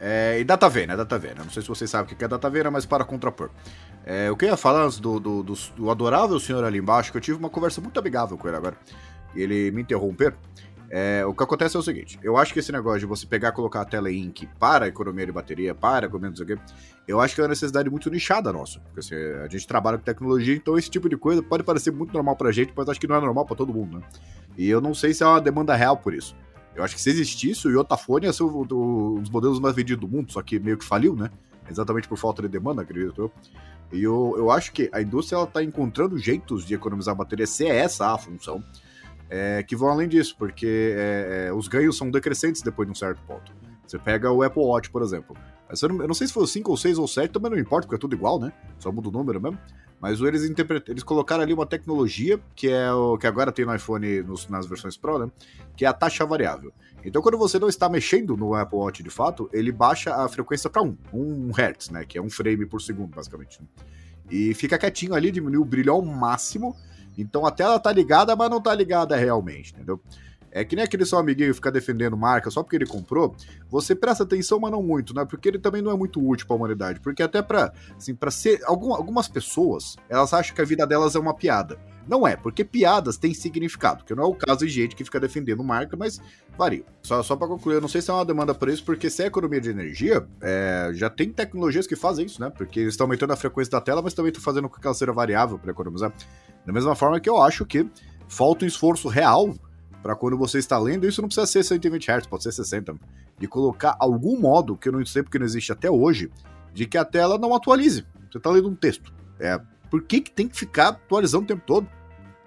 É, 0.00 0.38
e 0.38 0.44
DataV, 0.44 0.86
né? 0.86 0.96
DataV. 0.96 1.28
Né? 1.28 1.34
Não 1.38 1.50
sei 1.50 1.62
se 1.62 1.68
vocês 1.68 1.90
sabem 1.90 2.12
o 2.12 2.16
que 2.16 2.24
é 2.24 2.28
DataV, 2.28 2.70
mas 2.70 2.86
para 2.86 3.04
contrapor. 3.04 3.50
É, 4.04 4.30
o 4.30 4.36
que 4.36 4.44
eu 4.44 4.50
ia 4.50 4.56
falar 4.56 4.88
do, 4.88 5.18
do, 5.18 5.42
do, 5.42 5.54
do, 5.76 5.90
adorável 5.90 6.38
senhor 6.38 6.64
ali 6.64 6.78
embaixo, 6.78 7.10
que 7.10 7.18
eu 7.18 7.22
tive 7.22 7.38
uma 7.38 7.50
conversa 7.50 7.80
muito 7.80 7.98
amigável 7.98 8.38
com 8.38 8.46
ele 8.48 8.56
agora, 8.56 8.76
e 9.34 9.42
ele 9.42 9.70
me 9.70 9.82
interromper. 9.82 10.34
É, 10.90 11.22
o 11.26 11.34
que 11.34 11.42
acontece 11.42 11.76
é 11.76 11.78
o 11.78 11.82
seguinte: 11.82 12.18
eu 12.22 12.36
acho 12.36 12.52
que 12.52 12.60
esse 12.60 12.72
negócio 12.72 13.00
de 13.00 13.06
você 13.06 13.26
pegar 13.26 13.48
e 13.48 13.52
colocar 13.52 13.82
a 13.82 13.84
tela 13.84 14.10
Ink 14.10 14.48
para 14.58 14.86
a 14.86 14.88
economia 14.88 15.26
de 15.26 15.32
bateria, 15.32 15.74
para 15.74 16.06
economia 16.06 16.30
do 16.30 16.60
eu 17.06 17.20
acho 17.20 17.34
que 17.34 17.40
é 17.40 17.44
uma 17.44 17.48
necessidade 17.48 17.90
muito 17.90 18.10
nichada 18.10 18.52
nossa. 18.52 18.80
Porque 18.80 19.00
assim, 19.00 19.14
a 19.14 19.48
gente 19.48 19.66
trabalha 19.66 19.98
com 19.98 20.04
tecnologia, 20.04 20.54
então 20.54 20.78
esse 20.78 20.90
tipo 20.90 21.08
de 21.08 21.16
coisa 21.16 21.42
pode 21.42 21.62
parecer 21.62 21.90
muito 21.90 22.12
normal 22.12 22.36
pra 22.36 22.52
gente, 22.52 22.72
mas 22.74 22.88
acho 22.88 23.00
que 23.00 23.06
não 23.06 23.16
é 23.16 23.20
normal 23.20 23.44
para 23.44 23.56
todo 23.56 23.72
mundo, 23.72 23.98
né? 23.98 24.04
E 24.56 24.68
eu 24.68 24.80
não 24.80 24.94
sei 24.94 25.12
se 25.12 25.22
é 25.22 25.26
uma 25.26 25.40
demanda 25.40 25.74
real 25.74 25.96
por 25.96 26.14
isso. 26.14 26.34
Eu 26.78 26.84
acho 26.84 26.94
que 26.94 27.02
se 27.02 27.10
existisse, 27.10 27.66
o 27.66 27.70
Yotafone 27.72 28.26
ia 28.26 28.32
ser 28.32 28.44
um 28.44 28.64
dos 28.64 29.28
modelos 29.30 29.58
mais 29.58 29.74
vendidos 29.74 30.00
do 30.00 30.08
mundo, 30.08 30.32
só 30.32 30.40
que 30.40 30.60
meio 30.60 30.78
que 30.78 30.84
faliu, 30.84 31.16
né? 31.16 31.28
Exatamente 31.68 32.06
por 32.06 32.16
falta 32.16 32.40
de 32.40 32.46
demanda, 32.46 32.82
acredito 32.82 33.20
eu. 33.20 33.32
E 33.92 34.00
eu, 34.00 34.34
eu 34.38 34.48
acho 34.48 34.72
que 34.72 34.88
a 34.92 35.02
indústria 35.02 35.42
está 35.42 35.60
encontrando 35.60 36.16
jeitos 36.16 36.64
de 36.64 36.74
economizar 36.74 37.16
bateria, 37.16 37.48
se 37.48 37.66
é 37.66 37.78
essa 37.78 38.14
a 38.14 38.16
função, 38.16 38.62
é, 39.28 39.60
que 39.64 39.74
vão 39.74 39.88
além 39.88 40.08
disso, 40.08 40.36
porque 40.38 40.94
é, 40.96 41.46
é, 41.48 41.52
os 41.52 41.66
ganhos 41.66 41.96
são 41.96 42.12
decrescentes 42.12 42.62
depois 42.62 42.86
de 42.86 42.92
um 42.92 42.94
certo 42.94 43.20
ponto. 43.26 43.52
Você 43.84 43.98
pega 43.98 44.30
o 44.30 44.44
Apple 44.44 44.62
Watch, 44.62 44.88
por 44.88 45.02
exemplo. 45.02 45.36
Eu 45.82 45.88
não, 45.88 46.02
eu 46.02 46.06
não 46.06 46.14
sei 46.14 46.28
se 46.28 46.32
foi 46.32 46.46
5 46.46 46.70
ou 46.70 46.76
6 46.76 46.96
ou 46.98 47.08
7, 47.08 47.32
também 47.32 47.50
não 47.50 47.58
importa, 47.58 47.88
porque 47.88 47.96
é 47.96 48.00
tudo 48.00 48.14
igual, 48.14 48.38
né? 48.38 48.52
Só 48.78 48.92
muda 48.92 49.08
o 49.08 49.12
número 49.12 49.40
mesmo. 49.40 49.58
Mas 50.00 50.20
eles, 50.20 50.42
eles 50.86 51.02
colocaram 51.02 51.42
ali 51.42 51.52
uma 51.52 51.66
tecnologia 51.66 52.38
que 52.54 52.68
é 52.68 52.92
o 52.92 53.18
que 53.18 53.26
agora 53.26 53.50
tem 53.50 53.64
no 53.64 53.74
iPhone 53.74 54.22
nos, 54.22 54.48
nas 54.48 54.66
versões 54.66 54.96
Pro, 54.96 55.18
né? 55.18 55.30
Que 55.76 55.84
é 55.84 55.88
a 55.88 55.92
taxa 55.92 56.24
variável. 56.24 56.72
Então, 57.04 57.20
quando 57.22 57.38
você 57.38 57.58
não 57.58 57.68
está 57.68 57.88
mexendo 57.88 58.36
no 58.36 58.54
Apple 58.54 58.78
Watch 58.78 59.02
de 59.02 59.10
fato, 59.10 59.48
ele 59.52 59.72
baixa 59.72 60.14
a 60.14 60.28
frequência 60.28 60.70
para 60.70 60.82
1, 60.82 60.96
1 61.12 61.50
Hz, 61.50 61.90
né? 61.90 62.04
Que 62.04 62.18
é 62.18 62.22
um 62.22 62.30
frame 62.30 62.66
por 62.66 62.80
segundo, 62.80 63.14
basicamente. 63.14 63.60
Né? 63.60 63.66
E 64.30 64.54
fica 64.54 64.78
quietinho 64.78 65.14
ali, 65.14 65.30
diminui 65.30 65.58
o 65.58 65.64
brilho 65.64 65.92
ao 65.92 66.02
máximo. 66.02 66.76
Então 67.16 67.44
a 67.44 67.50
tela 67.50 67.80
tá 67.80 67.90
ligada, 67.90 68.36
mas 68.36 68.50
não 68.50 68.60
tá 68.60 68.74
ligada 68.74 69.16
realmente, 69.16 69.72
entendeu? 69.74 70.00
É 70.50 70.64
que 70.64 70.74
nem 70.74 70.84
aquele 70.84 71.04
seu 71.04 71.18
amiguinho 71.18 71.54
ficar 71.54 71.70
defendendo 71.70 72.16
marca 72.16 72.50
só 72.50 72.62
porque 72.62 72.76
ele 72.76 72.86
comprou, 72.86 73.34
você 73.68 73.94
presta 73.94 74.24
atenção, 74.24 74.58
mas 74.58 74.70
não 74.70 74.82
muito, 74.82 75.14
né? 75.14 75.24
Porque 75.24 75.48
ele 75.48 75.58
também 75.58 75.82
não 75.82 75.90
é 75.90 75.96
muito 75.96 76.26
útil 76.26 76.46
para 76.46 76.54
a 76.54 76.58
humanidade. 76.58 77.00
Porque 77.00 77.22
até 77.22 77.42
para 77.42 77.72
assim, 77.96 78.14
para 78.14 78.30
ser 78.30 78.60
algum, 78.64 78.94
algumas 78.94 79.28
pessoas, 79.28 79.96
elas 80.08 80.32
acham 80.32 80.54
que 80.54 80.62
a 80.62 80.64
vida 80.64 80.86
delas 80.86 81.14
é 81.14 81.18
uma 81.18 81.34
piada. 81.34 81.78
Não 82.08 82.26
é, 82.26 82.34
porque 82.34 82.64
piadas 82.64 83.18
têm 83.18 83.34
significado, 83.34 84.02
que 84.02 84.14
não 84.14 84.24
é 84.24 84.26
o 84.26 84.34
caso 84.34 84.60
de 84.60 84.68
gente 84.68 84.96
que 84.96 85.04
fica 85.04 85.20
defendendo 85.20 85.62
marca, 85.62 85.94
mas 85.94 86.18
varia. 86.56 86.82
Só, 87.02 87.22
só 87.22 87.36
para 87.36 87.46
concluir, 87.46 87.74
eu 87.74 87.80
não 87.82 87.88
sei 87.88 88.00
se 88.00 88.10
é 88.10 88.14
uma 88.14 88.24
demanda 88.24 88.54
por 88.54 88.70
isso, 88.70 88.82
porque 88.82 89.10
se 89.10 89.22
é 89.22 89.26
economia 89.26 89.60
de 89.60 89.68
energia, 89.68 90.26
é, 90.40 90.90
já 90.94 91.10
tem 91.10 91.30
tecnologias 91.30 91.86
que 91.86 91.94
fazem 91.94 92.24
isso, 92.24 92.40
né? 92.40 92.48
Porque 92.48 92.80
eles 92.80 92.94
estão 92.94 93.04
aumentando 93.04 93.34
a 93.34 93.36
frequência 93.36 93.72
da 93.72 93.80
tela, 93.80 94.00
mas 94.00 94.14
também 94.14 94.30
estão 94.30 94.42
fazendo 94.42 94.70
com 94.70 94.80
que 94.80 94.86
ela 94.86 94.94
seja 94.94 95.12
variável 95.12 95.58
para 95.58 95.70
economizar. 95.70 96.10
Da 96.64 96.72
mesma 96.72 96.94
forma 96.94 97.20
que 97.20 97.28
eu 97.28 97.42
acho 97.42 97.66
que 97.66 97.86
falta 98.26 98.64
um 98.64 98.68
esforço 98.68 99.06
real 99.08 99.54
para 100.02 100.14
quando 100.14 100.36
você 100.36 100.58
está 100.58 100.78
lendo, 100.78 101.06
isso 101.06 101.20
não 101.20 101.28
precisa 101.28 101.46
ser 101.46 101.64
120 101.64 102.10
Hz, 102.10 102.26
pode 102.26 102.42
ser 102.42 102.52
60, 102.52 102.94
de 103.38 103.46
colocar 103.48 103.96
algum 103.98 104.38
modo, 104.38 104.76
que 104.76 104.88
eu 104.88 104.92
não 104.92 105.04
sei 105.04 105.22
porque 105.22 105.38
não 105.38 105.46
existe 105.46 105.72
até 105.72 105.90
hoje, 105.90 106.30
de 106.72 106.86
que 106.86 106.96
a 106.96 107.04
tela 107.04 107.38
não 107.38 107.54
atualize. 107.54 108.06
Você 108.30 108.38
está 108.38 108.50
lendo 108.50 108.68
um 108.68 108.74
texto. 108.74 109.12
É, 109.40 109.60
por 109.90 110.02
que, 110.02 110.20
que 110.20 110.30
tem 110.30 110.48
que 110.48 110.56
ficar 110.56 110.88
atualizando 110.88 111.44
o 111.44 111.46
tempo 111.46 111.62
todo? 111.66 111.88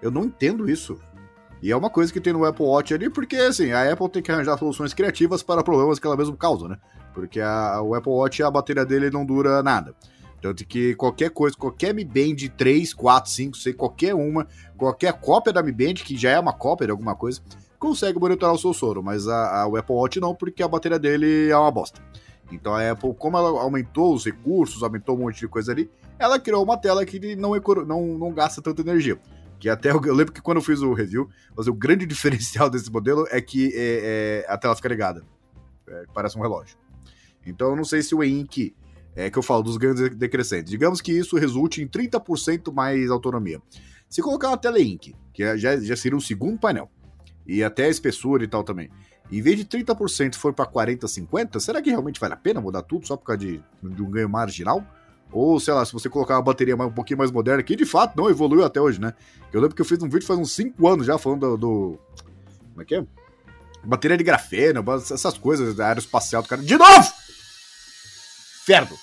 Eu 0.02 0.12
não 0.12 0.26
entendo 0.26 0.70
isso. 0.70 1.00
E 1.62 1.72
é 1.72 1.76
uma 1.76 1.90
coisa 1.90 2.12
que 2.12 2.20
tem 2.20 2.34
no 2.34 2.44
Apple 2.44 2.66
Watch 2.66 2.94
ali, 2.94 3.10
porque 3.10 3.36
assim, 3.36 3.72
a 3.72 3.92
Apple 3.92 4.10
tem 4.10 4.22
que 4.22 4.32
arranjar 4.32 4.58
soluções 4.58 4.94
criativas 4.94 5.44
para 5.44 5.64
problemas 5.64 6.00
que 6.00 6.08
ela 6.08 6.18
mesma 6.18 6.36
causa, 6.36 6.68
né? 6.68 6.78
Porque 7.14 7.40
a, 7.40 7.82
o 7.82 7.94
Apple 7.94 8.12
Watch, 8.12 8.42
a 8.42 8.50
bateria 8.50 8.86
dele 8.86 9.12
não 9.12 9.26
dura 9.26 9.62
nada. 9.62 9.94
Tanto 10.42 10.66
que 10.66 10.96
qualquer 10.96 11.30
coisa, 11.30 11.56
qualquer 11.56 11.94
Mi 11.94 12.04
Band 12.04 12.50
3, 12.58 12.94
4, 12.94 13.32
5, 13.32 13.58
sei, 13.58 13.74
qualquer 13.74 14.16
uma, 14.16 14.48
qualquer 14.76 15.14
cópia 15.14 15.54
da 15.54 15.62
Mi 15.62 15.72
Band, 15.72 15.96
que 15.96 16.18
já 16.18 16.32
é 16.32 16.40
uma 16.40 16.52
cópia 16.52 16.88
de 16.88 16.92
alguma 16.92 17.16
coisa, 17.16 17.42
consegue 17.78 18.20
monitorar 18.20 18.56
o 18.56 18.58
seu 18.58 18.74
soro, 18.74 19.04
mas 19.04 19.28
a, 19.28 19.62
a, 19.62 19.68
o 19.68 19.78
Apple 19.78 19.96
Watch 19.96 20.20
não, 20.20 20.34
porque 20.34 20.64
a 20.64 20.68
bateria 20.68 20.98
dele 20.98 21.50
é 21.50 21.58
uma 21.58 21.70
bosta. 21.70 22.02
Então 22.52 22.74
a 22.74 22.92
Apple, 22.92 23.14
como 23.14 23.38
ela 23.38 23.62
aumentou 23.62 24.14
os 24.14 24.26
recursos, 24.26 24.82
aumentou 24.82 25.16
um 25.16 25.22
monte 25.22 25.40
de 25.40 25.48
coisa 25.48 25.72
ali, 25.72 25.90
ela 26.18 26.40
criou 26.40 26.64
uma 26.64 26.78
tela 26.78 27.06
que 27.06 27.36
não, 27.36 27.56
não, 27.86 28.18
não 28.18 28.34
gasta 28.34 28.62
tanta 28.62 28.82
energia. 28.82 29.20
Que 29.60 29.70
até 29.70 29.92
eu, 29.92 30.02
eu 30.06 30.16
lembro 30.16 30.34
que 30.34 30.42
quando 30.42 30.58
eu 30.58 30.64
fiz 30.64 30.82
o 30.82 30.92
review, 30.92 31.30
mas 31.56 31.68
o 31.68 31.74
grande 31.74 32.06
diferencial 32.08 32.68
desse 32.68 32.92
modelo 32.92 33.28
é 33.30 33.40
que 33.40 33.72
é, 33.76 34.44
é, 34.44 34.52
a 34.52 34.58
tela 34.58 34.76
fica 34.76 34.90
ligada. 34.90 35.24
É, 35.88 36.06
parece 36.14 36.38
um 36.38 36.42
relógio. 36.42 36.78
Então 37.46 37.70
eu 37.70 37.76
não 37.76 37.84
sei 37.84 38.02
se 38.02 38.16
o 38.16 38.24
E-Ink 38.24 38.76
é 39.15 39.30
que 39.30 39.38
eu 39.38 39.43
falo 39.43 39.63
dos 39.63 39.78
ganhos 39.78 40.00
decrescentes. 40.15 40.69
Digamos 40.69 41.02
que 41.02 41.12
isso 41.12 41.36
resulte 41.38 41.82
em 41.82 41.88
30% 41.88 42.74
mais 42.74 43.10
autonomia. 43.10 43.62
Se 44.10 44.21
colocar 44.21 44.50
uma 44.50 44.58
tela 44.58 44.80
Ink, 44.80 45.15
que 45.34 45.43
é, 45.43 45.58
já, 45.58 45.80
já 45.80 45.95
seria 45.95 46.17
um 46.17 46.21
segundo 46.21 46.60
painel, 46.60 46.89
e 47.45 47.63
até 47.63 47.86
a 47.86 47.89
espessura 47.89 48.43
e 48.43 48.47
tal 48.47 48.63
também, 48.63 48.89
em 49.32 49.41
vez 49.41 49.58
de 49.58 49.65
30% 49.65 50.36
for 50.36 50.54
para 50.54 50.65
40, 50.65 51.08
50, 51.08 51.60
será 51.60 51.82
que 51.82 51.89
realmente 51.89 52.19
vale 52.19 52.34
a 52.34 52.38
pena 52.38 52.60
mudar 52.60 52.82
tudo 52.82 53.08
só 53.08 53.15
por 53.15 53.26
causa 53.26 53.39
de, 53.39 53.63
de 53.82 54.02
um 54.02 54.12
ganho 54.12 54.30
marginal? 54.30 54.86
Ou, 55.32 55.58
sei 55.62 55.74
lá, 55.74 55.86
se 55.86 55.93
você 55.93 56.10
colocar 56.10 56.36
uma 56.36 56.41
bateria 56.41 56.76
um 56.76 56.91
pouquinho 56.91 57.19
mais 57.19 57.32
moderna, 57.32 57.63
que 57.63 57.76
de 57.76 57.86
fato 57.86 58.17
não 58.17 58.30
evoluiu 58.30 58.65
até 58.65 58.82
hoje, 58.82 59.00
né? 59.00 59.13
Eu 59.54 59.62
lembro 59.62 59.74
que 59.74 59.82
eu 59.82 59.86
fiz 59.86 60.02
um 60.04 60.10
vídeo 60.10 60.26
faz 60.26 60.38
uns 60.38 60.52
5 60.52 60.86
anos 60.86 61.06
já 61.06 61.17
falando 61.17 61.56
do, 61.56 61.58
do. 61.58 62.00
Como 62.71 62.82
é 62.82 62.86
que 62.86 62.95
é? 62.95 63.06
Bateria 63.86 64.17
de 64.17 64.24
grafeno, 64.26 64.84
essas 64.97 65.38
coisas 65.38 65.74
da 65.74 65.88
aeroespacial 65.88 66.41
do 66.41 66.50
cara. 66.50 66.62
De 66.62 66.78
novo! 66.78 67.12
Inferno. 68.72 68.98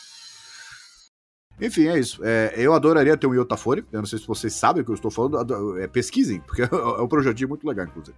Enfim, 1.60 1.88
é 1.88 1.98
isso. 1.98 2.20
É, 2.24 2.54
eu 2.56 2.72
adoraria 2.72 3.16
ter 3.16 3.26
um 3.26 3.34
Yotafone. 3.34 3.84
Eu 3.92 4.00
não 4.00 4.06
sei 4.06 4.18
se 4.18 4.26
vocês 4.26 4.54
sabem 4.54 4.82
o 4.82 4.84
que 4.84 4.90
eu 4.90 4.94
estou 4.94 5.10
falando. 5.10 5.78
É, 5.78 5.86
pesquisem, 5.86 6.40
porque 6.40 6.62
é 6.70 7.02
um 7.02 7.08
projetinho 7.08 7.48
muito 7.48 7.66
legal, 7.66 7.86
inclusive. 7.86 8.16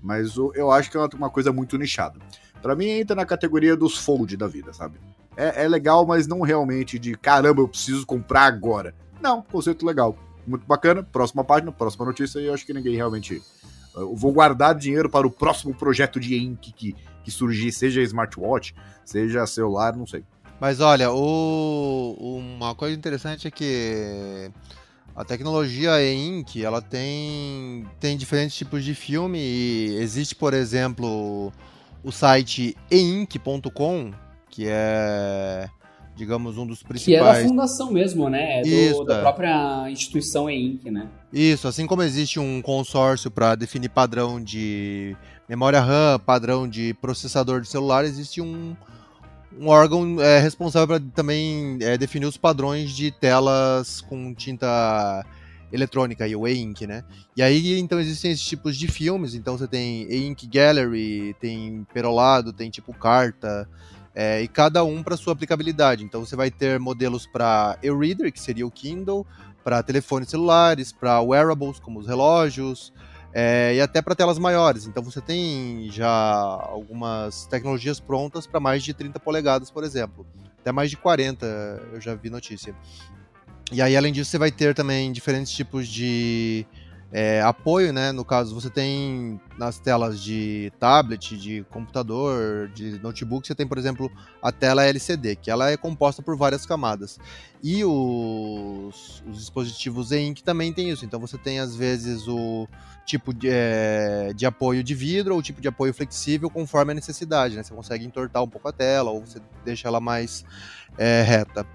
Mas 0.00 0.36
eu 0.36 0.70
acho 0.70 0.90
que 0.90 0.96
é 0.96 1.00
uma 1.14 1.28
coisa 1.28 1.52
muito 1.52 1.76
nichada. 1.76 2.18
Para 2.62 2.76
mim, 2.76 2.86
entra 2.86 3.16
na 3.16 3.26
categoria 3.26 3.76
dos 3.76 3.98
fold 3.98 4.36
da 4.36 4.46
vida, 4.46 4.72
sabe? 4.72 4.98
É, 5.36 5.64
é, 5.64 5.68
legal, 5.68 6.06
mas 6.06 6.26
não 6.26 6.40
realmente 6.40 6.98
de 6.98 7.16
caramba, 7.16 7.60
eu 7.60 7.68
preciso 7.68 8.06
comprar 8.06 8.42
agora. 8.42 8.94
Não, 9.20 9.42
conceito 9.42 9.84
legal. 9.84 10.16
Muito 10.46 10.66
bacana. 10.66 11.02
Próxima 11.02 11.44
página, 11.44 11.72
próxima 11.72 12.04
notícia. 12.04 12.38
E 12.38 12.46
eu 12.46 12.54
acho 12.54 12.64
que 12.64 12.72
ninguém 12.72 12.94
realmente. 12.94 13.42
Eu 13.96 14.14
vou 14.14 14.32
guardar 14.32 14.76
dinheiro 14.76 15.10
para 15.10 15.26
o 15.26 15.30
próximo 15.30 15.74
projeto 15.74 16.20
de 16.20 16.36
Ink 16.36 16.72
que, 16.72 16.94
que 17.24 17.30
surgir, 17.30 17.72
seja 17.72 18.00
smartwatch, 18.02 18.72
seja 19.04 19.44
celular, 19.46 19.96
não 19.96 20.06
sei. 20.06 20.24
Mas 20.60 20.80
olha, 20.80 21.12
o, 21.12 22.16
uma 22.20 22.74
coisa 22.74 22.96
interessante 22.96 23.46
é 23.46 23.50
que 23.50 24.50
a 25.14 25.24
tecnologia 25.24 26.00
e-ink, 26.02 26.64
ela 26.64 26.80
tem, 26.80 27.84
tem 28.00 28.16
diferentes 28.16 28.56
tipos 28.56 28.84
de 28.84 28.94
filme 28.94 29.38
e 29.38 29.96
existe, 29.96 30.34
por 30.34 30.54
exemplo, 30.54 31.52
o 32.04 32.12
site 32.12 32.76
eink.com, 32.90 34.12
que 34.48 34.66
é, 34.68 35.68
digamos, 36.16 36.58
um 36.58 36.66
dos 36.66 36.82
principais... 36.82 37.38
Que 37.38 37.40
é 37.40 37.42
da 37.42 37.48
fundação 37.48 37.92
mesmo, 37.92 38.28
né? 38.28 38.60
É 38.60 38.62
do, 38.62 38.68
Isso, 38.68 39.04
da 39.04 39.16
é. 39.16 39.20
própria 39.20 39.90
instituição 39.90 40.50
e-ink, 40.50 40.90
né? 40.90 41.08
Isso, 41.32 41.68
assim 41.68 41.86
como 41.86 42.02
existe 42.02 42.40
um 42.40 42.60
consórcio 42.62 43.30
para 43.30 43.54
definir 43.54 43.90
padrão 43.90 44.42
de 44.42 45.16
memória 45.48 45.80
RAM, 45.80 46.18
padrão 46.18 46.68
de 46.68 46.94
processador 46.94 47.60
de 47.60 47.68
celular, 47.68 48.04
existe 48.04 48.40
um 48.40 48.76
um 49.56 49.68
órgão 49.68 50.20
é, 50.20 50.38
responsável 50.38 50.86
para 50.86 51.10
também 51.14 51.78
é, 51.80 51.96
definir 51.96 52.26
os 52.26 52.36
padrões 52.36 52.90
de 52.90 53.10
telas 53.10 54.00
com 54.00 54.34
tinta 54.34 55.24
eletrônica 55.72 56.26
e 56.26 56.34
o 56.34 56.46
E-Ink, 56.46 56.86
né? 56.86 57.04
E 57.36 57.42
aí 57.42 57.78
então 57.78 58.00
existem 58.00 58.32
esses 58.32 58.44
tipos 58.44 58.76
de 58.76 58.88
filmes, 58.88 59.34
então 59.34 59.56
você 59.56 59.66
tem 59.66 60.10
E-Ink 60.10 60.46
Gallery, 60.46 61.36
tem 61.40 61.86
perolado, 61.92 62.52
tem 62.52 62.70
tipo 62.70 62.92
carta, 62.94 63.68
é, 64.14 64.42
e 64.42 64.48
cada 64.48 64.82
um 64.82 65.02
para 65.02 65.16
sua 65.16 65.32
aplicabilidade. 65.32 66.04
Então 66.04 66.24
você 66.24 66.34
vai 66.34 66.50
ter 66.50 66.78
modelos 66.78 67.26
para 67.26 67.78
e-reader, 67.82 68.32
que 68.32 68.40
seria 68.40 68.66
o 68.66 68.70
Kindle, 68.70 69.26
para 69.62 69.82
telefones 69.82 70.30
celulares, 70.30 70.92
para 70.92 71.20
wearables, 71.20 71.78
como 71.78 72.00
os 72.00 72.06
relógios, 72.06 72.92
é, 73.40 73.76
e 73.76 73.80
até 73.80 74.02
para 74.02 74.16
telas 74.16 74.36
maiores. 74.36 74.84
Então 74.88 75.00
você 75.00 75.20
tem 75.20 75.88
já 75.92 76.10
algumas 76.10 77.46
tecnologias 77.46 78.00
prontas 78.00 78.48
para 78.48 78.58
mais 78.58 78.82
de 78.82 78.92
30 78.92 79.20
polegadas, 79.20 79.70
por 79.70 79.84
exemplo. 79.84 80.26
Até 80.60 80.72
mais 80.72 80.90
de 80.90 80.96
40, 80.96 81.46
eu 81.92 82.00
já 82.00 82.16
vi 82.16 82.30
notícia. 82.30 82.74
E 83.70 83.80
aí, 83.80 83.96
além 83.96 84.12
disso, 84.12 84.28
você 84.28 84.38
vai 84.38 84.50
ter 84.50 84.74
também 84.74 85.12
diferentes 85.12 85.52
tipos 85.52 85.86
de 85.86 86.66
é, 87.10 87.40
apoio, 87.40 87.92
né? 87.92 88.12
No 88.12 88.24
caso, 88.24 88.54
você 88.54 88.68
tem 88.68 89.40
nas 89.56 89.78
telas 89.78 90.20
de 90.22 90.70
tablet, 90.78 91.38
de 91.38 91.64
computador, 91.70 92.68
de 92.68 92.98
notebook, 93.00 93.46
você 93.46 93.54
tem, 93.54 93.66
por 93.66 93.78
exemplo, 93.78 94.10
a 94.42 94.52
tela 94.52 94.84
LCD, 94.84 95.36
que 95.36 95.50
ela 95.50 95.70
é 95.70 95.76
composta 95.76 96.22
por 96.22 96.36
várias 96.36 96.66
camadas. 96.66 97.18
E 97.62 97.82
os, 97.82 99.22
os 99.26 99.38
dispositivos 99.38 100.12
e-ink 100.12 100.42
também 100.42 100.72
tem 100.72 100.90
isso. 100.90 101.04
Então 101.04 101.18
você 101.18 101.38
tem, 101.38 101.58
às 101.58 101.74
vezes, 101.74 102.28
o 102.28 102.68
tipo 103.06 103.32
de, 103.32 103.48
é, 103.50 104.32
de 104.36 104.44
apoio 104.44 104.84
de 104.84 104.94
vidro 104.94 105.34
ou 105.34 105.42
tipo 105.42 105.62
de 105.62 105.68
apoio 105.68 105.94
flexível 105.94 106.50
conforme 106.50 106.92
a 106.92 106.94
necessidade, 106.94 107.56
né? 107.56 107.62
Você 107.62 107.74
consegue 107.74 108.04
entortar 108.04 108.42
um 108.42 108.48
pouco 108.48 108.68
a 108.68 108.72
tela 108.72 109.10
ou 109.10 109.24
você 109.24 109.40
deixa 109.64 109.88
ela 109.88 109.98
mais 109.98 110.44
é, 110.98 111.22
reta. 111.22 111.66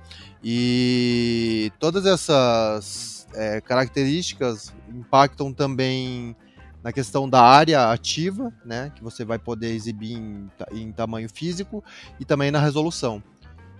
E 0.43 1.71
todas 1.79 2.05
essas 2.05 3.22
é, 3.35 3.61
características 3.61 4.73
impactam 4.89 5.53
também 5.53 6.35
na 6.83 6.91
questão 6.91 7.29
da 7.29 7.41
área 7.41 7.91
ativa, 7.91 8.51
né, 8.65 8.91
que 8.93 9.01
você 9.01 9.23
vai 9.23 9.39
poder 9.39 9.73
exibir 9.73 10.17
em, 10.17 10.51
em 10.71 10.91
tamanho 10.91 11.29
físico 11.29 11.83
e 12.19 12.25
também 12.25 12.51
na 12.51 12.59
resolução. 12.59 13.23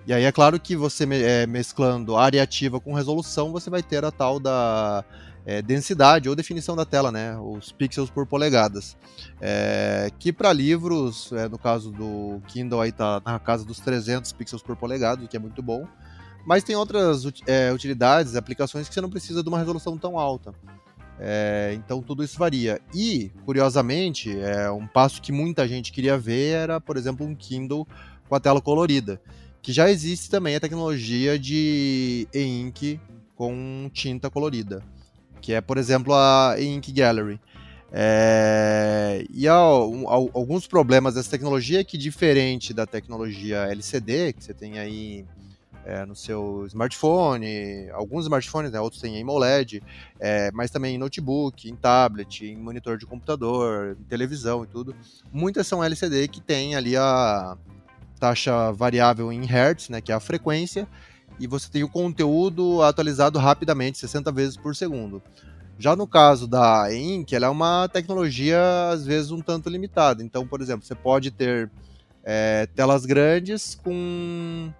E 0.07 0.13
aí 0.13 0.23
é 0.23 0.31
claro 0.31 0.59
que 0.59 0.75
você 0.75 1.05
é, 1.11 1.45
mesclando 1.45 2.15
área 2.15 2.41
ativa 2.41 2.79
com 2.79 2.93
resolução, 2.93 3.51
você 3.51 3.69
vai 3.69 3.83
ter 3.83 4.03
a 4.05 4.11
tal 4.11 4.39
da 4.39 5.03
é, 5.45 5.61
densidade 5.61 6.29
ou 6.29 6.35
definição 6.35 6.75
da 6.75 6.85
tela, 6.85 7.11
né, 7.11 7.37
os 7.37 7.71
pixels 7.73 8.09
por 8.09 8.25
polegadas. 8.25 8.97
É, 9.41 10.09
que 10.17 10.31
para 10.31 10.53
livros, 10.53 11.31
é, 11.33 11.49
no 11.49 11.57
caso 11.57 11.91
do 11.91 12.41
Kindle 12.47 12.81
aí 12.81 12.91
tá 12.91 13.21
na 13.25 13.37
casa 13.39 13.65
dos 13.65 13.79
300 13.79 14.31
pixels 14.31 14.63
por 14.63 14.77
polegada, 14.77 15.23
o 15.23 15.27
que 15.27 15.35
é 15.35 15.39
muito 15.39 15.61
bom. 15.61 15.85
Mas 16.45 16.63
tem 16.63 16.75
outras 16.75 17.25
é, 17.47 17.71
utilidades, 17.71 18.35
aplicações 18.35 18.87
que 18.87 18.93
você 18.93 19.01
não 19.01 19.09
precisa 19.09 19.41
de 19.41 19.49
uma 19.49 19.59
resolução 19.59 19.97
tão 19.97 20.19
alta. 20.19 20.53
É, 21.19 21.73
então 21.75 22.01
tudo 22.01 22.23
isso 22.23 22.37
varia. 22.37 22.81
E, 22.93 23.31
curiosamente, 23.45 24.37
é, 24.37 24.69
um 24.69 24.85
passo 24.85 25.21
que 25.21 25.31
muita 25.31 25.67
gente 25.67 25.91
queria 25.91 26.17
ver 26.17 26.49
era, 26.53 26.81
por 26.81 26.97
exemplo, 26.97 27.25
um 27.25 27.35
Kindle 27.35 27.87
com 28.27 28.35
a 28.35 28.39
tela 28.39 28.61
colorida. 28.61 29.21
Que 29.61 29.71
já 29.71 29.89
existe 29.89 30.29
também 30.29 30.55
a 30.55 30.59
tecnologia 30.59 31.39
de 31.39 32.27
e-ink 32.33 32.99
com 33.35 33.89
tinta 33.93 34.29
colorida. 34.29 34.83
Que 35.41 35.53
é, 35.53 35.61
por 35.61 35.77
exemplo, 35.77 36.13
a 36.13 36.55
e-ink 36.59 36.91
Gallery. 36.91 37.39
É, 37.95 39.23
e 39.31 39.47
há, 39.47 39.53
alguns 39.53 40.65
problemas 40.65 41.13
dessa 41.13 41.29
tecnologia 41.29 41.83
que, 41.83 41.97
diferente 41.97 42.73
da 42.73 42.87
tecnologia 42.87 43.67
LCD, 43.69 44.33
que 44.33 44.43
você 44.43 44.53
tem 44.53 44.79
aí 44.79 45.25
é, 45.85 46.05
no 46.05 46.15
seu 46.15 46.65
smartphone, 46.67 47.89
alguns 47.91 48.25
smartphones, 48.25 48.71
né, 48.71 48.79
outros 48.79 49.01
têm 49.01 49.21
AMOLED, 49.21 49.83
é, 50.19 50.51
mas 50.51 50.71
também 50.71 50.95
em 50.95 50.97
notebook, 50.97 51.69
em 51.69 51.75
tablet, 51.75 52.45
em 52.45 52.57
monitor 52.57 52.97
de 52.97 53.05
computador, 53.05 53.97
em 53.99 54.03
televisão 54.03 54.63
e 54.63 54.67
tudo. 54.67 54.95
Muitas 55.31 55.67
são 55.67 55.83
LCD 55.83 56.27
que 56.27 56.41
tem 56.41 56.75
ali 56.75 56.95
a 56.95 57.57
taxa 58.19 58.71
variável 58.71 59.31
em 59.31 59.45
hertz, 59.45 59.89
né, 59.89 59.99
que 59.99 60.11
é 60.11 60.15
a 60.15 60.19
frequência, 60.19 60.87
e 61.39 61.47
você 61.47 61.69
tem 61.69 61.83
o 61.83 61.89
conteúdo 61.89 62.81
atualizado 62.81 63.37
rapidamente, 63.39 63.97
60 63.97 64.31
vezes 64.31 64.55
por 64.55 64.75
segundo. 64.75 65.21
Já 65.77 65.95
no 65.95 66.07
caso 66.07 66.47
da 66.47 66.93
Ink, 66.93 67.35
ela 67.35 67.47
é 67.47 67.49
uma 67.49 67.89
tecnologia 67.89 68.89
às 68.89 69.05
vezes 69.05 69.31
um 69.31 69.41
tanto 69.41 69.69
limitada. 69.69 70.23
Então, 70.23 70.47
por 70.47 70.61
exemplo, 70.61 70.85
você 70.85 70.95
pode 70.95 71.31
ter 71.31 71.69
é, 72.23 72.67
telas 72.75 73.05
grandes 73.05 73.75
com 73.75 74.71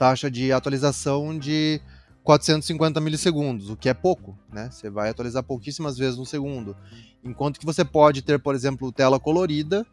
taxa 0.00 0.30
de 0.30 0.50
atualização 0.50 1.38
de 1.38 1.78
450 2.24 2.98
milissegundos, 3.02 3.68
o 3.68 3.76
que 3.76 3.86
é 3.86 3.92
pouco, 3.92 4.34
né? 4.50 4.70
Você 4.72 4.88
vai 4.88 5.10
atualizar 5.10 5.42
pouquíssimas 5.42 5.98
vezes 5.98 6.16
no 6.16 6.24
segundo. 6.24 6.74
Enquanto 7.22 7.60
que 7.60 7.66
você 7.66 7.84
pode 7.84 8.22
ter, 8.22 8.38
por 8.38 8.54
exemplo, 8.54 8.90
tela 8.90 9.20
colorida, 9.20 9.86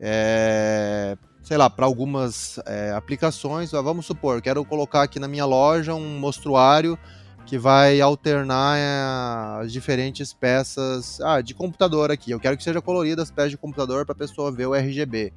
é, 0.00 1.16
sei 1.40 1.56
lá, 1.56 1.70
para 1.70 1.86
algumas 1.86 2.58
é, 2.66 2.90
aplicações. 2.90 3.70
Vamos 3.70 4.06
supor, 4.06 4.42
quero 4.42 4.64
colocar 4.64 5.02
aqui 5.02 5.20
na 5.20 5.28
minha 5.28 5.44
loja 5.44 5.94
um 5.94 6.18
mostruário 6.18 6.98
que 7.46 7.56
vai 7.56 8.00
alternar 8.00 8.76
é, 8.76 9.62
as 9.62 9.72
diferentes 9.72 10.32
peças 10.32 11.20
ah, 11.20 11.40
de 11.40 11.54
computador 11.54 12.10
aqui. 12.10 12.32
Eu 12.32 12.40
quero 12.40 12.56
que 12.56 12.64
seja 12.64 12.82
colorida 12.82 13.22
as 13.22 13.30
peças 13.30 13.52
de 13.52 13.56
computador 13.56 14.04
para 14.04 14.14
a 14.14 14.18
pessoa 14.18 14.50
ver 14.50 14.66
o 14.66 14.74
RGB. 14.74 15.32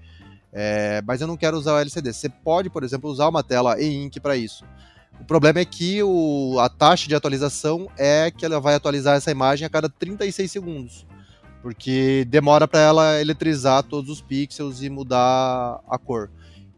É, 0.51 1.01
mas 1.05 1.21
eu 1.21 1.27
não 1.27 1.37
quero 1.37 1.57
usar 1.57 1.73
o 1.73 1.79
LCD. 1.79 2.13
Você 2.13 2.29
pode, 2.29 2.69
por 2.69 2.83
exemplo, 2.83 3.09
usar 3.09 3.27
uma 3.27 3.43
tela 3.43 3.79
e-ink 3.79 4.19
para 4.19 4.35
isso. 4.35 4.65
O 5.19 5.25
problema 5.25 5.59
é 5.59 5.65
que 5.65 6.01
o, 6.03 6.57
a 6.59 6.69
taxa 6.69 7.07
de 7.07 7.15
atualização 7.15 7.89
é 7.97 8.31
que 8.31 8.45
ela 8.45 8.59
vai 8.59 8.75
atualizar 8.75 9.17
essa 9.17 9.31
imagem 9.31 9.65
a 9.65 9.69
cada 9.69 9.89
36 9.89 10.51
segundos. 10.51 11.05
Porque 11.61 12.25
demora 12.29 12.67
para 12.67 12.79
ela 12.79 13.19
eletrizar 13.19 13.83
todos 13.83 14.09
os 14.09 14.21
pixels 14.21 14.81
e 14.81 14.89
mudar 14.89 15.81
a 15.89 15.97
cor. 15.97 16.29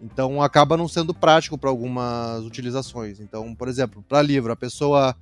Então 0.02 0.42
acaba 0.42 0.78
não 0.78 0.88
sendo 0.88 1.14
prático 1.14 1.58
para 1.58 1.70
algumas 1.70 2.44
utilizações. 2.46 3.20
Então, 3.20 3.54
por 3.54 3.68
exemplo, 3.68 4.04
para 4.08 4.22
livro, 4.22 4.52
a 4.52 4.56
pessoa 4.56 5.16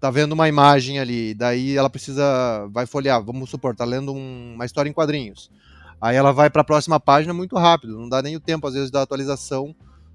tá 0.00 0.10
vendo 0.10 0.32
uma 0.32 0.48
imagem 0.48 0.98
ali, 0.98 1.34
daí 1.34 1.76
ela 1.76 1.88
precisa 1.88 2.66
vai 2.70 2.86
folhear, 2.86 3.22
vamos 3.22 3.48
supor, 3.48 3.74
tá 3.74 3.84
lendo 3.84 4.12
um, 4.12 4.54
uma 4.54 4.64
história 4.64 4.88
em 4.88 4.92
quadrinhos. 4.92 5.50
Aí 6.00 6.16
ela 6.16 6.32
vai 6.32 6.50
para 6.50 6.62
a 6.62 6.64
próxima 6.64 7.00
página 7.00 7.32
muito 7.32 7.56
rápido, 7.56 7.98
não 7.98 8.08
dá 8.08 8.20
nem 8.20 8.36
o 8.36 8.40
tempo, 8.40 8.66
às 8.66 8.74
vezes, 8.74 8.90
da 8.90 9.02
atualização 9.02 9.74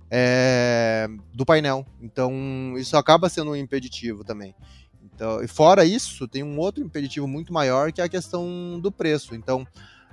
é, 0.09 1.07
do 1.33 1.45
painel. 1.45 1.85
Então, 2.01 2.73
isso 2.77 2.97
acaba 2.97 3.29
sendo 3.29 3.51
um 3.51 3.55
impeditivo 3.55 4.23
também. 4.23 4.53
Então, 5.03 5.41
e 5.41 5.47
fora 5.47 5.85
isso, 5.85 6.27
tem 6.27 6.43
um 6.43 6.57
outro 6.59 6.83
impeditivo 6.83 7.27
muito 7.27 7.53
maior, 7.53 7.91
que 7.91 8.01
é 8.01 8.03
a 8.03 8.09
questão 8.09 8.79
do 8.81 8.91
preço. 8.91 9.35
Então, 9.35 9.65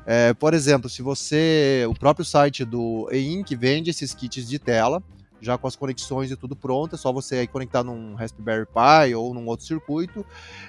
é, 0.07 0.33
por 0.33 0.55
exemplo, 0.55 0.89
se 0.89 1.03
você. 1.03 1.85
O 1.89 1.95
próprio 1.95 2.25
site 2.25 2.65
do 2.65 3.09
E-Ink 3.13 3.55
vende 3.57 3.91
esses 3.91 4.15
kits 4.15 4.49
de 4.49 4.59
tela, 4.59 5.03
já 5.41 5.59
com 5.59 5.67
as 5.67 5.77
conexões 5.77 6.31
e 6.31 6.37
tudo 6.37 6.57
pronto, 6.57 6.95
é 6.95 6.99
só 6.99 7.13
você 7.13 7.47
conectar 7.47 7.85
num 7.85 8.15
Raspberry 8.15 8.67
Pi 8.67 9.15
ou 9.15 9.35
num 9.35 9.47
outro 9.47 9.67
circuito. 9.67 10.25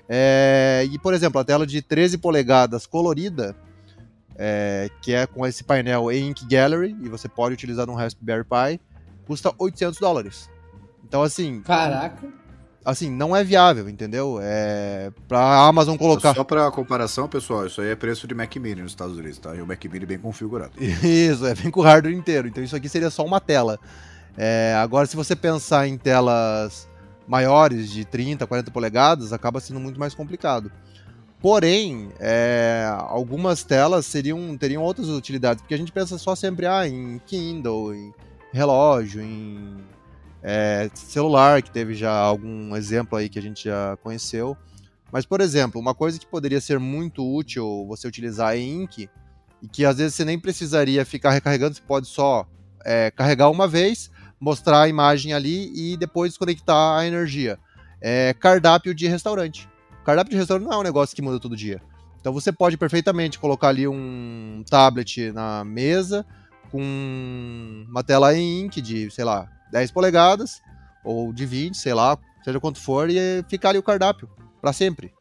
É, 0.08 0.88
e, 0.92 1.00
por 1.00 1.14
exemplo, 1.14 1.40
a 1.40 1.44
tela 1.44 1.66
de 1.66 1.82
13 1.82 2.18
polegadas 2.18 2.86
colorida, 2.86 3.56
é, 4.42 4.90
que 5.02 5.14
é 5.14 5.28
com 5.28 5.46
esse 5.46 5.66
painel 5.66 6.10
e-ink 6.10 6.46
gallery, 6.48 6.96
e 7.02 7.10
você 7.10 7.28
pode 7.28 7.54
utilizar 7.54 7.86
no 7.86 7.94
Raspberry 7.94 8.46
Pi, 8.46 8.80
custa 9.28 9.54
800 9.58 10.00
dólares. 10.00 10.50
Então, 11.06 11.22
assim. 11.22 11.62
Caraca! 11.62 12.26
Assim, 12.86 13.12
não 13.12 13.36
é 13.36 13.44
viável, 13.44 13.90
entendeu? 13.90 14.40
É. 14.42 15.12
Pra 15.28 15.68
Amazon 15.68 15.98
colocar. 15.98 16.34
Só 16.34 16.46
pra 16.46 16.72
comparação, 16.72 17.28
pessoal, 17.28 17.66
isso 17.66 17.82
aí 17.82 17.90
é 17.90 17.96
preço 17.96 18.26
de 18.26 18.34
Mac 18.34 18.56
Mini 18.56 18.82
nos 18.82 18.94
Estados 18.94 19.18
Unidos, 19.18 19.38
tá? 19.38 19.54
E 19.54 19.62
o 19.62 19.68
Mac 19.68 19.84
Mini 19.84 20.06
bem 20.06 20.18
configurado. 20.18 20.72
Isso, 20.82 21.46
é 21.46 21.54
bem 21.54 21.70
com 21.70 21.82
o 21.82 21.84
hardware 21.84 22.16
inteiro. 22.16 22.48
Então, 22.48 22.64
isso 22.64 22.76
aqui 22.76 22.88
seria 22.88 23.10
só 23.10 23.26
uma 23.26 23.42
tela. 23.42 23.78
É, 24.38 24.74
agora, 24.82 25.06
se 25.06 25.18
você 25.18 25.36
pensar 25.36 25.86
em 25.86 25.98
telas 25.98 26.88
maiores, 27.28 27.92
de 27.92 28.06
30, 28.06 28.48
40 28.48 28.72
polegadas, 28.72 29.34
acaba 29.34 29.60
sendo 29.60 29.82
muito 29.82 30.00
mais 30.00 30.16
complicado. 30.16 30.72
Porém, 31.42 32.10
é, 32.20 32.86
algumas 33.08 33.64
telas 33.64 34.06
seriam, 34.06 34.58
teriam 34.58 34.84
outras 34.84 35.08
utilidades, 35.08 35.62
porque 35.62 35.74
a 35.74 35.78
gente 35.78 35.92
pensa 35.92 36.18
só 36.18 36.36
sempre 36.36 36.66
ah, 36.66 36.86
em 36.86 37.18
Kindle, 37.26 37.96
em 37.96 38.14
relógio, 38.52 39.22
em 39.22 39.78
é, 40.44 40.90
celular, 40.94 41.62
que 41.62 41.72
teve 41.72 41.94
já 41.94 42.12
algum 42.12 42.76
exemplo 42.76 43.18
aí 43.18 43.30
que 43.30 43.40
a 43.40 43.42
gente 43.42 43.64
já 43.64 43.98
conheceu. 44.04 44.58
Mas, 45.14 45.26
por 45.26 45.40
exemplo, 45.40 45.80
uma 45.80 45.96
coisa 45.96 46.20
que 46.20 46.26
poderia 46.26 46.60
ser 46.60 46.78
muito 46.78 47.26
útil 47.26 47.86
você 47.88 48.06
utilizar 48.06 48.56
é 48.56 48.60
Ink, 48.60 49.10
e 49.62 49.68
que 49.68 49.86
às 49.86 49.98
vezes 49.98 50.16
você 50.16 50.26
nem 50.26 50.38
precisaria 50.38 51.06
ficar 51.06 51.32
recarregando, 51.32 51.76
você 51.76 51.82
pode 51.82 52.08
só 52.08 52.46
é, 52.84 53.12
carregar 53.12 53.50
uma 53.50 53.68
vez, 53.68 54.12
mostrar 54.42 54.82
a 54.82 54.90
imagem 54.90 55.32
ali 55.32 55.72
e 55.74 55.96
depois 55.96 56.32
desconectar 56.32 57.00
a 57.00 57.08
energia. 57.08 57.58
É 58.02 58.34
cardápio 58.34 58.94
de 58.94 59.08
restaurante 59.08 59.70
cardápio 60.10 60.32
de 60.32 60.38
restaurante 60.38 60.66
não 60.66 60.74
é 60.74 60.78
um 60.78 60.84
negócio 60.84 61.16
que 61.16 61.22
muda 61.22 61.40
todo 61.40 61.56
dia. 61.56 61.80
Então 62.20 62.34
você 62.34 62.52
pode 62.52 62.78
perfeitamente 62.78 63.38
colocar 63.38 63.70
ali 63.70 63.88
um 63.88 64.64
tablet 64.68 65.32
na 65.32 65.64
mesa, 65.64 66.26
com 66.72 67.86
uma 67.88 68.04
tela 68.04 68.36
em 68.36 68.62
ink 68.62 68.82
de, 68.82 69.10
sei 69.12 69.24
lá, 69.24 69.48
10 69.72 69.92
polegadas 69.92 70.62
ou 71.04 71.32
de 71.32 71.46
20, 71.46 71.78
sei 71.78 71.94
lá, 71.94 72.18
seja 72.44 72.60
quanto 72.60 72.80
for, 72.80 73.10
e 73.10 73.44
ficar 73.48 73.70
ali 73.70 73.78
o 73.78 73.84
cardápio 73.84 74.28
para 74.60 74.74
sempre. 74.74 75.14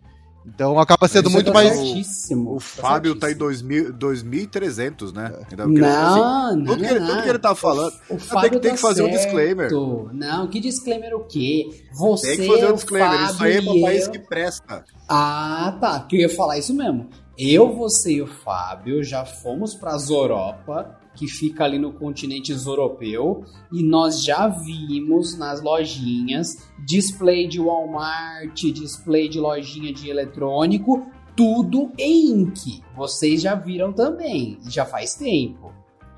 Então 0.55 0.79
acaba 0.79 1.07
sendo 1.09 1.27
Isso 1.27 1.35
muito 1.35 1.47
tá 1.47 1.53
mais. 1.53 1.75
certíssimo, 1.75 2.53
O 2.53 2.57
tá 2.59 2.61
Fábio 2.61 3.15
tá 3.15 3.31
em 3.31 3.35
certíssimo. 3.35 3.93
2000 3.93 3.93
2300, 3.93 5.13
né? 5.13 5.33
Ainda 5.51 5.65
porque, 5.65 5.81
Não, 5.81 6.47
assim, 6.49 6.57
não, 6.59 6.65
tudo, 6.67 6.79
que 6.85 6.91
ele, 6.91 7.01
não, 7.01 7.07
tudo 7.09 7.23
que 7.23 7.29
ele 7.29 7.39
tá 7.39 7.55
falando. 7.55 7.93
O 8.09 8.19
Fábio 8.19 8.61
tem 8.61 8.75
que 8.75 8.81
tá 8.81 8.89
fazer 8.89 9.03
um 9.03 9.07
certo. 9.07 9.23
disclaimer. 9.23 9.71
Não, 10.13 10.47
que 10.49 10.61
disclaimer 10.61 11.15
o 11.15 11.25
quê? 11.25 11.69
Você, 11.93 12.29
Tem 12.37 12.37
que 12.39 12.47
fazer 12.47 12.67
um 12.67 12.71
o 12.71 12.75
disclaimer. 12.75 13.31
Isso 13.31 13.45
aí 13.45 13.57
é 13.57 13.61
pra 13.61 13.73
Fábio 13.73 13.81
país 13.83 14.09
que 14.09 14.19
presta. 14.19 14.85
Ah, 15.09 15.77
tá. 15.81 16.01
Que 16.01 16.17
eu 16.17 16.21
ia 16.21 16.29
falar 16.37 16.59
isso 16.59 16.75
mesmo. 16.75 17.09
Eu, 17.37 17.73
você 17.77 18.15
e 18.15 18.23
o 18.23 18.27
Fábio 18.27 19.03
já 19.05 19.25
fomos 19.25 19.73
pra 19.75 19.97
Zoropa, 19.97 20.98
que 21.19 21.27
fica 21.27 21.65
ali 21.65 21.79
no 21.79 21.93
continente 21.93 22.53
europeu, 22.53 23.45
e 23.73 23.83
nós 23.83 24.23
já 24.23 24.47
vimos 24.47 25.37
nas 25.37 25.61
lojinhas 25.61 26.69
display 26.87 27.49
de 27.49 27.59
Walmart, 27.61 28.55
display 28.73 29.29
de 29.29 29.41
lojinha 29.41 29.93
de 29.93 30.09
eletrônico, 30.09 31.07
tudo 31.37 31.91
em 31.99 32.31
ink. 32.43 32.83
Vocês 32.97 33.43
já 33.43 33.55
viram 33.55 33.93
também, 33.93 34.59
já 34.69 34.85
faz 34.87 35.15
tempo. 35.15 35.73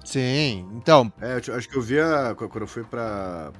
Sim, 0.05 0.67
então, 0.77 1.13
É, 1.21 1.37
acho 1.37 1.69
que 1.69 1.77
eu 1.77 1.83
via. 1.83 2.35
Quando 2.37 2.61
eu 2.63 2.67
fui 2.67 2.83
pra, 2.85 3.53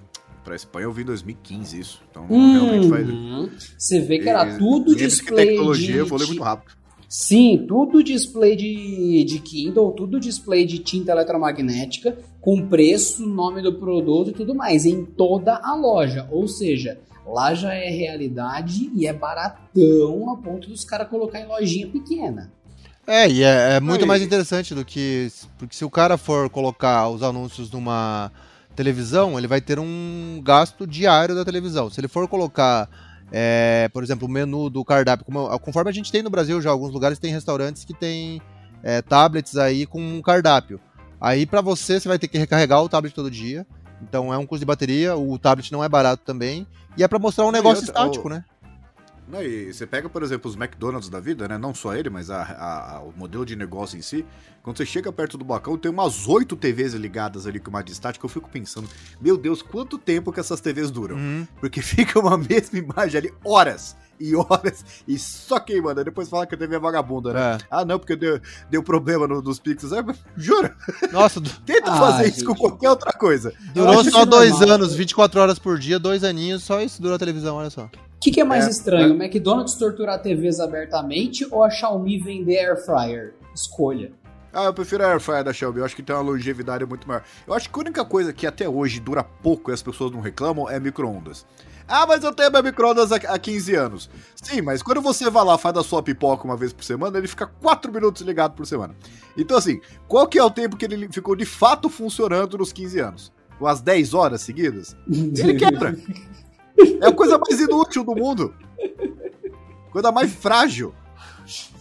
pra 0.43 0.57
Espanha, 0.57 0.85
eu 0.85 0.93
vi 0.93 1.03
em 1.03 1.07
2015 1.07 1.79
isso. 1.79 2.03
Então, 2.11 2.27
realmente 2.27 2.89
faz. 2.89 3.09
Uhum. 3.09 3.51
Você 3.79 4.01
vê 4.01 4.19
que 4.19 4.29
era 4.29 4.47
E- 4.49 4.59
tudo 4.59 4.91
lembre-se 4.91 4.97
que 4.97 5.07
display 5.27 5.47
tecnologia 5.49 5.93
de, 5.93 5.99
evolui 5.99 6.27
muito 6.29 6.43
rápido. 6.43 6.80
Sim, 7.13 7.65
tudo 7.67 8.05
display 8.05 8.55
de, 8.55 9.25
de 9.25 9.41
Kindle, 9.41 9.91
tudo 9.91 10.21
display 10.21 10.65
de 10.65 10.79
tinta 10.79 11.11
eletromagnética, 11.11 12.17
com 12.41 12.69
preço, 12.69 13.27
nome 13.27 13.61
do 13.61 13.75
produto 13.75 14.31
e 14.31 14.33
tudo 14.33 14.55
mais, 14.55 14.87
em 14.87 15.05
toda 15.05 15.57
a 15.57 15.75
loja. 15.75 16.29
Ou 16.31 16.47
seja, 16.47 17.01
lá 17.27 17.53
já 17.53 17.75
é 17.75 17.91
realidade 17.91 18.93
e 18.95 19.09
é 19.09 19.13
baratão 19.13 20.31
a 20.31 20.37
ponto 20.37 20.69
dos 20.69 20.85
caras 20.85 21.09
colocar 21.09 21.41
em 21.41 21.49
lojinha 21.49 21.89
pequena. 21.89 22.53
É, 23.05 23.29
e 23.29 23.43
é, 23.43 23.75
é 23.75 23.81
muito 23.81 24.03
Aí. 24.03 24.07
mais 24.07 24.23
interessante 24.23 24.73
do 24.73 24.85
que. 24.85 25.33
Porque 25.59 25.75
se 25.75 25.85
o 25.85 25.91
cara 25.91 26.17
for 26.17 26.49
colocar 26.49 27.09
os 27.09 27.25
anúncios 27.25 27.73
numa 27.73 28.31
televisão, 28.77 29.37
ele 29.37 29.49
vai 29.49 29.61
ter 29.61 29.81
um 29.81 30.41
gasto 30.45 30.87
diário 30.87 31.35
da 31.35 31.45
televisão. 31.45 31.91
Se 31.91 31.99
ele 31.99 32.07
for 32.07 32.29
colocar, 32.29 32.89
é, 33.33 33.89
por 33.93 34.03
exemplo, 34.03 34.27
o 34.27 34.31
menu 34.31 34.69
do 34.71 34.85
cardápio, 34.85 35.25
como- 35.25 35.59
conforme 35.61 35.91
a 35.91 35.93
gente 35.95 36.11
tem 36.13 36.23
no 36.23 36.31
Brasil 36.31 36.61
já, 36.61 36.71
alguns 36.71 36.93
lugares 36.93 37.19
tem 37.19 37.33
restaurantes 37.33 37.85
que 37.85 37.95
tem 37.95 38.41
é, 38.83 39.03
tablets 39.03 39.57
aí 39.57 39.85
com 39.87 40.01
um 40.01 40.23
cardápio. 40.23 40.81
Aí 41.21 41.45
pra 41.45 41.61
você, 41.61 42.01
você 42.01 42.09
vai 42.09 42.19
ter 42.19 42.29
que 42.29 42.39
recarregar 42.39 42.83
o 42.83 42.89
tablet 42.89 43.15
todo 43.15 43.31
dia. 43.31 43.67
Então 44.03 44.33
é 44.33 44.39
um 44.39 44.47
custo 44.47 44.61
de 44.61 44.65
bateria, 44.67 45.15
o 45.15 45.39
tablet 45.39 45.71
não 45.71 45.85
é 45.85 45.89
barato 45.89 46.23
também. 46.25 46.67
E 46.97 47.05
é 47.05 47.09
pra 47.09 47.19
mostrar 47.19 47.45
um 47.45 47.51
negócio 47.53 47.85
outra, 47.87 48.01
estático, 48.01 48.27
o- 48.29 48.31
né? 48.31 48.45
Não, 49.31 49.43
e 49.43 49.73
você 49.73 49.87
pega, 49.87 50.09
por 50.09 50.23
exemplo, 50.23 50.51
os 50.51 50.57
McDonald's 50.57 51.09
da 51.09 51.21
vida, 51.21 51.47
né? 51.47 51.57
Não 51.57 51.75
só 51.75 51.95
ele, 51.95 52.11
mas 52.11 52.31
a- 52.31 52.43
a- 52.43 52.97
a- 52.97 53.01
o 53.03 53.13
modelo 53.17 53.47
de 53.47 53.55
negócio 53.57 53.99
em 53.99 54.03
si. 54.03 54.25
Quando 54.63 54.77
você 54.77 54.85
chega 54.85 55.11
perto 55.13 55.39
do 55.39 55.45
balcão, 55.45 55.79
tem 55.79 55.91
umas 55.91 56.27
oito 56.29 56.57
TVs 56.57 56.95
ligadas 56.95 57.47
ali 57.47 57.59
com 57.61 57.71
uma 57.71 57.83
de 57.83 57.93
estática. 57.93 58.25
Eu 58.25 58.29
fico 58.29 58.49
pensando, 58.51 58.89
meu 59.21 59.37
Deus, 59.39 59.63
quanto 59.63 59.97
tempo 59.97 60.33
que 60.33 60.41
essas 60.41 60.61
TVs 60.61 60.91
duram? 60.91 61.17
Uhum. 61.17 61.47
Porque 61.61 61.81
fica 61.83 62.19
uma 62.19 62.37
mesma 62.37 62.79
imagem 62.79 63.19
ali, 63.19 63.35
horas 63.45 63.97
e 64.23 64.37
horas, 64.37 64.85
e 65.09 65.19
só 65.19 65.59
queimando. 65.59 66.01
Aí 66.01 66.05
Depois 66.05 66.29
fala 66.29 66.47
que 66.47 66.55
a 66.55 66.59
TV 66.59 66.77
é 66.77 66.79
vagabunda, 66.79 67.33
né? 67.33 67.41
É. 67.55 67.59
Ah, 67.71 67.85
não, 67.87 67.99
porque 67.99 68.15
deu, 68.17 68.39
deu 68.69 68.83
problema 68.83 69.27
no, 69.27 69.41
dos 69.41 69.59
pixels. 69.59 69.93
É, 69.93 70.05
jura? 70.37 70.77
Nossa, 71.11 71.41
du- 71.41 71.49
Tenta 71.65 71.91
Ah, 71.91 71.97
fazer 71.99 72.25
gente. 72.27 72.37
isso 72.37 72.45
com 72.45 72.55
qualquer 72.55 72.91
outra 72.91 73.13
coisa. 73.15 73.55
durou 73.73 74.05
só 74.05 74.27
dois 74.27 74.51
normal. 74.51 74.75
anos, 74.75 74.95
24 74.95 75.41
horas 75.41 75.59
por 75.59 75.79
dia, 75.79 75.99
dois 75.99 76.23
aninhos, 76.23 76.63
só 76.65 76.83
isso 76.83 77.01
durou 77.01 77.17
a 77.17 77.19
televisão, 77.19 77.57
olha 77.57 77.71
só. 77.71 77.89
O 78.21 78.23
que, 78.23 78.31
que 78.33 78.41
é 78.43 78.45
mais 78.45 78.67
É, 78.67 78.71
estranho? 78.71 79.15
O 79.15 79.23
McDonald's 79.23 79.77
torturar 79.77 80.21
TVs 80.21 80.61
abertamente 80.61 81.47
ou 81.51 81.65
a 81.65 81.71
Xiaomi 81.71 82.19
vender 82.19 82.59
air 82.59 82.77
fryer? 82.77 83.33
Escolha. 83.55 84.13
Ah, 84.53 84.65
eu 84.65 84.75
prefiro 84.75 85.03
a 85.03 85.07
Air 85.07 85.21
Fryer 85.21 85.43
da 85.43 85.55
Shelby. 85.55 85.79
Eu 85.79 85.85
acho 85.87 85.97
que 85.97 86.03
tem 86.03 86.15
uma 86.15 86.21
longevidade 86.23 86.85
muito 86.85 87.09
maior. 87.09 87.23
Eu 87.47 87.55
acho 87.55 87.71
que 87.71 87.79
a 87.79 87.81
única 87.81 88.05
coisa 88.05 88.31
que 88.31 88.47
até 88.47 88.69
hoje 88.69 89.01
dura 89.01 89.25
pouco 89.25 89.71
e 89.71 89.75
as 89.75 89.81
pessoas 89.81 90.11
não 90.11 90.21
reclamam 90.21 90.69
é 90.69 90.79
micro-ondas. 90.79 91.47
Ah, 91.89 92.05
mas 92.07 92.23
eu 92.23 92.35
tenho 92.35 92.53
meu 92.53 92.63
micro-ondas 92.63 93.11
há 93.11 93.17
há 93.17 93.39
15 93.39 93.75
anos. 93.75 94.11
Sim, 94.35 94.61
mas 94.61 94.83
quando 94.83 95.01
você 95.01 95.31
vai 95.31 95.45
lá 95.45 95.57
faz 95.57 95.77
a 95.79 95.83
sua 95.83 96.03
pipoca 96.03 96.45
uma 96.45 96.57
vez 96.59 96.75
por 96.75 96.85
semana, 96.85 97.17
ele 97.17 97.27
fica 97.29 97.47
4 97.47 97.91
minutos 97.91 98.21
ligado 98.23 98.53
por 98.53 98.67
semana. 98.67 98.95
Então, 99.35 99.57
assim, 99.57 99.81
qual 100.07 100.27
que 100.27 100.39
é 100.39 100.45
o 100.45 100.51
tempo 100.51 100.77
que 100.77 100.85
ele 100.85 101.09
ficou 101.11 101.35
de 101.35 101.47
fato 101.47 101.89
funcionando 101.89 102.59
nos 102.59 102.71
15 102.73 103.01
anos? 103.01 103.33
Umas 103.59 103.81
10 103.81 104.13
horas 104.15 104.43
seguidas? 104.43 104.95
Ele 105.09 105.55
quebra. 105.55 105.97
É 107.01 107.07
a 107.07 107.13
coisa 107.13 107.39
mais 107.39 107.61
inútil 107.61 108.05
do 108.05 108.15
mundo. 108.15 108.55
Coisa 109.91 110.13
mais 110.13 110.33
frágil. 110.33 110.95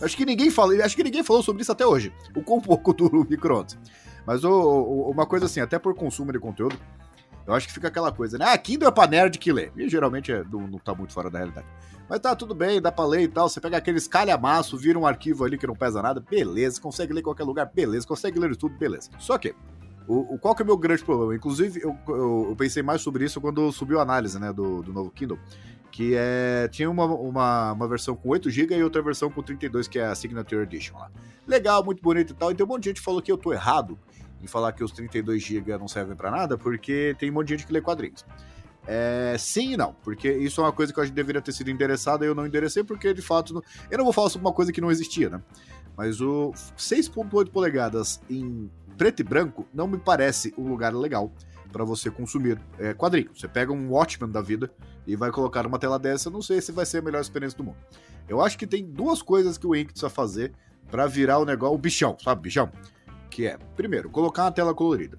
Acho 0.01 0.17
que 0.17 0.25
ninguém 0.25 0.49
fala, 0.49 0.73
acho 0.83 0.95
que 0.95 1.03
ninguém 1.03 1.23
falou 1.23 1.43
sobre 1.43 1.62
isso 1.62 1.71
até 1.71 1.85
hoje. 1.85 2.12
O 2.35 2.41
quão 2.41 2.59
pouco 2.59 2.95
micro-ondas. 3.29 3.77
Mas 4.25 4.43
o- 4.43 4.49
o- 4.51 5.12
uma 5.12 5.25
coisa 5.25 5.45
assim, 5.45 5.59
até 5.59 5.77
por 5.77 5.93
consumo 5.93 6.31
de 6.31 6.39
conteúdo, 6.39 6.75
eu 7.45 7.53
acho 7.53 7.67
que 7.67 7.73
fica 7.73 7.88
aquela 7.88 8.12
coisa, 8.12 8.38
né? 8.38 8.45
Ah, 8.47 8.57
Kindle 8.57 8.88
é 8.89 8.91
pra 8.91 9.07
nerd 9.07 9.38
que 9.38 9.51
lê. 9.51 9.71
E 9.77 9.88
geralmente 9.88 10.31
é- 10.31 10.43
não, 10.51 10.62
não 10.67 10.79
tá 10.79 10.93
muito 10.95 11.13
fora 11.13 11.29
da 11.29 11.39
realidade. 11.39 11.67
Mas 12.09 12.19
tá 12.19 12.35
tudo 12.35 12.55
bem, 12.55 12.81
dá 12.81 12.91
pra 12.91 13.05
ler 13.05 13.21
e 13.21 13.27
tal. 13.27 13.47
Você 13.47 13.62
pega 13.62 13.77
aqueles 13.77 14.07
calhamaço, 14.07 14.75
vira 14.77 14.97
um 14.97 15.05
arquivo 15.05 15.43
ali 15.45 15.57
que 15.59 15.67
não 15.67 15.75
pesa 15.75 16.01
nada, 16.01 16.19
beleza. 16.27 16.81
Consegue 16.81 17.13
ler 17.13 17.19
em 17.21 17.23
qualquer 17.23 17.43
lugar, 17.43 17.71
beleza. 17.73 18.07
Consegue 18.07 18.39
ler 18.39 18.55
tudo, 18.55 18.75
beleza. 18.75 19.09
Só 19.19 19.38
que, 19.38 19.53
o, 20.10 20.36
o- 20.36 20.39
qual 20.39 20.54
que 20.56 20.62
é 20.62 20.65
o 20.65 20.67
meu 20.67 20.78
grande 20.78 21.04
problema? 21.04 21.36
Inclusive, 21.36 21.80
eu, 21.82 21.95
eu- 22.08 22.48
eu 22.50 22.56
pensei 22.58 22.82
mais 22.84 23.02
sobre 23.02 23.24
isso 23.26 23.39
quando 23.39 23.72
subiu 23.72 24.00
a 24.00 24.02
análise, 24.02 24.39
né, 24.39 24.52
do, 24.52 24.82
do 24.82 24.91
novo 24.91 25.10
Kindle. 25.12 25.39
Que 25.91 26.13
é. 26.15 26.67
Tinha 26.72 26.89
uma, 26.89 27.06
uma, 27.06 27.72
uma 27.74 27.88
versão 27.88 28.15
com 28.15 28.30
8 28.30 28.50
GB 28.50 28.76
e 28.78 28.84
outra 28.84 29.02
versão 29.02 29.30
com 29.32 29.41
32, 29.41 29.88
que 29.88 29.98
é 30.00 30.06
a 30.06 30.13
Signature 30.15 30.62
Edition 30.62 30.95
lá. 30.98 31.10
Legal, 31.48 31.84
muito 31.84 32.02
bonito 32.02 32.32
e 32.32 32.36
tal. 32.36 32.52
E 32.52 32.56
tem 32.56 32.65
um 32.65 32.69
monte 32.69 32.84
de 32.84 32.89
gente 32.91 33.02
falou 33.02 33.22
que 33.22 33.32
eu 33.32 33.38
tô 33.38 33.52
errado 33.52 33.98
em 34.41 34.48
falar 34.48 34.72
que 34.72 34.84
os 34.84 34.91
32 34.91 35.41
GB 35.41 35.78
não 35.78 35.88
servem 35.88 36.15
pra 36.15 36.30
nada, 36.32 36.58
porque 36.58 37.15
tem 37.19 37.30
um 37.30 37.34
monte 37.34 37.48
de 37.48 37.54
gente 37.56 37.67
que 37.67 37.74
lê 37.74 37.82
quadrinhos. 37.82 38.24
É, 38.88 39.36
sim 39.38 39.74
e 39.74 39.78
não, 39.78 39.93
porque 40.04 40.32
isso 40.32 40.62
é 40.62 40.63
uma 40.63 40.72
coisa 40.72 40.93
que 40.93 41.00
acho 41.00 41.10
que 41.10 41.15
deveria 41.15 41.41
ter 41.41 41.52
sido 41.52 41.69
endereçada 41.69 42.24
e 42.24 42.28
eu 42.28 42.34
não 42.34 42.45
enderecei, 42.48 42.84
porque 42.84 43.13
de 43.13 43.22
fato. 43.22 43.54
não- 43.54 43.62
eu 43.91 43.98
não 43.98 44.06
vou 44.06 44.13
falar 44.13 44.30
sobre 44.30 44.48
uma 44.48 44.54
coisa 44.54 44.72
que 44.72 44.80
não 44.80 44.89
existia, 44.89 45.30
né? 45.30 45.41
Mas 45.98 46.22
o 46.22 46.54
6,8 46.78 47.50
polegadas 47.52 48.22
em 48.30 48.69
preto 48.99 49.21
e 49.21 49.23
branco 49.23 49.65
não 49.73 49.88
me 49.88 49.97
parece 49.97 50.53
um 50.57 50.67
lugar 50.67 50.93
legal 50.93 51.31
para 51.71 51.85
você 51.85 52.12
consumir 52.12 52.59
é, 52.77 52.93
quadrinho. 52.93 53.29
Você 53.33 53.47
pega 53.47 53.71
um 53.71 53.91
Watchman 53.91 54.29
da 54.29 54.41
vida 54.41 54.69
e 55.07 55.15
vai 55.15 55.31
colocar 55.31 55.65
uma 55.65 55.79
tela 55.79 55.97
dessa, 55.97 56.29
não 56.29 56.41
sei 56.41 56.59
se 56.59 56.73
vai 56.73 56.85
ser 56.85 56.97
a 56.97 57.01
melhor 57.01 57.21
experiência 57.21 57.57
do 57.57 57.63
mundo. 57.63 57.77
Eu 58.27 58.41
acho 58.41 58.57
que 58.57 58.67
tem 58.67 58.85
duas 58.85 59.21
coisas 59.21 59.57
que 59.57 59.65
o 59.65 59.73
Ink 59.73 59.93
precisa 59.93 60.09
fazer 60.09 60.51
para 60.91 61.07
virar 61.07 61.39
o 61.39 61.45
negócio, 61.45 61.75
o 61.75 61.77
bichão, 61.77 62.17
sabe, 62.21 62.41
bichão? 62.41 62.69
Que 63.29 63.47
é, 63.47 63.57
primeiro, 63.75 64.09
colocar 64.09 64.43
uma 64.43 64.51
tela 64.51 64.73
colorida. 64.73 65.17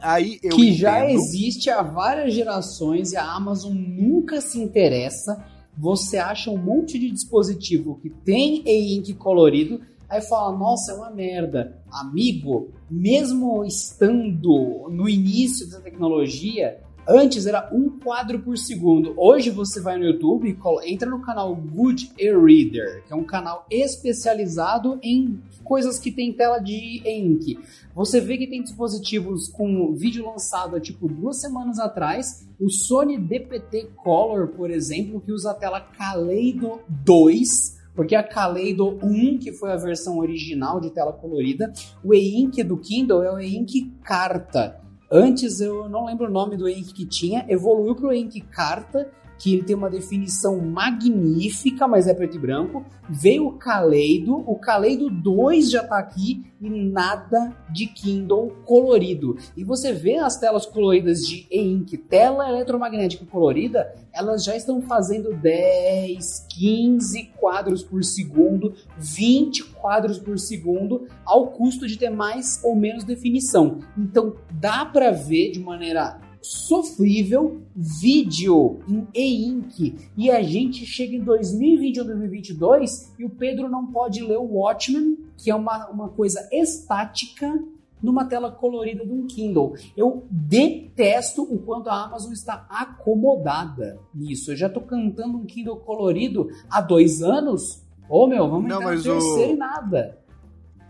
Aí 0.00 0.40
eu 0.42 0.56
que 0.56 0.72
já 0.72 1.04
entendo- 1.04 1.20
existe 1.20 1.68
há 1.68 1.82
várias 1.82 2.32
gerações 2.32 3.12
e 3.12 3.16
a 3.16 3.30
Amazon 3.30 3.74
nunca 3.74 4.40
se 4.40 4.58
interessa. 4.58 5.44
Você 5.76 6.16
acha 6.16 6.50
um 6.50 6.56
monte 6.56 6.98
de 6.98 7.10
dispositivo 7.10 7.98
que 8.00 8.08
tem 8.08 8.62
e-ink 8.66 9.12
colorido, 9.14 9.82
aí 10.08 10.22
fala, 10.22 10.56
nossa, 10.56 10.92
é 10.92 10.94
uma 10.94 11.10
merda. 11.10 11.81
Amigo, 11.92 12.70
mesmo 12.90 13.64
estando 13.66 14.88
no 14.90 15.06
início 15.06 15.68
da 15.68 15.78
tecnologia, 15.78 16.80
antes 17.06 17.44
era 17.46 17.68
um 17.70 17.98
quadro 17.98 18.40
por 18.40 18.56
segundo. 18.56 19.12
Hoje 19.14 19.50
você 19.50 19.78
vai 19.78 19.98
no 19.98 20.04
YouTube 20.06 20.56
entra 20.84 21.10
no 21.10 21.20
canal 21.20 21.54
Good 21.54 22.12
E-Reader, 22.18 23.04
que 23.06 23.12
é 23.12 23.16
um 23.16 23.24
canal 23.24 23.66
especializado 23.70 24.98
em 25.02 25.38
coisas 25.62 25.98
que 25.98 26.10
tem 26.10 26.32
tela 26.32 26.58
de 26.58 27.02
e-ink. 27.04 27.58
Você 27.94 28.22
vê 28.22 28.38
que 28.38 28.46
tem 28.46 28.62
dispositivos 28.62 29.48
com 29.48 29.94
vídeo 29.94 30.24
lançado 30.24 30.76
há 30.76 30.80
tipo 30.80 31.06
duas 31.06 31.42
semanas 31.42 31.78
atrás. 31.78 32.48
O 32.58 32.70
Sony 32.70 33.18
DPT 33.18 33.90
Color, 33.96 34.48
por 34.48 34.70
exemplo, 34.70 35.20
que 35.20 35.30
usa 35.30 35.50
a 35.50 35.54
tela 35.54 35.80
Kaleido 35.80 36.80
2, 36.88 37.81
porque 37.94 38.14
a 38.14 38.22
Kaleido 38.22 38.98
1, 39.02 39.38
que 39.38 39.52
foi 39.52 39.72
a 39.72 39.76
versão 39.76 40.18
original 40.18 40.80
de 40.80 40.90
tela 40.90 41.12
colorida, 41.12 41.72
o 42.02 42.14
e-ink 42.14 42.62
do 42.62 42.78
Kindle 42.78 43.22
é 43.22 43.32
o 43.32 43.40
e-ink 43.40 43.92
Carta. 44.02 44.80
Antes 45.10 45.60
eu 45.60 45.88
não 45.88 46.06
lembro 46.06 46.26
o 46.26 46.30
nome 46.30 46.56
do 46.56 46.68
e-ink 46.68 46.94
que 46.94 47.04
tinha, 47.04 47.44
evoluiu 47.48 47.94
para 47.94 48.08
o 48.08 48.12
e-ink 48.12 48.40
Carta, 48.40 49.10
que 49.42 49.54
ele 49.54 49.64
tem 49.64 49.74
uma 49.74 49.90
definição 49.90 50.60
magnífica, 50.60 51.88
mas 51.88 52.06
é 52.06 52.14
preto 52.14 52.36
e 52.36 52.38
branco. 52.38 52.84
Veio 53.10 53.48
o 53.48 53.52
Kaleido, 53.54 54.36
o 54.36 54.54
Kaleido 54.54 55.10
2 55.10 55.68
já 55.68 55.82
tá 55.82 55.98
aqui 55.98 56.46
e 56.60 56.70
nada 56.70 57.52
de 57.68 57.88
Kindle 57.88 58.52
colorido. 58.64 59.36
E 59.56 59.64
você 59.64 59.92
vê 59.92 60.18
as 60.18 60.38
telas 60.38 60.64
coloridas 60.64 61.22
de 61.22 61.48
e-ink, 61.50 61.96
tela 61.98 62.48
eletromagnética 62.48 63.26
colorida, 63.26 63.92
elas 64.12 64.44
já 64.44 64.54
estão 64.54 64.80
fazendo 64.80 65.34
10, 65.34 66.46
15 66.48 67.24
quadros 67.36 67.82
por 67.82 68.04
segundo, 68.04 68.72
20 68.96 69.64
quadros 69.72 70.20
por 70.20 70.38
segundo, 70.38 71.08
ao 71.24 71.48
custo 71.48 71.88
de 71.88 71.98
ter 71.98 72.10
mais 72.10 72.60
ou 72.62 72.76
menos 72.76 73.02
definição. 73.02 73.80
Então 73.98 74.36
dá 74.52 74.86
para 74.86 75.10
ver 75.10 75.50
de 75.50 75.58
maneira 75.58 76.20
sofrível 76.42 77.62
vídeo 77.74 78.80
em 78.88 79.06
e-ink 79.14 79.94
e 80.16 80.30
a 80.30 80.42
gente 80.42 80.84
chega 80.84 81.14
em 81.16 81.20
2021, 81.20 82.04
2022 82.04 83.14
e 83.18 83.24
o 83.24 83.30
Pedro 83.30 83.68
não 83.68 83.86
pode 83.86 84.22
ler 84.22 84.38
o 84.38 84.44
Watchmen, 84.56 85.16
que 85.36 85.50
é 85.50 85.54
uma, 85.54 85.88
uma 85.88 86.08
coisa 86.08 86.46
estática 86.52 87.62
numa 88.02 88.24
tela 88.24 88.50
colorida 88.50 89.06
de 89.06 89.12
um 89.12 89.26
Kindle. 89.28 89.74
Eu 89.96 90.26
detesto 90.30 91.42
o 91.42 91.58
quanto 91.60 91.88
a 91.88 92.04
Amazon 92.06 92.32
está 92.32 92.66
acomodada 92.68 94.00
nisso. 94.12 94.50
Eu 94.50 94.56
já 94.56 94.66
estou 94.66 94.82
cantando 94.82 95.38
um 95.38 95.44
Kindle 95.46 95.76
colorido 95.76 96.48
há 96.68 96.80
dois 96.80 97.22
anos. 97.22 97.80
Ô 98.08 98.26
meu, 98.26 98.48
vamos 98.50 98.68
Não, 98.68 98.76
entrar 98.78 98.90
no 98.90 98.94
mas 98.96 99.02
terceiro 99.04 99.54
o- 99.54 99.56
nada. 99.56 100.18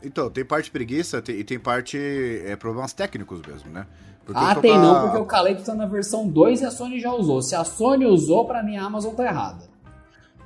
Então, 0.04 0.28
tem 0.30 0.44
parte 0.44 0.70
preguiça 0.70 1.22
tem- 1.22 1.36
e 1.36 1.44
tem 1.44 1.58
parte 1.60 1.96
é, 1.98 2.56
problemas 2.56 2.92
técnicos 2.92 3.40
mesmo, 3.46 3.70
né? 3.70 3.86
Porque 4.24 4.40
ah, 4.42 4.54
tem 4.54 4.72
com 4.72 4.78
a- 4.78 4.80
não, 4.82 5.02
porque 5.02 5.18
o 5.18 5.24
Calypso 5.26 5.66
tá 5.66 5.74
na 5.74 5.86
versão 5.86 6.28
2 6.28 6.60
e 6.60 6.64
a 6.64 6.70
Sony 6.70 7.00
já 7.00 7.12
usou. 7.12 7.42
Se 7.42 7.54
a 7.54 7.64
Sony 7.64 8.06
usou, 8.06 8.44
pra 8.46 8.62
mim 8.62 8.76
a 8.76 8.84
Amazon 8.84 9.14
tá 9.14 9.24
errada. 9.24 9.70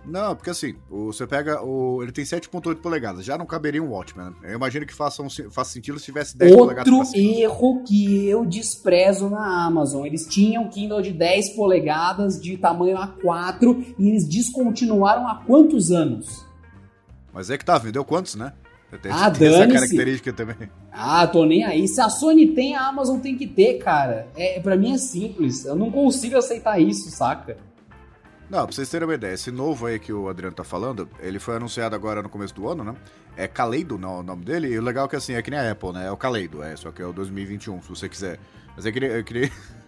Não, 0.09 0.37
porque 0.37 0.51
assim, 0.51 0.77
o- 0.89 1.07
você 1.13 1.27
pega 1.27 1.61
o. 1.65 2.01
Ele 2.01 2.13
tem 2.13 2.25
7.8 2.25 2.77
polegadas, 2.81 3.25
já 3.25 3.37
não 3.37 3.45
caberia 3.45 3.83
um 3.83 3.91
Watchman. 3.91 4.27
né? 4.27 4.33
Eu 4.45 4.55
imagino 4.55 4.87
que 4.87 4.95
faça, 4.95 5.21
um, 5.21 5.29
faça 5.51 5.73
sentido 5.73 5.99
se 5.99 6.05
tivesse 6.05 6.39
10 6.39 6.55
polegadas. 6.55 6.93
Outro 6.93 7.11
pra 7.11 7.19
cima. 7.21 7.41
erro 7.41 7.83
que 7.85 8.25
eu 8.29 8.47
desprezo 8.47 9.29
na 9.29 9.65
Amazon. 9.67 10.07
Eles 10.07 10.25
tinham 10.27 10.69
Kindle 10.69 11.03
de 11.03 11.11
10 11.13 11.57
polegadas, 11.57 12.41
de 12.41 12.57
tamanho 12.57 12.97
A4, 12.97 13.95
e 13.99 14.09
eles 14.09 14.29
descontinuaram 14.29 15.27
há 15.27 15.43
quantos 15.45 15.91
anos? 15.91 16.47
Mas 17.35 17.51
é 17.51 17.59
que 17.59 17.65
tá, 17.65 17.77
vendeu 17.77 18.05
quantos, 18.05 18.37
né? 18.37 18.53
Tem, 19.03 19.11
Ah, 19.13 19.31
tem 19.31 19.49
essa 19.49 19.67
característica 19.67 20.33
também. 20.33 20.71
Ah, 20.93 21.27
tô 21.27 21.45
nem 21.45 21.65
aí. 21.65 21.87
Se 21.89 22.01
a 22.01 22.09
Sony 22.09 22.49
tem, 22.55 22.77
a 22.77 22.87
Amazon 22.87 23.19
tem 23.19 23.37
que 23.37 23.47
ter, 23.47 23.75
cara. 23.79 24.29
É, 24.37 24.61
pra 24.61 24.77
mim 24.77 24.93
é 24.95 24.99
simples. 24.99 25.65
Eu 25.65 25.75
não 25.77 25.91
consigo 25.91 26.37
aceitar 26.39 26.81
isso, 26.81 27.11
saca? 27.11 27.57
Não, 28.49 28.65
pra 28.65 28.73
vocês 28.75 28.89
terem 28.89 29.07
uma 29.09 29.15
ideia, 29.15 29.35
esse 29.35 29.51
novo 29.51 29.87
aí 29.87 29.99
que 29.99 30.13
o 30.13 30.29
Adriano 30.29 30.55
tá 30.55 30.63
falando, 30.63 31.09
ele 31.19 31.41
foi 31.41 31.57
anunciado 31.57 31.97
agora 31.97 32.23
no 32.23 32.29
começo 32.29 32.55
do 32.55 32.69
ano, 32.69 32.85
né? 32.85 32.95
É 33.37 33.49
Kaleido 33.49 33.99
não, 33.99 34.21
o 34.21 34.23
nome 34.23 34.45
dele, 34.45 34.69
e 34.69 34.79
o 34.79 34.83
legal 34.83 35.07
é 35.07 35.09
que 35.09 35.17
assim, 35.17 35.35
é 35.35 35.43
que 35.43 35.51
nem 35.51 35.59
a 35.59 35.73
Apple, 35.73 35.93
né? 35.93 36.07
É 36.07 36.11
o 36.13 36.17
Kaleido, 36.17 36.63
é, 36.63 36.77
só 36.77 36.93
que 36.93 37.03
é 37.03 37.07
o 37.07 37.13
2021, 37.13 37.83
se 37.83 37.89
você 37.89 38.09
quiser. 38.09 38.39
Mas 38.77 38.87
é 38.87 38.93
que 38.93 39.01
nem- 39.01 39.11
eu 39.11 39.25
queria. 39.25 39.51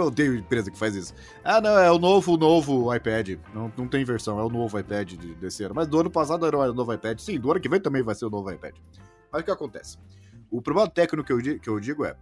Eu 0.00 0.06
odeio 0.06 0.34
empresa 0.34 0.70
que 0.70 0.78
faz 0.78 0.94
isso. 0.94 1.14
Ah, 1.44 1.60
não, 1.60 1.78
é 1.78 1.90
o 1.90 1.98
novo, 1.98 2.36
novo 2.36 2.94
iPad. 2.94 3.38
Não, 3.54 3.72
não 3.76 3.88
tem 3.88 4.04
versão, 4.04 4.38
é 4.38 4.44
o 4.44 4.48
novo 4.48 4.78
iPad 4.78 5.12
de- 5.12 5.34
desse 5.34 5.62
ano. 5.62 5.74
Mas 5.74 5.86
do 5.86 6.00
ano 6.00 6.10
passado 6.10 6.46
era 6.46 6.56
o 6.56 6.74
novo 6.74 6.92
iPad. 6.92 7.18
Sim, 7.18 7.38
do 7.38 7.50
ano 7.50 7.60
que 7.60 7.68
vem 7.68 7.80
também 7.80 8.02
vai 8.02 8.14
ser 8.14 8.26
o 8.26 8.30
novo 8.30 8.50
iPad. 8.50 8.74
Mas 9.32 9.42
o 9.42 9.44
que 9.44 9.50
acontece? 9.50 9.98
O 10.50 10.60
problema 10.60 10.88
técnico 10.88 11.26
que 11.26 11.32
eu, 11.32 11.60
que 11.60 11.68
eu 11.68 11.78
digo 11.78 12.04
é: 12.04 12.16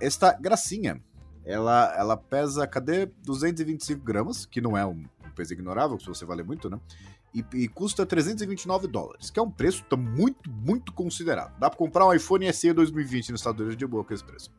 esta 0.00 0.32
gracinha, 0.32 1.02
ela, 1.44 1.94
ela 1.96 2.16
pesa, 2.16 2.66
cadê? 2.66 3.06
225 3.24 4.02
gramas, 4.02 4.46
que 4.46 4.60
não 4.60 4.76
é 4.76 4.84
um, 4.86 5.04
peso 5.36 5.52
ignorável, 5.52 6.00
se 6.00 6.06
você 6.06 6.24
vale 6.24 6.42
muito, 6.42 6.70
né? 6.70 6.80
E, 7.34 7.44
e 7.54 7.68
custa 7.68 8.06
329 8.06 8.88
dólares, 8.88 9.30
que 9.30 9.38
é 9.38 9.42
um 9.42 9.50
preço 9.50 9.84
tá 9.84 9.96
muito, 9.96 10.50
muito 10.50 10.92
considerável. 10.92 11.54
Dá 11.58 11.68
pra 11.68 11.78
comprar 11.78 12.06
um 12.06 12.14
iPhone 12.14 12.50
SE 12.52 12.72
2020 12.72 13.32
nos 13.32 13.40
Estados 13.40 13.60
Unidos 13.60 13.76
de 13.76 13.86
boa 13.86 14.02
com 14.02 14.14
esse 14.14 14.24
preço. 14.24 14.50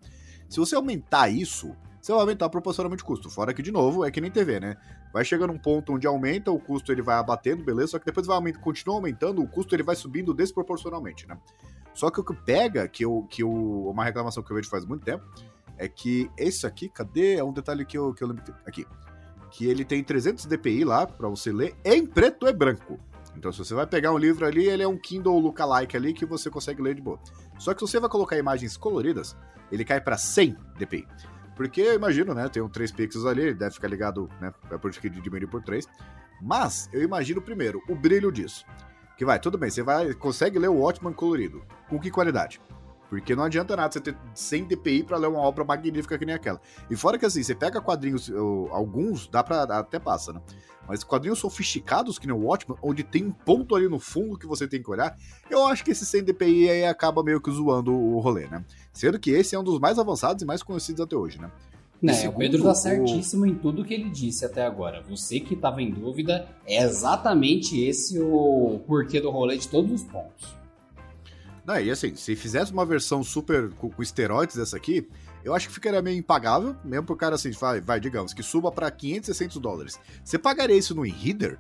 Se 0.48 0.60
você 0.60 0.76
aumentar 0.76 1.30
isso, 1.30 1.76
você 2.02 2.12
vai 2.12 2.22
aumentar 2.22 2.50
proporcionalmente 2.50 3.04
o 3.04 3.06
custo. 3.06 3.30
Fora 3.30 3.54
que, 3.54 3.62
de 3.62 3.72
novo, 3.72 4.06
é 4.06 4.12
que 4.12 4.22
nem 4.22 4.32
TV, 4.32 4.60
né? 4.60 4.78
Vai 5.14 5.26
chegando 5.26 5.52
um 5.52 5.58
ponto 5.58 5.94
onde 5.94 6.08
aumenta, 6.08 6.52
o 6.52 6.60
custo 6.60 6.92
ele 6.92 7.02
vai 7.02 7.18
abatendo, 7.18 7.64
beleza? 7.64 7.92
Só 7.92 8.00
que 8.00 8.06
depois 8.06 8.26
vai 8.26 8.36
aumentando, 8.36 8.62
continua 8.62 8.96
aumentando, 8.96 9.42
o 9.42 9.48
custo 9.48 9.76
ele 9.76 9.84
vai 9.84 9.96
subindo 9.96 10.34
desproporcionalmente, 10.34 11.28
né? 11.28 11.38
Só 11.94 12.12
que 12.12 12.20
o 12.20 12.24
que 12.24 12.34
pega, 12.34 12.88
que, 12.88 13.04
eu, 13.04 13.26
que 13.30 13.42
eu, 13.42 13.50
uma 13.50 14.04
reclamação 14.04 14.44
que 14.44 14.52
eu 14.52 14.56
vejo 14.56 14.70
faz 14.70 14.86
muito 14.86 15.04
tempo, 15.04 15.26
é 15.78 15.88
que 15.88 16.30
esse 16.38 16.66
aqui, 16.66 16.90
cadê? 16.90 17.36
É 17.36 17.44
um 17.44 17.52
detalhe 17.54 17.86
que 17.86 17.98
eu, 17.98 18.14
que 18.14 18.24
eu 18.24 18.28
lembro. 18.28 18.44
Aqui. 18.66 18.86
Que 19.50 19.66
ele 19.66 19.84
tem 19.86 20.04
300 20.04 20.46
dpi 20.46 20.84
lá, 20.84 21.08
pra 21.08 21.28
você 21.28 21.52
ler, 21.52 21.76
em 21.84 22.06
preto 22.06 22.48
e 22.48 22.54
branco. 22.54 23.00
Então, 23.36 23.52
se 23.52 23.60
você 23.60 23.74
vai 23.74 23.86
pegar 23.86 24.12
um 24.12 24.18
livro 24.18 24.46
ali, 24.46 24.68
ele 24.68 24.82
é 24.82 24.88
um 24.88 24.98
Kindle 24.98 25.40
lookalike 25.40 25.96
ali 25.96 26.14
que 26.14 26.26
você 26.26 26.50
consegue 26.50 26.82
ler 26.82 26.96
de 26.96 27.02
boa. 27.02 27.20
Só 27.58 27.74
que 27.74 27.80
se 27.80 27.92
você 27.92 28.00
vai 28.00 28.10
colocar 28.10 28.38
imagens 28.38 28.76
coloridas, 28.76 29.38
ele 29.72 29.86
cai 29.86 30.02
pra 30.02 30.18
100 30.18 30.56
dpi. 30.78 31.08
Porque 31.58 31.82
eu 31.82 31.96
imagino, 31.96 32.36
né? 32.36 32.48
Tem 32.48 32.62
um 32.62 32.70
3 32.70 32.92
pixels 32.92 33.26
ali, 33.26 33.42
ele 33.42 33.56
deve 33.56 33.74
ficar 33.74 33.88
ligado, 33.88 34.30
né? 34.40 34.54
É 34.72 34.78
por 34.78 34.92
isso 34.92 35.02
que 35.02 35.10
diminui 35.10 35.48
por 35.48 35.64
3. 35.64 35.88
Mas 36.40 36.88
eu 36.94 37.02
imagino 37.02 37.42
primeiro 37.42 37.82
o 37.90 37.96
brilho 37.96 38.32
disso. 38.32 38.64
Que 39.18 39.26
vai, 39.26 39.40
tudo 39.40 39.58
bem, 39.58 39.72
você 39.72 39.82
vai 39.82 40.14
consegue 40.14 40.60
ler 40.60 40.70
o 40.70 40.76
Watchman 40.76 41.14
colorido. 41.14 41.66
Com 41.90 42.00
que 42.00 42.12
qualidade? 42.12 42.62
Porque 43.10 43.36
não 43.36 43.44
adianta 43.44 43.76
nada 43.76 43.92
você 43.92 44.02
ter 44.02 44.18
100 44.34 44.66
dpi 44.66 45.04
pra 45.04 45.18
ler 45.18 45.28
uma 45.28 45.40
obra 45.40 45.64
magnífica 45.64 46.18
que 46.18 46.26
nem 46.26 46.36
aquela. 46.36 46.60
E 46.90 46.96
fora 46.96 47.18
que 47.18 47.26
assim, 47.26 47.42
você 47.42 47.56
pega 47.56 47.82
quadrinhos, 47.82 48.32
alguns 48.72 49.28
dá 49.28 49.44
pra 49.44 49.64
até 49.64 49.98
passa, 49.98 50.34
né? 50.34 50.42
Mas 50.88 51.04
quadrinhos 51.04 51.40
sofisticados 51.40 52.18
que 52.18 52.28
nem 52.28 52.36
o 52.36 52.46
Watchman, 52.46 52.78
onde 52.82 53.04
tem 53.04 53.26
um 53.26 53.32
ponto 53.32 53.76
ali 53.76 53.90
no 53.90 54.00
fundo 54.00 54.38
que 54.38 54.48
você 54.48 54.68
tem 54.68 54.82
que 54.82 54.90
olhar, 54.90 55.18
eu 55.50 55.68
acho 55.68 55.84
que 55.84 55.92
esse 55.92 56.06
100 56.06 56.24
dpi 56.24 56.70
aí 56.70 56.86
acaba 56.86 57.24
meio 57.24 57.42
que 57.42 57.52
zoando 57.52 57.94
o 57.94 58.20
rolê, 58.20 58.48
né? 58.48 58.64
Sendo 58.94 59.20
que 59.20 59.32
esse 59.32 59.56
é 59.56 59.60
um 59.60 59.64
dos 59.64 59.80
mais 59.80 60.00
avançados 60.00 60.42
e 60.42 60.46
mais 60.46 60.64
conhecidos 60.64 61.02
até 61.02 61.16
hoje, 61.16 61.40
né? 61.40 61.52
Né, 62.02 62.14
segundo, 62.14 62.36
o 62.36 62.40
Pedro 62.40 62.64
tá 62.64 62.76
certíssimo 62.76 63.46
em 63.46 63.56
tudo 63.56 63.84
que 63.84 63.94
ele 63.94 64.10
disse 64.10 64.46
até 64.46 64.64
agora. 64.64 65.02
Você 65.10 65.40
que 65.40 65.56
tava 65.56 65.82
em 65.82 65.90
dúvida, 65.90 66.48
é 66.66 66.84
exatamente 66.84 67.80
esse 67.82 68.20
o 68.20 68.80
porquê 68.86 69.20
do 69.20 69.32
rolê 69.32 69.58
de 69.58 69.68
todos 69.68 69.92
os 69.92 70.04
pontos. 70.04 70.56
Não, 71.68 71.78
e 71.78 71.92
assim, 71.92 72.16
se 72.16 72.34
fizesse 72.34 72.72
uma 72.72 72.86
versão 72.86 73.22
super 73.22 73.70
com, 73.72 73.90
com 73.90 74.02
esteroides 74.02 74.56
dessa 74.56 74.78
aqui, 74.78 75.06
eu 75.44 75.54
acho 75.54 75.68
que 75.68 75.74
ficaria 75.74 76.02
meio 76.02 76.18
impagável, 76.18 76.74
mesmo 76.82 77.06
pro 77.06 77.16
cara 77.18 77.36
assim, 77.36 77.52
vai, 77.52 77.82
vai 77.82 78.00
digamos, 78.00 78.34
que 78.34 78.42
suba 78.42 78.72
pra 78.72 78.90
500, 78.90 79.26
600 79.26 79.58
dólares. 79.58 80.00
Você 80.24 80.40
pagaria 80.40 80.78
isso 80.78 80.96
no 80.96 81.06
e-reader? 81.06 81.60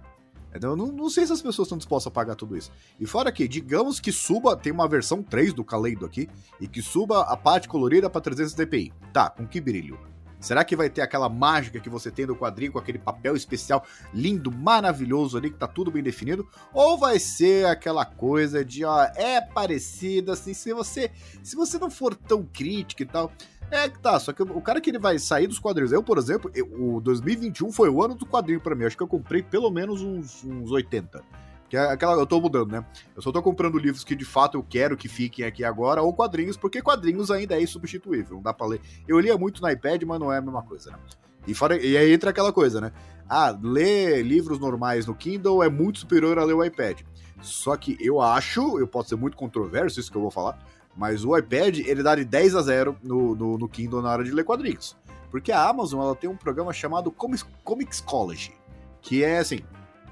Eu 0.53 0.77
não, 0.77 0.87
não 0.87 1.09
sei 1.09 1.27
se 1.27 1.33
as 1.33 1.41
pessoas 1.41 1.65
estão 1.67 1.77
dispostas 1.77 2.09
a 2.09 2.13
pagar 2.13 2.35
tudo 2.35 2.55
isso. 2.55 2.71
E 2.97 3.05
fora 3.05 3.33
que, 3.33 3.49
digamos 3.49 3.99
que 3.99 4.13
suba, 4.13 4.55
tem 4.55 4.71
uma 4.71 4.87
versão 4.87 5.21
3 5.21 5.53
do 5.53 5.63
Kaleido 5.63 6.05
aqui, 6.05 6.29
e 6.59 6.69
que 6.69 6.81
suba 6.81 7.23
a 7.23 7.35
parte 7.35 7.67
colorida 7.67 8.09
pra 8.09 8.21
300 8.21 8.53
dpi. 8.53 8.93
Tá, 9.11 9.29
com 9.29 9.45
que 9.45 9.59
brilho? 9.59 9.99
Será 10.39 10.63
que 10.63 10.75
vai 10.75 10.89
ter 10.89 11.01
aquela 11.01 11.27
mágica 11.27 11.79
que 11.79 11.89
você 11.89 12.11
tem 12.11 12.25
no 12.25 12.35
quadrinho 12.35 12.71
com 12.71 12.79
aquele 12.79 12.99
papel 12.99 13.35
especial 13.35 13.83
lindo, 14.13 14.51
maravilhoso 14.51 15.37
ali, 15.37 15.49
que 15.49 15.57
tá 15.57 15.67
tudo 15.67 15.89
bem 15.91 16.03
definido? 16.03 16.47
Ou 16.73 16.97
vai 16.97 17.19
ser 17.19 17.65
aquela 17.65 18.05
coisa 18.05 18.63
de, 18.63 18.85
ó, 18.85 19.03
é 19.15 19.41
parecido, 19.41 20.31
assim, 20.31 20.53
se 20.53 20.71
você, 20.73 21.11
se 21.43 21.55
você 21.55 21.79
não 21.79 21.89
for 21.89 22.15
tão 22.15 22.43
crítico 22.43 23.01
e 23.01 23.05
tal. 23.05 23.31
É 23.69 23.89
que 23.89 23.99
tá, 23.99 24.17
só 24.17 24.31
que 24.31 24.41
o 24.41 24.61
cara 24.61 24.79
que 24.79 24.89
ele 24.89 24.99
vai 24.99 25.19
sair 25.19 25.45
dos 25.45 25.59
quadrinhos. 25.59 25.91
Eu, 25.91 26.01
por 26.01 26.17
exemplo, 26.17 26.49
eu- 26.55 26.95
o 26.95 27.01
2021 27.01 27.69
foi 27.69 27.89
o 27.89 28.01
ano 28.01 28.15
do 28.15 28.25
quadrinho 28.25 28.61
pra 28.61 28.73
mim. 28.73 28.85
Acho 28.85 28.95
que 28.95 29.03
eu 29.03 29.07
comprei 29.09 29.43
pelo 29.43 29.69
menos 29.69 30.01
uns, 30.01 30.41
uns 30.45 30.71
80. 30.71 31.21
Que 31.69 31.75
é 31.75 31.81
aquela. 31.91 32.13
Eu 32.13 32.25
tô 32.25 32.39
mudando, 32.39 32.71
né? 32.71 32.85
Eu 33.15 33.21
só 33.21 33.31
tô 33.31 33.41
comprando 33.41 33.77
livros 33.77 34.03
que 34.03 34.15
de 34.15 34.25
fato 34.25 34.57
eu 34.57 34.63
quero 34.63 34.95
que 34.95 35.07
fiquem 35.07 35.45
aqui 35.45 35.63
agora, 35.63 36.01
ou 36.01 36.13
quadrinhos, 36.13 36.55
porque 36.55 36.81
quadrinhos 36.81 37.29
ainda 37.29 37.55
é 37.55 37.61
insubstituível, 37.61 38.35
não 38.35 38.41
dá 38.41 38.53
pra 38.53 38.67
ler. 38.67 38.81
Eu 39.07 39.19
lia 39.19 39.37
muito 39.37 39.61
no 39.61 39.69
iPad, 39.69 40.03
mas 40.03 40.19
não 40.19 40.31
é 40.31 40.37
a 40.37 40.41
mesma 40.41 40.63
coisa, 40.63 40.91
né? 40.91 40.97
E, 41.45 41.53
fora, 41.53 41.81
e 41.81 41.97
aí 41.97 42.11
entra 42.11 42.29
aquela 42.29 42.51
coisa, 42.51 42.81
né? 42.81 42.91
Ah, 43.29 43.57
ler 43.61 44.21
livros 44.21 44.59
normais 44.59 45.05
no 45.05 45.15
Kindle 45.15 45.63
é 45.63 45.69
muito 45.69 45.99
superior 45.99 46.37
a 46.37 46.43
ler 46.43 46.53
o 46.53 46.63
iPad. 46.63 47.01
Só 47.41 47.75
que 47.75 47.97
eu 47.99 48.21
acho, 48.21 48.79
eu 48.79 48.87
posso 48.87 49.09
ser 49.09 49.15
muito 49.15 49.37
controverso 49.37 49.99
isso 49.99 50.11
que 50.11 50.17
eu 50.17 50.21
vou 50.21 50.31
falar, 50.31 50.57
mas 50.95 51.23
o 51.23 51.37
iPad, 51.37 51.79
ele 51.79 52.01
dá 52.01 52.15
de 52.15 52.25
10 52.25 52.55
a 52.55 52.61
0 52.61 52.97
no, 53.03 53.35
no, 53.35 53.57
no 53.57 53.69
Kindle 53.69 54.01
na 54.01 54.09
hora 54.09 54.23
de 54.23 54.31
ler 54.31 54.43
quadrinhos. 54.43 54.97
Porque 55.29 55.51
a 55.51 55.67
Amazon, 55.67 56.01
ela 56.01 56.15
tem 56.15 56.29
um 56.29 56.35
programa 56.35 56.73
chamado 56.73 57.11
Comics, 57.11 57.45
Comicsology, 57.63 58.53
que 59.01 59.23
é 59.23 59.39
assim, 59.39 59.59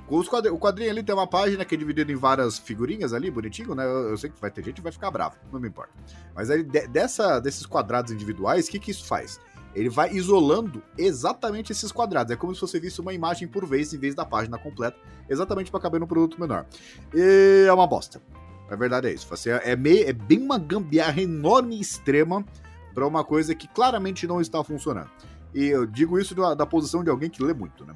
quadri- 0.08 0.52
o 0.52 0.58
quadrinho 0.60 0.92
ali 0.92 1.02
tem 1.04 1.16
uma 1.16 1.28
página 1.28 1.66
que 1.66 1.74
é 1.74 1.78
dividida 1.78 2.12
em 2.12 2.16
várias 2.16 2.60
figurinhas 2.60 3.12
ali, 3.14 3.32
bonitinho, 3.32 3.74
né? 3.74 3.84
Eu, 3.86 4.10
eu 4.10 4.18
sei 4.18 4.30
que 4.30 4.40
vai 4.40 4.52
ter 4.52 4.64
gente 4.64 4.76
que 4.76 4.82
vai 4.82 4.92
ficar 4.92 5.10
bravo, 5.10 5.36
não 5.52 5.60
me 5.60 5.68
importa. 5.68 5.92
Mas 6.36 6.50
aí, 6.50 6.64
de- 6.64 6.88
dessa, 6.88 7.40
desses 7.40 7.66
quadrados 7.66 8.12
individuais, 8.12 8.68
o 8.68 8.72
que, 8.72 8.80
que 8.80 8.92
isso 8.92 9.06
faz? 9.06 9.40
Ele 9.74 9.90
vai 9.90 10.14
isolando 10.14 10.82
exatamente 10.98 11.72
esses 11.72 11.92
quadrados. 11.92 12.32
É 12.32 12.36
como 12.38 12.56
se 12.56 12.62
você 12.62 12.80
visse 12.80 13.02
uma 13.02 13.14
imagem 13.14 13.48
por 13.48 13.66
vez 13.66 13.94
em 13.94 13.98
vez 13.98 14.16
da 14.16 14.24
página 14.24 14.58
completa, 14.58 14.98
exatamente 15.30 15.70
para 15.70 15.80
caber 15.82 16.00
num 16.00 16.08
produto 16.08 16.40
menor. 16.40 16.66
E 17.14 17.66
é 17.68 17.74
uma 17.74 17.86
bosta. 17.86 18.22
A 18.70 18.76
verdade 18.76 19.08
é 19.08 19.14
isso. 19.14 19.28
Você 19.28 19.50
é, 19.50 19.76
meio, 19.76 20.08
é 20.08 20.14
bem 20.14 20.40
uma 20.42 20.58
gambiarra 20.58 21.22
enorme 21.22 21.78
e 21.78 21.82
extrema 21.82 22.46
para 22.94 23.06
uma 23.06 23.24
coisa 23.24 23.54
que 23.54 23.68
claramente 23.68 24.26
não 24.26 24.40
está 24.40 24.64
funcionando. 24.64 25.10
E 25.54 25.66
eu 25.66 25.86
digo 25.86 26.18
isso 26.18 26.34
da, 26.34 26.54
da 26.54 26.66
posição 26.66 27.04
de 27.04 27.10
alguém 27.10 27.30
que 27.30 27.44
lê 27.44 27.54
muito, 27.54 27.86
né? 27.86 27.94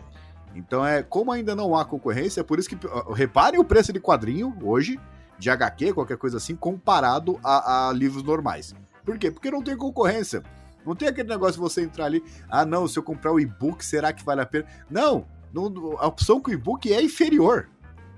Então 0.55 0.85
é 0.85 1.03
como 1.03 1.31
ainda 1.31 1.55
não 1.55 1.75
há 1.75 1.85
concorrência, 1.85 2.41
é 2.41 2.43
por 2.43 2.59
isso 2.59 2.69
que 2.69 2.77
reparem 3.13 3.59
o 3.59 3.63
preço 3.63 3.93
de 3.93 3.99
quadrinho 3.99 4.57
hoje, 4.61 4.99
de 5.37 5.49
HQ, 5.49 5.93
qualquer 5.93 6.17
coisa 6.17 6.37
assim, 6.37 6.55
comparado 6.55 7.39
a, 7.43 7.89
a 7.89 7.93
livros 7.93 8.23
normais. 8.23 8.75
Por 9.05 9.17
quê? 9.17 9.31
Porque 9.31 9.49
não 9.49 9.63
tem 9.63 9.77
concorrência. 9.77 10.43
Não 10.85 10.95
tem 10.95 11.07
aquele 11.07 11.29
negócio 11.29 11.53
de 11.53 11.59
você 11.59 11.81
entrar 11.81 12.05
ali, 12.05 12.23
ah 12.49 12.65
não, 12.65 12.87
se 12.87 12.97
eu 12.97 13.03
comprar 13.03 13.31
o 13.31 13.39
e-book, 13.39 13.83
será 13.83 14.11
que 14.11 14.23
vale 14.23 14.41
a 14.41 14.45
pena? 14.45 14.65
Não, 14.89 15.25
não 15.53 15.97
a 15.99 16.07
opção 16.07 16.39
com 16.41 16.49
o 16.49 16.53
e-book 16.53 16.91
é 16.91 17.01
inferior. 17.01 17.69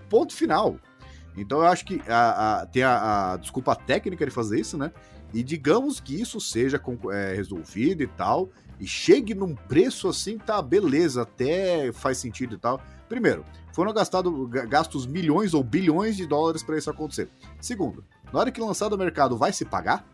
Ponto 0.09 0.33
final. 0.33 0.77
Então 1.35 1.59
eu 1.59 1.67
acho 1.67 1.85
que 1.85 2.01
a, 2.07 2.61
a, 2.61 2.65
tem 2.65 2.83
a, 2.83 3.33
a, 3.33 3.37
desculpa 3.37 3.75
técnica 3.75 4.25
de 4.25 4.31
fazer 4.31 4.59
isso, 4.59 4.77
né? 4.77 4.91
E 5.33 5.43
digamos 5.43 5.99
que 5.99 6.19
isso 6.19 6.39
seja 6.39 6.81
é, 7.11 7.33
resolvido 7.33 8.03
e 8.03 8.07
tal, 8.07 8.49
e 8.79 8.87
chegue 8.87 9.33
num 9.33 9.55
preço 9.55 10.07
assim, 10.07 10.37
tá, 10.37 10.61
beleza, 10.61 11.21
até 11.21 11.91
faz 11.91 12.17
sentido 12.17 12.55
e 12.55 12.57
tal. 12.57 12.81
Primeiro, 13.07 13.45
foram 13.73 13.93
gastado, 13.93 14.47
gastos 14.47 15.05
milhões 15.05 15.53
ou 15.53 15.63
bilhões 15.63 16.17
de 16.17 16.25
dólares 16.25 16.63
para 16.63 16.77
isso 16.77 16.89
acontecer. 16.89 17.29
Segundo, 17.59 18.03
na 18.31 18.39
hora 18.39 18.51
que 18.51 18.59
lançar 18.59 18.89
no 18.89 18.97
mercado, 18.97 19.37
vai 19.37 19.53
se 19.53 19.65
pagar? 19.65 20.05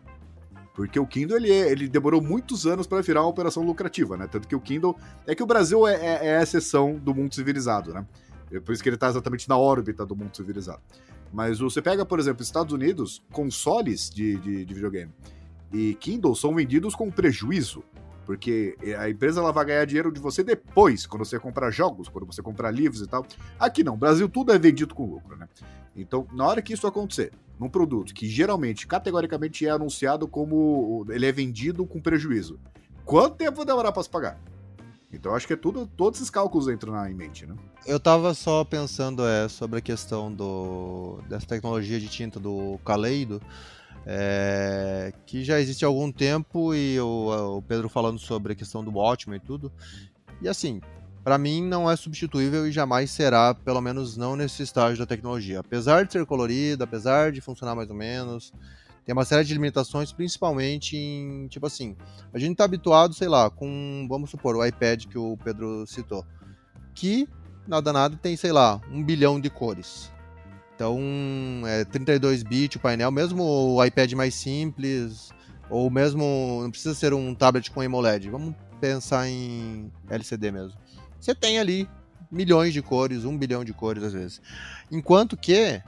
Porque 0.74 1.00
o 1.00 1.06
Kindle 1.06 1.36
ele, 1.36 1.50
é, 1.50 1.72
ele 1.72 1.88
demorou 1.88 2.22
muitos 2.22 2.64
anos 2.64 2.86
para 2.86 3.00
virar 3.02 3.22
uma 3.22 3.28
operação 3.28 3.64
lucrativa, 3.64 4.16
né? 4.16 4.28
Tanto 4.28 4.46
que 4.46 4.54
o 4.54 4.60
Kindle. 4.60 4.96
É 5.26 5.34
que 5.34 5.42
o 5.42 5.46
Brasil 5.46 5.84
é, 5.88 5.94
é, 5.94 6.26
é 6.28 6.38
a 6.38 6.42
exceção 6.42 6.94
do 6.94 7.12
mundo 7.12 7.34
civilizado, 7.34 7.92
né? 7.92 8.06
É 8.52 8.60
por 8.60 8.72
isso 8.72 8.82
que 8.82 8.88
ele 8.88 8.94
está 8.94 9.08
exatamente 9.08 9.48
na 9.48 9.58
órbita 9.58 10.06
do 10.06 10.14
mundo 10.14 10.36
civilizado. 10.36 10.80
Mas 11.32 11.58
você 11.58 11.82
pega, 11.82 12.04
por 12.06 12.18
exemplo, 12.18 12.42
Estados 12.42 12.72
Unidos, 12.72 13.22
consoles 13.30 14.08
de, 14.08 14.36
de, 14.36 14.64
de 14.64 14.74
videogame 14.74 15.12
e 15.72 15.94
Kindle 15.94 16.34
são 16.34 16.54
vendidos 16.54 16.94
com 16.94 17.10
prejuízo. 17.10 17.82
Porque 18.24 18.76
a 18.98 19.08
empresa 19.08 19.40
ela 19.40 19.50
vai 19.50 19.64
ganhar 19.64 19.86
dinheiro 19.86 20.12
de 20.12 20.20
você 20.20 20.44
depois, 20.44 21.06
quando 21.06 21.24
você 21.24 21.38
comprar 21.38 21.70
jogos, 21.70 22.10
quando 22.10 22.26
você 22.26 22.42
comprar 22.42 22.70
livros 22.70 23.00
e 23.00 23.06
tal. 23.06 23.24
Aqui 23.58 23.82
não, 23.82 23.96
Brasil 23.96 24.28
tudo 24.28 24.52
é 24.52 24.58
vendido 24.58 24.94
com 24.94 25.06
lucro, 25.06 25.34
né? 25.34 25.48
Então, 25.96 26.26
na 26.34 26.46
hora 26.46 26.60
que 26.60 26.74
isso 26.74 26.86
acontecer, 26.86 27.32
num 27.58 27.70
produto 27.70 28.12
que 28.12 28.28
geralmente, 28.28 28.86
categoricamente, 28.86 29.66
é 29.66 29.70
anunciado 29.70 30.28
como 30.28 31.06
ele 31.08 31.24
é 31.24 31.32
vendido 31.32 31.86
com 31.86 32.02
prejuízo, 32.02 32.60
quanto 33.02 33.36
tempo 33.36 33.56
vai 33.56 33.64
demorar 33.64 33.92
para 33.92 34.02
se 34.02 34.10
pagar? 34.10 34.38
Então 35.12 35.34
acho 35.34 35.46
que 35.46 35.54
é 35.54 35.56
tudo, 35.56 35.86
todos 35.86 36.18
esses 36.18 36.30
cálculos 36.30 36.68
entram 36.68 36.92
na, 36.92 37.10
em 37.10 37.14
mente, 37.14 37.46
né? 37.46 37.54
Eu 37.86 37.98
tava 37.98 38.34
só 38.34 38.62
pensando 38.62 39.26
é, 39.26 39.48
sobre 39.48 39.78
a 39.78 39.82
questão 39.82 40.32
do, 40.32 41.20
dessa 41.28 41.46
tecnologia 41.46 41.98
de 41.98 42.08
tinta 42.08 42.38
do 42.38 42.78
Kaleido, 42.84 43.40
é, 44.04 45.12
que 45.24 45.42
já 45.44 45.58
existe 45.58 45.84
há 45.84 45.88
algum 45.88 46.12
tempo, 46.12 46.74
e 46.74 47.00
o, 47.00 47.56
o 47.56 47.62
Pedro 47.62 47.88
falando 47.88 48.18
sobre 48.18 48.52
a 48.52 48.56
questão 48.56 48.84
do 48.84 48.90
Watchman 48.90 49.38
e 49.38 49.40
tudo. 49.40 49.72
E 50.42 50.48
assim, 50.48 50.80
para 51.24 51.38
mim 51.38 51.62
não 51.62 51.90
é 51.90 51.96
substituível 51.96 52.66
e 52.66 52.72
jamais 52.72 53.10
será, 53.10 53.54
pelo 53.54 53.80
menos 53.80 54.16
não 54.16 54.36
nesse 54.36 54.62
estágio 54.62 54.98
da 54.98 55.06
tecnologia. 55.06 55.60
Apesar 55.60 56.04
de 56.04 56.12
ser 56.12 56.24
colorido, 56.26 56.84
apesar 56.84 57.32
de 57.32 57.40
funcionar 57.40 57.74
mais 57.74 57.90
ou 57.90 57.96
menos, 57.96 58.52
tem 59.08 59.14
uma 59.14 59.24
série 59.24 59.42
de 59.42 59.54
limitações, 59.54 60.12
principalmente 60.12 60.94
em, 60.94 61.48
tipo 61.48 61.66
assim, 61.66 61.96
a 62.30 62.38
gente 62.38 62.58
tá 62.58 62.64
habituado, 62.64 63.14
sei 63.14 63.26
lá, 63.26 63.48
com, 63.48 64.06
vamos 64.06 64.28
supor, 64.28 64.54
o 64.54 64.62
iPad 64.62 65.06
que 65.06 65.16
o 65.16 65.34
Pedro 65.42 65.86
citou, 65.86 66.26
que, 66.94 67.26
nada 67.66 67.90
nada, 67.90 68.18
tem, 68.18 68.36
sei 68.36 68.52
lá, 68.52 68.78
um 68.92 69.02
bilhão 69.02 69.40
de 69.40 69.48
cores. 69.48 70.12
Então, 70.74 71.00
é 71.64 71.86
32 71.86 72.42
bits 72.42 72.76
o 72.76 72.80
painel, 72.80 73.10
mesmo 73.10 73.42
o 73.42 73.82
iPad 73.82 74.12
mais 74.12 74.34
simples, 74.34 75.30
ou 75.70 75.90
mesmo, 75.90 76.60
não 76.62 76.70
precisa 76.70 76.94
ser 76.94 77.14
um 77.14 77.34
tablet 77.34 77.70
com 77.70 77.80
AMOLED, 77.80 78.28
vamos 78.28 78.54
pensar 78.78 79.26
em 79.26 79.90
LCD 80.10 80.50
mesmo. 80.50 80.78
Você 81.18 81.34
tem 81.34 81.58
ali 81.58 81.88
milhões 82.30 82.74
de 82.74 82.82
cores, 82.82 83.24
um 83.24 83.38
bilhão 83.38 83.64
de 83.64 83.72
cores 83.72 84.02
às 84.02 84.12
vezes. 84.12 84.42
Enquanto 84.92 85.34
que 85.34 85.80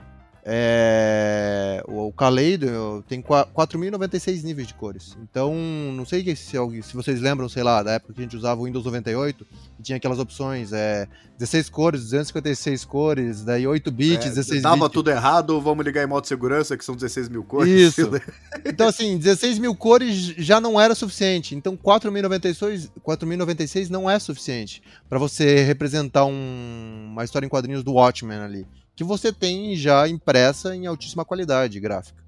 é, 0.43 1.83
o 1.87 2.11
Kaleido 2.11 3.03
tem 3.07 3.21
4.096 3.21 4.43
níveis 4.43 4.67
de 4.67 4.73
cores. 4.73 5.15
Então, 5.21 5.53
não 5.93 6.05
sei 6.05 6.23
se, 6.35 6.57
se 6.81 6.95
vocês 6.95 7.21
lembram, 7.21 7.47
sei 7.47 7.61
lá, 7.61 7.83
da 7.83 7.93
época 7.93 8.13
que 8.13 8.21
a 8.21 8.23
gente 8.23 8.35
usava 8.35 8.59
o 8.59 8.65
Windows 8.65 8.83
98, 8.83 9.45
e 9.79 9.83
tinha 9.83 9.97
aquelas 9.97 10.17
opções, 10.17 10.73
é, 10.73 11.07
16 11.37 11.69
cores, 11.69 12.01
256 12.01 12.85
cores, 12.85 13.43
daí 13.43 13.67
8 13.67 13.91
bits, 13.91 14.25
é, 14.25 14.29
16 14.29 14.63
Tava 14.63 14.77
bits. 14.77 14.93
tudo 14.93 15.11
errado, 15.11 15.61
vamos 15.61 15.85
ligar 15.85 16.03
em 16.03 16.07
modo 16.07 16.25
segurança, 16.25 16.75
que 16.75 16.83
são 16.83 16.95
16 16.95 17.29
mil 17.29 17.43
cores. 17.43 17.71
Isso. 17.71 18.09
então, 18.65 18.87
assim, 18.87 19.17
16 19.17 19.59
mil 19.59 19.75
cores 19.75 20.15
já 20.37 20.59
não 20.59 20.81
era 20.81 20.95
suficiente. 20.95 21.53
Então, 21.53 21.77
4.096, 21.77 22.89
4.096 23.05 23.89
não 23.89 24.09
é 24.09 24.17
suficiente 24.17 24.81
para 25.07 25.19
você 25.19 25.63
representar 25.63 26.25
um, 26.25 27.09
uma 27.11 27.23
história 27.23 27.45
em 27.45 27.49
quadrinhos 27.49 27.83
do 27.83 27.93
Watchmen 27.93 28.39
ali 28.39 28.67
que 28.95 29.03
você 29.03 29.31
tem 29.31 29.75
já 29.75 30.07
impressa 30.07 30.75
em 30.75 30.85
altíssima 30.85 31.25
qualidade 31.25 31.79
gráfica, 31.79 32.23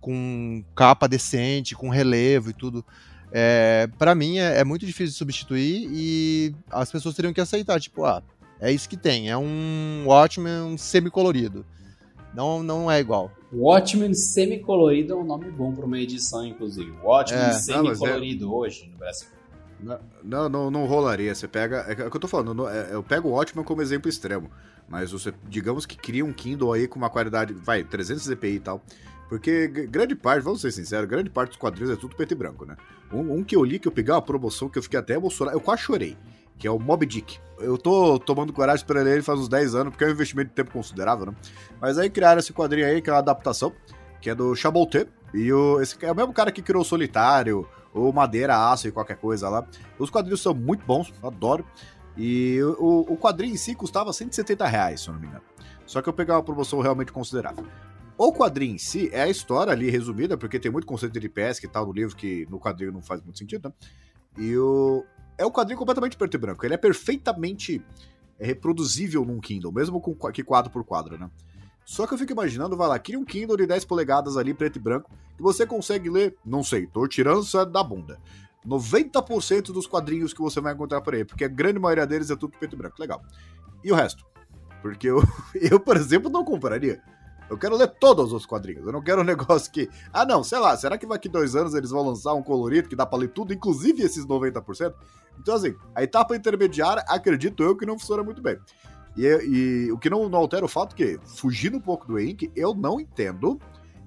com 0.00 0.62
capa 0.74 1.08
decente, 1.08 1.74
com 1.74 1.88
relevo 1.88 2.50
e 2.50 2.52
tudo. 2.52 2.84
É, 3.30 3.88
para 3.98 4.14
mim 4.14 4.38
é, 4.38 4.60
é, 4.60 4.64
muito 4.64 4.86
difícil 4.86 5.12
de 5.12 5.18
substituir 5.18 5.88
e 5.92 6.54
as 6.70 6.90
pessoas 6.90 7.14
teriam 7.14 7.32
que 7.32 7.40
aceitar, 7.40 7.78
tipo, 7.78 8.04
ah, 8.04 8.22
é 8.60 8.72
isso 8.72 8.88
que 8.88 8.96
tem, 8.96 9.30
é 9.30 9.36
um 9.36 10.04
Watchmen 10.06 10.76
semi-colorido. 10.78 11.64
Não, 12.34 12.62
não 12.62 12.90
é 12.90 13.00
igual. 13.00 13.30
Watchmen 13.52 14.14
semi-colorido 14.14 15.14
é 15.14 15.16
um 15.16 15.24
nome 15.24 15.50
bom 15.50 15.72
para 15.72 15.84
uma 15.84 15.98
edição, 15.98 16.44
inclusive. 16.46 16.90
Watchmen 17.02 17.42
é. 17.42 17.52
semi-colorido 17.52 18.44
é... 18.44 18.48
hoje 18.48 18.88
no 18.90 18.98
Brasil. 18.98 19.28
Não, 20.22 20.48
não, 20.48 20.70
não, 20.70 20.86
rolaria. 20.86 21.34
Você 21.34 21.46
pega. 21.46 21.84
É, 21.88 21.92
é 21.92 22.06
o 22.06 22.10
que 22.10 22.16
eu 22.16 22.20
tô 22.20 22.28
falando. 22.28 22.68
É, 22.68 22.88
eu 22.92 23.02
pego 23.02 23.28
o 23.28 23.32
Watchmen 23.32 23.64
como 23.64 23.80
exemplo 23.80 24.08
extremo. 24.08 24.50
Mas 24.88 25.12
você, 25.12 25.32
digamos 25.48 25.84
que 25.84 25.96
cria 25.96 26.24
um 26.24 26.32
Kindle 26.32 26.72
aí 26.72 26.88
com 26.88 26.98
uma 26.98 27.10
qualidade, 27.10 27.52
vai, 27.52 27.84
300 27.84 28.26
dpi 28.26 28.48
e 28.48 28.60
tal. 28.60 28.82
Porque 29.28 29.68
grande 29.68 30.14
parte, 30.14 30.42
vamos 30.42 30.62
ser 30.62 30.72
sinceros, 30.72 31.08
grande 31.08 31.28
parte 31.28 31.50
dos 31.50 31.58
quadrinhos 31.58 31.90
é 31.90 31.96
tudo 31.96 32.16
preto 32.16 32.32
e 32.32 32.34
branco, 32.34 32.64
né? 32.64 32.76
Um, 33.12 33.34
um, 33.34 33.44
que 33.44 33.54
eu 33.54 33.62
li, 33.62 33.78
que 33.78 33.86
eu 33.86 33.92
peguei 33.92 34.12
uma 34.12 34.22
promoção 34.22 34.68
que 34.68 34.78
eu 34.78 34.82
fiquei 34.82 34.98
até 34.98 35.14
emocionado, 35.14 35.56
eu 35.56 35.60
quase 35.60 35.82
chorei, 35.82 36.16
que 36.58 36.66
é 36.66 36.70
o 36.70 36.78
Mob 36.78 37.04
Dick. 37.04 37.38
Eu 37.58 37.76
tô 37.76 38.18
tomando 38.18 38.52
coragem 38.52 38.86
para 38.86 39.02
ler 39.02 39.14
ele 39.14 39.22
faz 39.22 39.38
uns 39.38 39.48
10 39.48 39.74
anos, 39.74 39.90
porque 39.90 40.04
é 40.04 40.06
um 40.06 40.12
investimento 40.12 40.48
de 40.48 40.54
tempo 40.54 40.70
considerável, 40.70 41.26
né? 41.26 41.34
Mas 41.78 41.98
aí 41.98 42.08
criaram 42.08 42.38
esse 42.38 42.54
quadrinho 42.54 42.86
aí, 42.86 43.02
que 43.02 43.10
é 43.10 43.12
uma 43.12 43.18
adaptação, 43.18 43.72
que 44.20 44.30
é 44.30 44.34
do 44.34 44.54
Chabolte, 44.56 45.06
e 45.34 45.52
o, 45.52 45.78
esse 45.82 45.94
é 46.00 46.10
o 46.10 46.16
mesmo 46.16 46.32
cara 46.32 46.50
que 46.50 46.62
criou 46.62 46.80
o 46.80 46.84
Solitário, 46.84 47.68
ou 47.92 48.12
Madeira, 48.12 48.70
Aço 48.70 48.88
e 48.88 48.92
qualquer 48.92 49.16
coisa 49.16 49.48
lá. 49.48 49.66
Os 49.98 50.10
quadrinhos 50.10 50.40
são 50.40 50.54
muito 50.54 50.84
bons, 50.86 51.12
adoro. 51.22 51.64
E 52.18 52.60
o, 52.62 53.12
o 53.12 53.16
quadrinho 53.16 53.54
em 53.54 53.56
si 53.56 53.74
custava 53.74 54.12
170 54.12 54.66
reais, 54.66 55.00
se 55.00 55.08
eu 55.08 55.14
não 55.14 55.20
me 55.20 55.28
engano. 55.28 55.44
Só 55.86 56.02
que 56.02 56.08
eu 56.08 56.12
peguei 56.12 56.34
uma 56.34 56.42
promoção 56.42 56.80
realmente 56.80 57.12
considerável. 57.12 57.64
O 58.18 58.32
quadrinho 58.32 58.74
em 58.74 58.78
si 58.78 59.08
é 59.12 59.22
a 59.22 59.28
história 59.28 59.72
ali 59.72 59.88
resumida, 59.88 60.36
porque 60.36 60.58
tem 60.58 60.72
muito 60.72 60.86
conceito 60.86 61.18
de 61.20 61.28
pesca 61.28 61.64
e 61.64 61.68
tal 61.68 61.86
no 61.86 61.92
livro 61.92 62.16
que 62.16 62.46
no 62.50 62.58
quadrinho 62.58 62.90
não 62.90 63.00
faz 63.00 63.22
muito 63.22 63.38
sentido, 63.38 63.68
né? 63.68 63.74
E 64.36 64.56
o. 64.56 65.04
É 65.38 65.46
um 65.46 65.50
quadrinho 65.52 65.78
completamente 65.78 66.16
preto 66.16 66.34
e 66.34 66.38
branco. 66.38 66.66
Ele 66.66 66.74
é 66.74 66.76
perfeitamente 66.76 67.80
reproduzível 68.40 69.24
num 69.24 69.38
Kindle, 69.38 69.72
mesmo 69.72 70.00
com 70.00 70.14
que 70.32 70.42
quadro 70.42 70.70
por 70.70 70.82
quadro, 70.82 71.16
né? 71.16 71.30
Só 71.84 72.06
que 72.06 72.14
eu 72.14 72.18
fico 72.18 72.32
imaginando, 72.32 72.76
vai 72.76 72.88
lá, 72.88 72.98
cria 72.98 73.18
um 73.18 73.24
Kindle 73.24 73.56
de 73.56 73.66
10 73.66 73.84
polegadas 73.84 74.36
ali, 74.36 74.52
preto 74.52 74.76
e 74.76 74.82
branco, 74.82 75.10
que 75.36 75.42
você 75.42 75.64
consegue 75.64 76.10
ler, 76.10 76.36
não 76.44 76.62
sei, 76.62 76.86
tô 76.86 77.06
tirando 77.06 77.42
isso 77.42 77.64
da 77.64 77.82
bunda. 77.82 78.20
90% 78.66 79.72
dos 79.72 79.86
quadrinhos 79.86 80.32
que 80.32 80.40
você 80.40 80.60
vai 80.60 80.74
encontrar 80.74 81.00
por 81.00 81.14
aí, 81.14 81.24
porque 81.24 81.44
a 81.44 81.48
grande 81.48 81.78
maioria 81.78 82.06
deles 82.06 82.30
é 82.30 82.36
tudo 82.36 82.56
preto 82.58 82.74
e 82.74 82.78
branco. 82.78 82.96
Legal. 82.98 83.22
E 83.82 83.92
o 83.92 83.94
resto? 83.94 84.24
Porque 84.82 85.08
eu, 85.08 85.22
eu, 85.54 85.80
por 85.80 85.96
exemplo, 85.96 86.30
não 86.30 86.44
compraria. 86.44 87.02
Eu 87.48 87.56
quero 87.56 87.76
ler 87.76 87.88
todos 87.88 88.32
os 88.32 88.44
quadrinhos. 88.44 88.84
Eu 88.84 88.92
não 88.92 89.02
quero 89.02 89.22
um 89.22 89.24
negócio 89.24 89.72
que. 89.72 89.88
Ah, 90.12 90.24
não, 90.24 90.44
sei 90.44 90.58
lá, 90.58 90.76
será 90.76 90.98
que 90.98 91.06
daqui 91.06 91.28
dois 91.28 91.56
anos 91.56 91.74
eles 91.74 91.90
vão 91.90 92.06
lançar 92.06 92.34
um 92.34 92.42
colorido 92.42 92.88
que 92.88 92.96
dá 92.96 93.06
pra 93.06 93.18
ler 93.18 93.28
tudo, 93.28 93.54
inclusive 93.54 94.02
esses 94.02 94.26
90%? 94.26 94.94
Então, 95.38 95.54
assim, 95.54 95.74
a 95.94 96.02
etapa 96.02 96.36
intermediária, 96.36 97.02
acredito 97.08 97.62
eu 97.62 97.76
que 97.76 97.86
não 97.86 97.98
funciona 97.98 98.22
muito 98.22 98.42
bem. 98.42 98.58
E, 99.16 99.24
e 99.26 99.92
o 99.92 99.98
que 99.98 100.10
não, 100.10 100.28
não, 100.28 100.38
altera 100.38 100.64
o 100.64 100.68
fato 100.68 100.94
que, 100.94 101.18
fugindo 101.24 101.78
um 101.78 101.80
pouco 101.80 102.06
do 102.06 102.20
Ink, 102.20 102.52
eu 102.54 102.74
não 102.74 103.00
entendo 103.00 103.58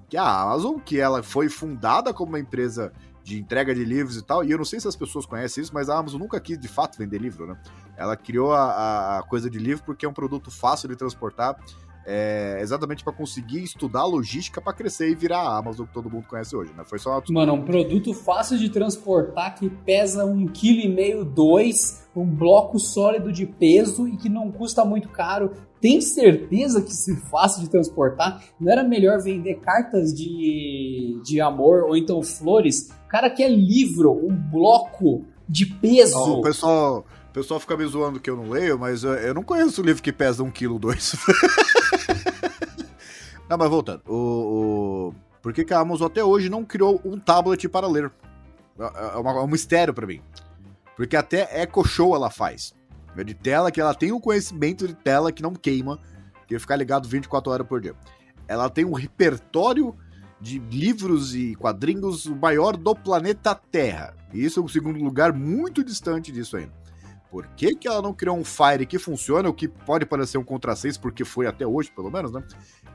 que 0.08 0.16
a 0.16 0.42
Amazon, 0.42 0.78
que 0.78 1.00
ela 1.00 1.22
foi 1.22 1.48
fundada 1.48 2.14
como 2.14 2.32
uma 2.32 2.38
empresa 2.38 2.92
de 3.22 3.38
entrega 3.38 3.74
de 3.74 3.84
livros 3.84 4.16
e 4.16 4.22
tal. 4.22 4.44
E 4.44 4.50
eu 4.50 4.58
não 4.58 4.64
sei 4.64 4.80
se 4.80 4.88
as 4.88 4.96
pessoas 4.96 5.26
conhecem 5.26 5.62
isso, 5.62 5.72
mas 5.72 5.88
a 5.88 5.96
Amazon 5.96 6.20
nunca 6.20 6.40
quis 6.40 6.58
de 6.58 6.68
fato 6.68 6.98
vender 6.98 7.18
livro, 7.18 7.46
né? 7.46 7.56
Ela 7.96 8.16
criou 8.16 8.52
a, 8.52 9.18
a 9.18 9.22
coisa 9.22 9.48
de 9.48 9.58
livro 9.58 9.84
porque 9.84 10.04
é 10.04 10.08
um 10.08 10.12
produto 10.12 10.50
fácil 10.50 10.88
de 10.88 10.96
transportar, 10.96 11.56
é, 12.06 12.58
exatamente 12.60 13.04
para 13.04 13.12
conseguir 13.12 13.62
estudar 13.62 14.04
logística 14.04 14.60
para 14.60 14.72
crescer 14.72 15.10
e 15.10 15.14
virar 15.14 15.40
a 15.40 15.58
Amazon 15.58 15.86
que 15.86 15.92
todo 15.92 16.10
mundo 16.10 16.26
conhece 16.28 16.54
hoje, 16.56 16.72
né? 16.76 16.84
Foi 16.84 16.98
só 16.98 17.10
uma... 17.10 17.22
Mano, 17.30 17.54
um 17.54 17.62
produto 17.62 18.12
fácil 18.12 18.58
de 18.58 18.68
transportar 18.68 19.54
que 19.54 19.68
pesa 19.68 20.24
um 20.24 20.46
quilo 20.46 20.80
e 20.80 20.88
meio, 20.88 21.24
dois, 21.24 22.06
um 22.14 22.26
bloco 22.26 22.78
sólido 22.78 23.32
de 23.32 23.46
peso 23.46 24.08
e 24.08 24.16
que 24.16 24.28
não 24.28 24.50
custa 24.50 24.84
muito 24.84 25.08
caro. 25.08 25.52
Tem 25.80 26.00
certeza 26.00 26.80
que 26.80 26.90
é 26.90 27.16
fácil 27.28 27.62
de 27.62 27.70
transportar? 27.70 28.42
Não 28.60 28.70
era 28.70 28.84
melhor 28.84 29.20
vender 29.20 29.56
cartas 29.56 30.14
de, 30.14 31.20
de 31.24 31.40
amor 31.40 31.84
ou 31.84 31.96
então 31.96 32.22
flores? 32.22 32.90
O 33.04 33.08
cara 33.08 33.28
quer 33.28 33.48
livro, 33.48 34.12
um 34.12 34.34
bloco 34.34 35.24
de 35.48 35.66
peso. 35.66 36.16
Oh, 36.16 36.38
o 36.38 36.42
pessoal 36.42 37.04
O 37.32 37.34
pessoal 37.34 37.58
fica 37.58 37.74
me 37.78 37.86
zoando 37.86 38.20
que 38.20 38.28
eu 38.28 38.36
não 38.36 38.50
leio, 38.50 38.78
mas 38.78 39.04
eu, 39.04 39.32
não 39.32 39.42
conheço 39.42 39.80
um 39.80 39.84
livro 39.86 40.02
que 40.02 40.12
pesa 40.12 40.42
um 40.42 40.50
quilo 40.50 40.78
dois. 40.78 41.16
não, 43.48 43.56
mas 43.56 43.70
voltando. 43.70 44.02
O, 44.06 44.14
o... 45.08 45.14
Por 45.40 45.54
que, 45.54 45.64
que 45.64 45.72
a 45.72 45.78
Amazon 45.78 46.08
até 46.08 46.22
hoje 46.22 46.50
não 46.50 46.62
criou 46.62 47.00
um 47.02 47.18
tablet 47.18 47.66
para 47.70 47.88
ler? 47.88 48.12
É, 48.78 49.14
é, 49.14 49.16
uma- 49.16 49.30
é 49.30 49.40
um 49.40 49.46
mistério 49.46 49.94
pra 49.94 50.06
mim. 50.06 50.20
Porque 50.94 51.16
até 51.16 51.62
Echo 51.62 51.82
Show 51.86 52.14
ela 52.14 52.28
faz. 52.28 52.74
É 53.16 53.24
de 53.24 53.32
tela 53.32 53.70
que 53.70 53.80
ela 53.80 53.94
tem 53.94 54.12
um 54.12 54.20
conhecimento 54.20 54.86
de 54.86 54.92
tela 54.92 55.32
que 55.32 55.42
não 55.42 55.54
queima, 55.54 55.98
que 56.46 56.58
ficar 56.58 56.76
ligado 56.76 57.08
24 57.08 57.50
horas 57.50 57.66
por 57.66 57.80
dia. 57.80 57.94
Ela 58.46 58.68
tem 58.68 58.84
um 58.84 58.92
repertório 58.92 59.96
de 60.38 60.58
livros 60.58 61.34
e 61.34 61.54
quadrinhos 61.54 62.26
maior 62.26 62.76
do 62.76 62.94
planeta 62.94 63.54
Terra. 63.54 64.14
E 64.34 64.44
isso 64.44 64.60
é 64.60 64.62
um 64.62 64.68
segundo 64.68 65.02
lugar 65.02 65.32
muito 65.32 65.82
distante 65.82 66.30
disso 66.30 66.58
ainda. 66.58 66.82
Por 67.32 67.46
que, 67.56 67.74
que 67.74 67.88
ela 67.88 68.02
não 68.02 68.12
criou 68.12 68.36
um 68.36 68.44
Fire 68.44 68.84
que 68.84 68.98
funciona, 68.98 69.48
o 69.48 69.54
que 69.54 69.66
pode 69.66 70.04
parecer 70.04 70.36
um 70.36 70.44
contrassenso, 70.44 71.00
porque 71.00 71.24
foi 71.24 71.46
até 71.46 71.66
hoje, 71.66 71.90
pelo 71.90 72.10
menos, 72.10 72.30
né? 72.30 72.44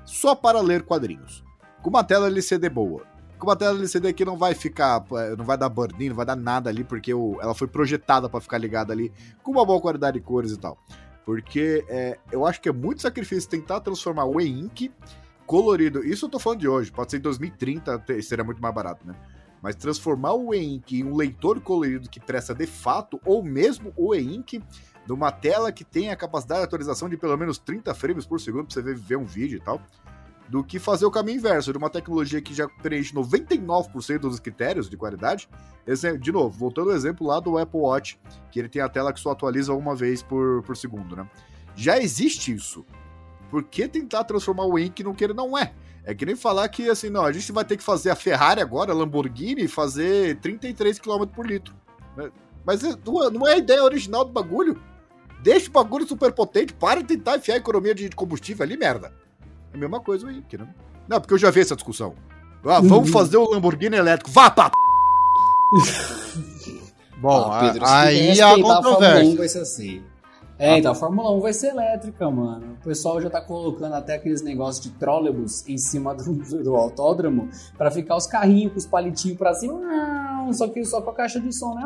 Só 0.06 0.36
para 0.36 0.62
ler 0.62 0.84
quadrinhos. 0.84 1.44
Com 1.82 1.90
uma 1.90 2.04
tela 2.04 2.28
LCD 2.28 2.70
boa. 2.70 3.02
Com 3.40 3.48
uma 3.48 3.56
tela 3.56 3.76
LCD 3.78 4.14
que 4.14 4.24
não 4.24 4.38
vai 4.38 4.54
ficar, 4.54 5.04
eh, 5.14 5.36
não 5.36 5.44
vai 5.44 5.58
dar 5.58 5.70
burn-in, 5.70 6.10
não 6.10 6.16
vai 6.16 6.26
dar 6.26 6.36
nada 6.36 6.70
ali, 6.70 6.84
porque 6.84 7.12
ela 7.12 7.56
foi 7.56 7.68
projetada 7.68 8.30
para 8.30 8.40
ficar 8.40 8.60
ligada 8.60 8.94
ali 8.94 9.12
com 9.42 9.52
uma 9.52 9.66
boa 9.66 9.82
qualidade 9.82 10.20
de 10.20 10.24
cores 10.24 10.52
e 10.52 10.58
tal. 10.60 10.78
Porque 11.26 11.84
é, 11.90 12.20
eu 12.32 12.46
acho 12.46 12.62
que 12.62 12.70
é 12.70 12.72
muito 12.72 13.02
sacrifício 13.02 13.50
tentar 13.50 13.80
transformar 13.82 14.26
o 14.26 14.40
e-ink 14.40 14.92
colorido. 15.48 16.04
Isso 16.06 16.26
eu 16.26 16.30
tô 16.30 16.38
falando 16.40 16.60
de 16.60 16.68
hoje, 16.68 16.92
pode 16.92 17.10
ser 17.10 17.18
em 17.18 17.22
2030, 17.22 17.98
te- 18.00 18.22
seria 18.22 18.44
muito 18.44 18.62
mais 18.62 18.74
barato, 18.74 19.06
né? 19.06 19.16
Mas 19.62 19.76
transformar 19.76 20.34
o 20.34 20.54
e-ink 20.54 21.00
em 21.00 21.04
um 21.04 21.16
leitor 21.16 21.60
colorido 21.62 22.10
que 22.10 22.20
presta 22.20 22.54
de 22.54 22.68
fato, 22.68 23.20
ou 23.26 23.44
mesmo 23.44 23.94
o 23.96 24.14
e-ink 24.14 24.62
numa 25.08 25.32
tela 25.32 25.72
que 25.72 25.84
tem 25.84 26.10
a 26.10 26.16
capacidade 26.16 26.62
de 26.62 26.66
atualização 26.66 27.10
de 27.10 27.18
pelo 27.18 27.38
menos 27.38 27.58
30 27.58 27.94
frames 27.94 28.26
por 28.26 28.40
segundo 28.40 28.66
pra 28.66 28.74
você 28.74 28.82
ver, 28.94 29.18
um 29.18 29.26
vídeo 29.26 29.58
e 29.58 29.62
tal, 29.62 29.82
do 30.50 30.64
que 30.64 30.80
fazer 30.80 31.06
o 31.06 31.12
caminho 31.12 31.38
inverso, 31.38 31.72
de 31.72 31.78
uma 31.78 31.90
tecnologia 31.90 32.42
que 32.42 32.54
já 32.54 32.68
preenche 32.68 33.14
99% 33.14 34.20
dos 34.20 34.40
critérios 34.40 34.90
de 34.90 34.96
qualidade. 34.96 35.50
De 36.20 36.32
novo, 36.32 36.58
voltando 36.58 36.90
ao 36.90 36.96
exemplo 36.96 37.26
lá 37.28 37.40
do 37.40 37.58
Apple 37.58 37.80
Watch, 37.80 38.20
que 38.52 38.60
ele 38.60 38.70
tem 38.70 38.82
a 38.82 38.90
tela 38.90 39.12
que 39.12 39.20
só 39.20 39.32
atualiza 39.32 39.74
uma 39.74 39.96
vez 39.96 40.22
por, 40.22 40.64
por 40.64 40.76
segundo, 40.76 41.16
né? 41.16 41.30
Já 41.76 41.98
existe 41.98 42.54
isso. 42.54 42.86
Por 43.50 43.64
que 43.64 43.88
tentar 43.88 44.24
transformar 44.24 44.66
o 44.66 44.78
Ink 44.78 45.04
num 45.04 45.14
que 45.14 45.24
ele 45.24 45.34
não 45.34 45.58
é? 45.58 45.74
É 46.10 46.16
que 46.16 46.26
nem 46.26 46.38
falar 46.38 46.70
que, 46.70 46.90
assim, 46.90 47.10
não, 47.10 47.26
a 47.26 47.32
gente 47.34 47.52
vai 47.52 47.66
ter 47.66 47.76
que 47.76 47.84
fazer 47.84 48.10
a 48.10 48.16
Ferrari 48.16 48.62
agora, 48.62 48.94
a 48.94 48.96
Lamborghini, 48.96 49.68
fazer 49.68 50.38
33 50.40 50.98
km 51.00 51.26
por 51.28 51.46
litro. 51.46 51.76
né? 52.16 52.32
Mas 52.66 52.82
é- 52.84 52.96
não 53.06 53.24
é- 53.26 53.30
não 53.30 53.48
é 53.48 53.54
a 53.54 53.58
ideia 53.58 53.84
original 53.84 54.24
do 54.24 54.32
bagulho. 54.32 54.82
Deixa 55.44 55.68
o 55.68 55.72
bagulho 55.72 56.08
super 56.08 56.32
potente, 56.32 56.74
para 56.74 57.02
de 57.02 57.08
tentar 57.16 57.36
enfiar 57.38 57.56
a 57.56 57.58
economia 57.58 57.94
de 57.94 58.10
combustível 58.10 58.64
ali, 58.64 58.78
merda. 58.78 59.14
É 59.74 59.76
a 59.76 59.80
mesma 59.80 60.00
coisa 60.00 60.26
o 60.26 60.32
Ink, 60.32 60.58
né? 60.58 60.68
Não, 61.10 61.20
porque 61.20 61.34
eu 61.34 61.38
já 61.38 61.52
vi 61.52 61.60
essa 61.60 61.76
discussão. 61.76 62.16
Ah, 62.66 62.80
vamos 62.82 63.10
fazer 63.12 63.36
o 63.38 63.50
Lamborghini 63.52 63.98
elétrico. 63.98 64.32
Vá, 64.32 64.50
pá! 64.50 64.72
Bom, 67.20 67.52
Ah, 67.52 67.60
Pedro, 67.62 67.86
aí 67.86 68.30
quiser 68.30 68.44
há 68.44 68.48
respeitar, 68.50 68.72
A 68.72 68.76
Fórmula 68.76 68.80
1 68.80 68.84
controvérsia. 68.84 69.38
vai 69.38 69.48
ser 69.50 69.60
assim. 69.60 70.04
É, 70.60 70.78
então 70.80 70.92
a 70.92 70.96
Fórmula 70.96 71.32
1 71.36 71.40
vai 71.40 71.54
ser 71.54 71.68
elétrica, 71.68 72.30
mano. 72.32 72.78
O 72.82 72.84
pessoal 72.84 73.22
já 73.22 73.30
tá 73.30 73.40
colocando 73.40 73.94
até 73.94 74.16
aqueles 74.16 74.42
negócios 74.42 74.84
de 74.84 74.90
trólebus 74.98 75.68
em 75.68 75.78
cima 75.78 76.16
do, 76.16 76.34
do 76.64 76.76
autódromo 76.76 77.48
pra 77.78 77.92
ficar 77.92 78.16
os 78.16 78.26
carrinhos 78.26 78.72
com 78.74 78.78
os 78.80 78.86
palitinhos 78.88 79.38
pra 79.38 79.54
cima. 79.54 79.80
Só 80.54 80.68
que 80.68 80.84
só 80.84 81.00
com 81.02 81.12
a 81.12 81.14
caixa 81.14 81.40
de 81.40 81.54
som, 81.56 81.76
né? 81.76 81.84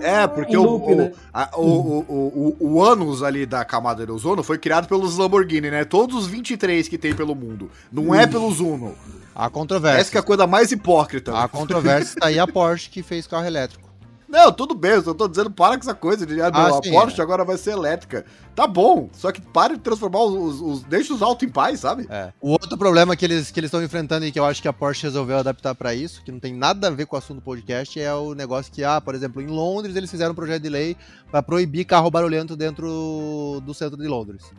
É, 0.00 0.26
porque 0.26 0.54
Em 0.54 0.58
o, 0.58 0.62
loop, 0.62 0.92
o, 0.92 0.96
né? 0.96 1.12
a- 1.32 1.50
o, 1.56 1.62
o, 1.64 2.04
o, 2.08 2.56
o, 2.60 2.72
o 2.74 2.82
ânus 2.82 3.22
ali 3.22 3.44
da 3.46 3.64
camada 3.64 4.04
de 4.06 4.10
ozono 4.12 4.42
foi 4.42 4.56
criado 4.58 4.88
pelos 4.88 5.16
Lamborghini, 5.18 5.70
né? 5.70 5.84
Todos 5.84 6.16
os 6.16 6.26
23 6.26 6.88
que 6.88 6.96
tem 6.98 7.14
pelo 7.14 7.34
mundo. 7.34 7.70
Não 7.92 8.14
é 8.14 8.26
pelos 8.26 8.58
Uno. 8.60 8.94
Há 9.34 9.44
Essa 9.44 9.50
que 9.50 9.56
é 9.56 9.60
controvérsia. 9.60 10.20
a 10.20 10.22
coisa 10.22 10.46
mais 10.46 10.72
hipócrita. 10.72 11.36
A 11.38 11.46
controvérsia 11.48 12.18
tá 12.20 12.26
aí 12.26 12.38
a 12.38 12.46
Porsche 12.46 12.90
que 12.90 13.02
fez 13.02 13.26
carro 13.26 13.46
elétrico. 13.46 13.91
Não, 14.32 14.50
tudo 14.50 14.74
bem, 14.74 14.92
eu 14.92 15.02
só 15.02 15.12
tô 15.12 15.28
dizendo, 15.28 15.50
para 15.50 15.74
com 15.76 15.82
essa 15.82 15.94
coisa 15.94 16.24
de 16.24 16.40
ah, 16.40 16.50
não, 16.50 16.58
Ah, 16.58 16.78
a 16.78 16.82
sim, 16.82 16.90
Porsche 16.90 17.20
é. 17.20 17.22
agora 17.22 17.44
vai 17.44 17.58
ser 17.58 17.72
elétrica. 17.72 18.24
Tá 18.54 18.66
bom, 18.66 19.10
só 19.12 19.30
que 19.30 19.42
para 19.42 19.74
de 19.74 19.80
transformar 19.80 20.20
os, 20.24 20.32
os, 20.54 20.60
os- 20.62 20.82
deixa 20.84 21.12
os 21.12 21.20
autos 21.20 21.46
em 21.46 21.50
paz, 21.52 21.80
sabe? 21.80 22.06
É. 22.08 22.32
O 22.40 22.52
outro 22.52 22.78
problema 22.78 23.14
que 23.14 23.26
eles 23.26 23.50
que 23.50 23.60
eles 23.60 23.68
estão 23.68 23.82
enfrentando 23.84 24.24
e 24.24 24.32
que 24.32 24.40
eu 24.40 24.44
acho 24.46 24.62
que 24.62 24.68
a 24.68 24.72
Porsche 24.72 25.02
resolveu 25.02 25.36
adaptar 25.36 25.74
pra 25.74 25.94
isso, 25.94 26.22
que 26.24 26.32
não 26.32 26.40
tem 26.40 26.54
nada 26.54 26.88
a 26.88 26.90
ver 26.90 27.04
com 27.04 27.14
o 27.14 27.18
assunto 27.18 27.40
do 27.40 27.42
podcast, 27.44 28.00
é 28.00 28.14
o 28.14 28.32
negócio 28.34 28.72
que, 28.72 28.82
ah, 28.82 29.02
por 29.02 29.14
exemplo, 29.14 29.42
em 29.42 29.48
Londres 29.48 29.94
eles 29.96 30.10
fizeram 30.10 30.32
um 30.32 30.34
projeto 30.34 30.62
de 30.62 30.70
lei 30.70 30.96
pra 31.30 31.42
proibir 31.42 31.84
carro 31.84 32.10
barulhento 32.10 32.56
dentro 32.56 33.60
do 33.62 33.74
centro 33.74 33.98
de 33.98 34.08
Londres. 34.08 34.50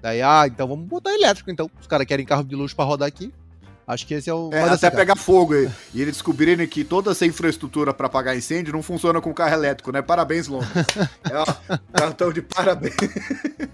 Daí, 0.00 0.22
ah, 0.22 0.44
então 0.46 0.68
vamos 0.68 0.86
botar 0.86 1.12
elétrico, 1.12 1.50
então. 1.50 1.68
Os 1.80 1.86
caras 1.88 2.06
querem 2.06 2.24
carro 2.24 2.44
de 2.44 2.54
luxo 2.54 2.76
pra 2.76 2.84
rodar 2.84 3.08
aqui. 3.08 3.32
Acho 3.86 4.04
que 4.06 4.14
esse 4.14 4.28
é 4.28 4.34
o. 4.34 4.50
É, 4.52 4.62
até 4.62 4.90
pegar 4.90 5.14
fogo 5.14 5.54
e, 5.54 5.70
e 5.94 6.02
eles 6.02 6.14
descobrirem 6.14 6.66
que 6.66 6.82
toda 6.82 7.12
essa 7.12 7.24
infraestrutura 7.24 7.94
pra 7.94 8.08
apagar 8.08 8.36
incêndio 8.36 8.72
não 8.72 8.82
funciona 8.82 9.20
com 9.20 9.32
carro 9.32 9.54
elétrico, 9.54 9.92
né? 9.92 10.02
Parabéns, 10.02 10.48
Londres. 10.48 10.70
é, 11.30 11.36
ó, 11.36 11.46
cartão 11.92 12.32
de 12.32 12.42
parabéns. 12.42 12.96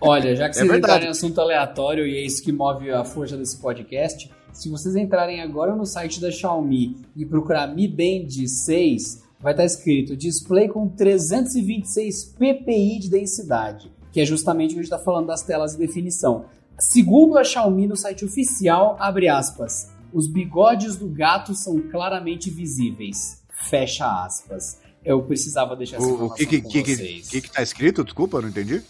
Olha, 0.01 0.37
já 0.37 0.51
que 0.51 0.51
É 0.51 0.59
vocês 0.59 0.69
verdade. 0.71 0.79
entraram 0.79 1.05
em 1.07 1.09
assunto 1.09 1.41
aleatório 1.41 2.07
e 2.07 2.17
é 2.17 2.21
isso 2.21 2.43
que 2.43 2.53
move 2.53 2.91
a 2.91 3.05
força 3.05 3.39
desse 3.39 3.57
podcast, 3.57 4.31
se 4.53 4.69
vocês 4.69 4.95
entrarem 4.97 5.41
agora 5.41 5.75
no 5.75 5.87
site 5.87 6.21
da 6.21 6.31
Xiaomi 6.31 6.99
e 7.17 7.25
procurar 7.25 7.67
Mi 7.75 7.89
Band 7.89 8.29
6, 8.47 9.23
vai 9.41 9.55
estar 9.55 9.65
escrito 9.65 10.15
display 10.15 10.69
com 10.69 10.89
326 10.89 12.35
ppi 12.39 12.99
de 13.01 13.09
densidade, 13.09 13.91
que 14.13 14.21
é 14.21 14.27
justamente 14.27 14.73
o 14.73 14.75
que 14.75 14.81
a 14.81 14.83
gente 14.83 14.93
está 14.93 14.99
falando 14.99 15.29
das 15.29 15.43
telas 15.43 15.73
de 15.73 15.79
definição. 15.79 16.45
Segundo 16.79 17.39
a 17.39 17.45
Xiaomi 17.45 17.87
no 17.87 17.97
site 17.97 18.25
oficial, 18.25 18.97
abre 19.01 19.29
aspas, 19.29 19.91
os 20.13 20.29
bigodes 20.29 20.97
do 20.97 21.09
gato 21.09 21.55
são 21.55 21.81
claramente 21.91 22.51
visíveis. 22.51 23.43
Fecha 23.69 24.25
aspas. 24.25 24.81
Eu 25.05 25.23
precisava 25.23 25.75
deixar 25.75 25.97
essa 25.97 26.07
O, 26.07 26.11
o 26.11 26.15
informação 26.15 26.37
que, 26.37 26.47
que, 26.47 26.63
com 26.63 26.69
que, 26.69 26.97
vocês. 26.97 27.29
que 27.29 27.41
que 27.41 27.51
tá 27.51 27.63
escrito? 27.63 28.05
Desculpa, 28.05 28.41
não 28.41 28.49
entendi. 28.49 28.83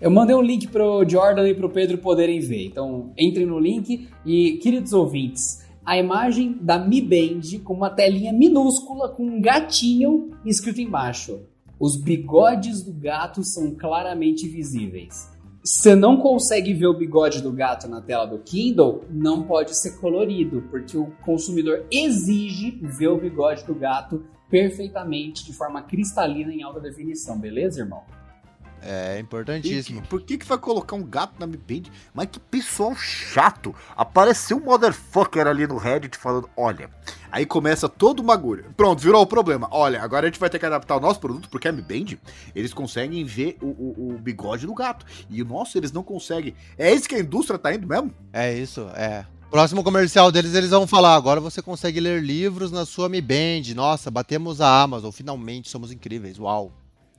Eu 0.00 0.10
mandei 0.10 0.34
um 0.34 0.40
link 0.40 0.66
pro 0.68 1.06
Jordan 1.08 1.46
e 1.48 1.54
pro 1.54 1.68
Pedro 1.68 1.98
poderem 1.98 2.40
ver. 2.40 2.66
Então, 2.66 3.12
entrem 3.18 3.46
no 3.46 3.58
link 3.58 4.08
e, 4.24 4.52
queridos 4.62 4.92
ouvintes, 4.92 5.62
a 5.84 5.98
imagem 5.98 6.56
da 6.60 6.78
Mi 6.78 7.00
Band 7.00 7.62
com 7.62 7.74
uma 7.74 7.90
telinha 7.90 8.32
minúscula 8.32 9.10
com 9.10 9.24
um 9.24 9.40
gatinho 9.40 10.30
escrito 10.44 10.80
embaixo. 10.80 11.40
Os 11.78 11.96
bigodes 11.96 12.82
do 12.82 12.92
gato 12.92 13.44
são 13.44 13.74
claramente 13.74 14.48
visíveis. 14.48 15.28
Você 15.62 15.94
não 15.94 16.16
consegue 16.16 16.72
ver 16.72 16.86
o 16.86 16.96
bigode 16.96 17.42
do 17.42 17.52
gato 17.52 17.86
na 17.86 18.00
tela 18.00 18.24
do 18.24 18.38
Kindle, 18.38 19.04
não 19.10 19.42
pode 19.42 19.76
ser 19.76 19.98
colorido, 19.98 20.62
porque 20.70 20.96
o 20.96 21.12
consumidor 21.22 21.84
exige 21.90 22.78
ver 22.82 23.08
o 23.08 23.18
bigode 23.18 23.64
do 23.66 23.74
gato 23.74 24.24
perfeitamente, 24.48 25.44
de 25.44 25.52
forma 25.52 25.82
cristalina 25.82 26.50
em 26.50 26.62
alta 26.62 26.80
definição, 26.80 27.38
beleza, 27.38 27.80
irmão? 27.80 28.02
É 28.82 29.18
importantíssimo. 29.20 30.02
por 30.02 30.22
que, 30.22 30.38
que 30.38 30.46
vai 30.46 30.56
colocar 30.58 30.96
um 30.96 31.02
gato 31.04 31.34
na 31.38 31.46
Mi 31.46 31.56
Band? 31.56 31.90
Mas 32.14 32.28
que 32.32 32.40
pessoal 32.40 32.94
chato. 32.96 33.74
Apareceu 33.96 34.56
um 34.56 34.64
motherfucker 34.64 35.46
ali 35.46 35.66
no 35.66 35.76
Reddit 35.76 36.16
falando: 36.16 36.48
olha. 36.56 36.88
Aí 37.32 37.46
começa 37.46 37.88
todo 37.88 38.18
o 38.20 38.22
bagulho. 38.24 38.64
Pronto, 38.76 39.00
virou 39.00 39.22
o 39.22 39.26
problema. 39.26 39.68
Olha, 39.70 40.02
agora 40.02 40.26
a 40.26 40.28
gente 40.30 40.40
vai 40.40 40.50
ter 40.50 40.58
que 40.58 40.66
adaptar 40.66 40.96
o 40.96 41.00
nosso 41.00 41.20
produto, 41.20 41.48
porque 41.48 41.68
a 41.68 41.72
Mi 41.72 41.80
Band, 41.80 42.16
eles 42.56 42.74
conseguem 42.74 43.24
ver 43.24 43.56
o, 43.62 43.66
o- 43.66 44.14
o 44.14 44.18
bigode 44.18 44.66
do 44.66 44.74
gato. 44.74 45.06
E 45.28 45.40
o 45.40 45.44
nosso, 45.44 45.78
eles 45.78 45.92
não 45.92 46.02
conseguem. 46.02 46.54
É 46.76 46.92
isso 46.92 47.08
que 47.08 47.14
a 47.14 47.20
indústria 47.20 47.56
tá 47.58 47.72
indo 47.72 47.86
mesmo? 47.86 48.12
É 48.32 48.52
isso, 48.52 48.80
é. 48.96 49.24
Próximo 49.48 49.82
comercial 49.84 50.32
deles, 50.32 50.54
eles 50.54 50.70
vão 50.70 50.86
falar. 50.88 51.14
Agora 51.14 51.40
você 51.40 51.60
consegue 51.62 52.00
ler 52.00 52.20
livros 52.22 52.72
na 52.72 52.84
sua 52.84 53.08
Mi 53.08 53.20
Band. 53.20 53.74
Nossa, 53.76 54.10
batemos 54.10 54.60
a 54.60 54.82
Amazon. 54.82 55.10
Finalmente 55.12 55.68
somos 55.68 55.92
incríveis. 55.92 56.36
Uau. 56.38 56.72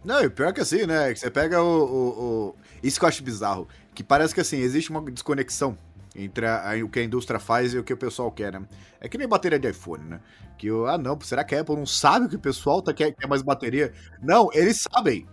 Não, 0.04 0.22
e 0.24 0.30
pior 0.30 0.52
que 0.54 0.62
assim, 0.62 0.86
né? 0.86 1.14
Você 1.14 1.30
pega 1.30 1.62
o, 1.62 1.84
o- 1.84 2.24
o- 2.50 2.56
Isso 2.82 3.00
que 3.00 3.06
eu 3.06 3.10
acho 3.10 3.24
bizarro. 3.24 3.68
Que 3.94 4.04
parece 4.04 4.34
que 4.34 4.42
assim, 4.42 4.58
existe 4.58 4.90
uma 4.90 5.02
desconexão 5.02 5.78
entre 6.16 6.46
a- 6.46 6.72
a- 6.72 6.84
o 6.84 6.90
que 6.90 7.00
a 7.00 7.04
indústria 7.04 7.40
faz 7.40 7.74
e 7.74 7.78
o 7.78 7.84
que 7.84 7.94
o 7.94 7.98
pessoal 7.98 8.32
quer, 8.32 8.54
né? 8.54 8.62
É 9.00 9.08
que 9.08 9.18
nem 9.18 9.28
bateria 9.28 9.60
de 9.60 9.70
iPhone, 9.70 10.04
né? 10.06 10.20
Que 10.58 10.72
o. 10.72 10.88
Ah, 10.88 10.98
não, 10.98 11.20
será 11.22 11.44
que 11.44 11.54
a 11.56 11.62
Apple 11.62 11.76
não 11.76 11.86
sabe 11.86 12.26
o 12.26 12.30
que 12.30 12.36
o 12.36 12.40
pessoal 12.40 12.82
tá, 12.82 12.94
quer, 12.94 13.12
quer 13.14 13.28
mais 13.28 13.42
bateria? 13.42 13.94
Não, 14.22 14.50
eles 14.54 14.86
sabem. 14.92 15.28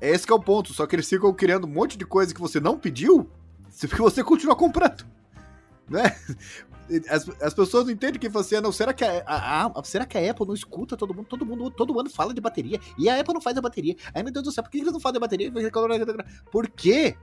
É 0.00 0.10
esse 0.10 0.26
que 0.26 0.32
é 0.32 0.36
o 0.36 0.40
ponto. 0.40 0.72
Só 0.74 0.86
que 0.86 0.96
eles 0.96 1.08
ficam 1.08 1.32
criando 1.32 1.66
um 1.66 1.70
monte 1.70 1.96
de 1.96 2.04
coisa 2.04 2.34
que 2.34 2.40
você 2.40 2.58
não 2.60 2.78
pediu, 2.78 3.30
porque 3.80 4.02
você 4.02 4.22
continua 4.24 4.56
comprando. 4.56 5.04
Né? 5.88 6.02
As, 7.08 7.28
as 7.40 7.54
pessoas 7.54 7.84
não 7.86 7.92
entendem 7.92 8.20
que 8.20 8.28
você, 8.28 8.60
não, 8.60 8.70
será 8.72 8.92
que 8.92 9.04
a, 9.04 9.22
a- 9.26 9.66
a- 9.66 9.84
será 9.84 10.04
que 10.04 10.18
a 10.18 10.30
Apple 10.30 10.46
não 10.46 10.54
escuta 10.54 10.96
todo 10.96 11.14
mundo? 11.14 11.26
Todo 11.26 11.46
mundo, 11.46 11.70
todo 11.70 11.98
ano 11.98 12.10
fala 12.10 12.34
de 12.34 12.40
bateria 12.40 12.78
e 12.98 13.08
a 13.08 13.18
Apple 13.18 13.34
não 13.34 13.40
faz 13.40 13.56
a 13.56 13.60
bateria. 13.62 13.96
Ai 14.14 14.22
meu 14.22 14.32
Deus 14.32 14.44
do 14.44 14.52
céu, 14.52 14.62
por 14.62 14.70
que 14.70 14.78
eles 14.78 14.92
não 14.92 15.00
fazem 15.00 15.16
a 15.16 15.20
bateria? 15.20 15.50
Por 16.50 16.68
quê? 16.68 17.16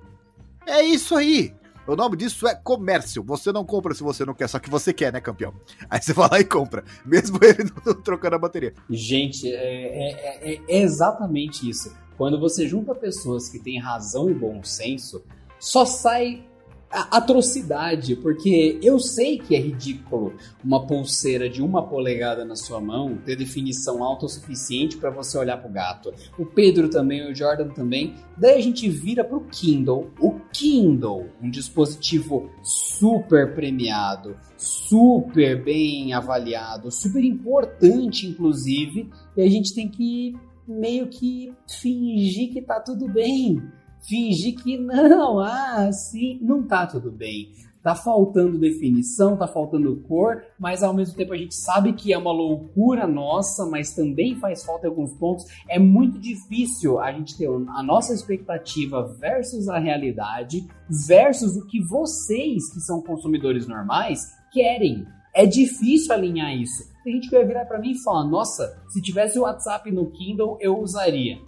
É 0.66 0.82
isso 0.84 1.16
aí. 1.16 1.54
O 1.88 1.96
nome 1.96 2.16
disso 2.16 2.48
é 2.48 2.54
comércio. 2.56 3.24
Você 3.24 3.52
não 3.52 3.66
compra 3.66 3.94
se 3.96 4.04
você 4.04 4.24
não 4.24 4.36
quer, 4.36 4.48
só 4.48 4.60
que 4.60 4.70
você 4.70 4.94
quer, 4.94 5.12
né, 5.12 5.20
campeão? 5.20 5.54
Aí 5.90 6.00
você 6.02 6.14
vai 6.14 6.30
lá 6.30 6.40
e 6.40 6.46
compra, 6.46 6.84
mesmo 7.06 7.40
ele 7.44 7.70
não 7.86 7.94
trocando 8.02 8.36
a 8.36 8.40
bateria. 8.40 8.74
Gente, 8.90 9.52
é, 9.52 9.56
é- 9.56 10.54
é- 10.54 10.62
é 10.68 10.82
exatamente 10.82 11.68
isso. 11.70 11.92
quando 12.18 12.40
você 12.40 12.68
junta 12.68 12.94
pessoas 12.94 13.50
que 13.50 13.58
têm 13.58 13.80
razão 13.80 14.30
e 14.30 14.34
bom 14.34 14.64
senso, 14.64 15.24
só 15.60 15.84
sai 15.86 16.46
atrocidade, 16.92 18.16
porque 18.18 18.78
eu 18.84 19.00
sei 19.00 19.38
que 19.38 19.56
é 19.56 19.60
ridículo 19.60 20.34
uma 20.64 20.86
pulseira 20.86 21.50
de 21.50 21.62
uma 21.62 21.88
polegada 21.88 22.44
na 22.44 22.56
sua 22.56 22.82
mão 22.82 23.18
ter 23.26 23.36
definição 23.36 24.04
autossuficiente 24.04 24.98
para 24.98 25.10
você 25.10 25.38
olhar 25.38 25.58
pro 25.58 25.72
gato. 25.72 26.14
O 26.38 26.46
Pedro 26.46 26.90
também, 26.90 27.32
o 27.32 27.36
Jordan 27.36 27.70
também. 27.70 28.16
Daí 28.38 28.58
a 28.58 28.62
gente 28.62 28.90
vira 28.90 29.24
pro 29.24 29.46
Kindle. 29.46 30.12
O 30.20 30.40
Kindle, 30.52 31.30
um 31.42 31.50
dispositivo 31.50 32.50
super 32.62 33.54
premiado, 33.56 34.36
super 34.58 35.64
bem 35.64 36.14
avaliado, 36.14 36.92
super 36.92 37.24
importante, 37.24 38.28
inclusive, 38.28 39.10
e 39.38 39.42
a 39.42 39.50
gente 39.50 39.74
tem 39.74 39.88
que 39.88 40.36
meio 40.68 41.08
que 41.08 41.54
fingir 41.68 42.52
que 42.52 42.62
tá 42.62 42.80
tudo 42.80 43.08
bem 43.08 43.62
fingir 44.08 44.56
que 44.56 44.78
não, 44.78 45.40
ah, 45.44 45.92
sim, 45.92 46.40
não 46.42 46.64
tá 46.64 46.86
tudo 46.86 47.12
bem. 47.12 47.52
Tá 47.84 47.96
faltando 47.96 48.60
definição, 48.60 49.36
tá 49.36 49.48
faltando 49.48 49.96
cor, 50.08 50.44
mas 50.60 50.84
ao 50.84 50.94
mesmo 50.94 51.16
tempo 51.16 51.34
a 51.34 51.38
gente 51.38 51.56
sabe 51.56 51.94
que 51.94 52.14
é 52.14 52.18
uma 52.18 52.32
loucura 52.32 53.08
nossa, 53.08 53.66
mas 53.66 53.96
também 53.96 54.36
faz 54.36 54.64
falta 54.64 54.86
em 54.86 54.90
alguns 54.92 55.12
pontos. 55.18 55.46
É 55.68 55.80
muito 55.80 56.20
difícil 56.20 57.00
a 57.00 57.12
gente 57.12 57.36
ter 57.36 57.48
a 57.48 57.82
nossa 57.82 58.14
expectativa 58.14 59.02
versus 59.20 59.68
a 59.68 59.80
realidade, 59.80 60.64
versus 61.08 61.56
o 61.56 61.66
que 61.66 61.82
vocês, 61.84 62.72
que 62.72 62.80
são 62.82 63.02
consumidores 63.02 63.68
normais, 63.68 64.20
querem. 64.54 65.08
É 65.34 65.48
difícil 65.48 66.14
alinhar 66.14 66.56
isso. 66.56 66.84
Tem 67.04 67.14
gente 67.14 67.30
que 67.30 67.36
vai 67.36 67.46
virar 67.46 67.66
para 67.66 67.80
mim 67.80 67.92
e 67.92 68.04
falar: 68.04 68.26
Nossa, 68.26 68.78
se 68.90 69.02
tivesse 69.02 69.40
o 69.40 69.44
WhatsApp 69.44 69.90
no 69.92 70.12
Kindle, 70.12 70.58
eu 70.62 70.78
usaria. 70.78 71.40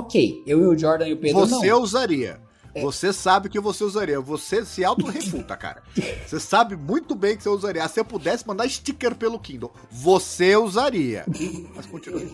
Ok, 0.00 0.42
eu 0.46 0.60
e 0.62 0.66
o 0.66 0.78
Jordan 0.78 1.08
e 1.08 1.12
o 1.12 1.16
Pedro 1.16 1.40
Você 1.40 1.68
não. 1.68 1.82
usaria. 1.82 2.40
É. 2.74 2.80
Você 2.82 3.12
sabe 3.12 3.48
que 3.48 3.58
você 3.58 3.82
usaria. 3.82 4.20
Você 4.20 4.64
se 4.64 4.84
auto-refuta, 4.84 5.56
cara. 5.56 5.82
Você 6.26 6.38
sabe 6.38 6.76
muito 6.76 7.16
bem 7.16 7.36
que 7.36 7.42
você 7.42 7.48
usaria. 7.48 7.82
Ah, 7.84 7.88
se 7.88 7.98
eu 7.98 8.04
pudesse 8.04 8.46
mandar 8.46 8.68
sticker 8.68 9.14
pelo 9.16 9.40
Kindle, 9.40 9.72
você 9.90 10.54
usaria. 10.56 11.24
Mas 11.74 11.86
continue. 11.86 12.32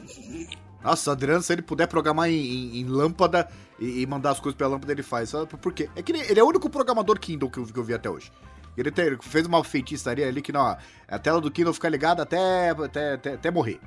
Nossa, 0.85 1.13
Adriano, 1.13 1.43
se 1.43 1.53
ele 1.55 1.63
puder 1.63 1.87
programar 1.89 2.29
em, 2.29 2.35
em- 2.37 2.81
em 2.81 2.85
lâmpada 2.85 3.49
e, 3.81 4.03
e 4.03 4.07
mandar 4.07 4.33
as 4.33 4.39
coisas 4.41 4.57
pela 4.59 4.71
lâmpada, 4.71 4.93
ele 4.93 5.03
faz. 5.03 5.31
Sabe 5.31 5.47
por 5.57 5.73
quê? 5.73 5.89
É 5.97 6.03
que 6.03 6.13
ele, 6.13 6.21
ele 6.31 6.39
é 6.39 6.45
o 6.45 6.47
único 6.47 6.69
programador 6.69 7.19
Kindle 7.19 7.49
que 7.51 7.59
eu, 7.59 7.65
que 7.65 7.79
eu 7.79 7.83
vi 7.85 7.95
até 7.95 8.11
hoje. 8.11 8.31
Ele, 8.77 8.91
tem- 8.91 9.07
ele 9.07 9.19
fez 9.23 9.47
uma 9.47 9.65
feitiçaria 9.65 10.29
ali 10.29 10.43
que 10.43 10.53
não, 10.53 10.77
a 11.09 11.19
tela 11.19 11.41
do 11.41 11.51
Kindle 11.51 11.73
fica 11.73 11.89
ligada 11.89 12.23
até, 12.25 12.69
até, 12.71 13.15
até, 13.15 13.33
até 13.35 13.51
morrer. 13.51 13.81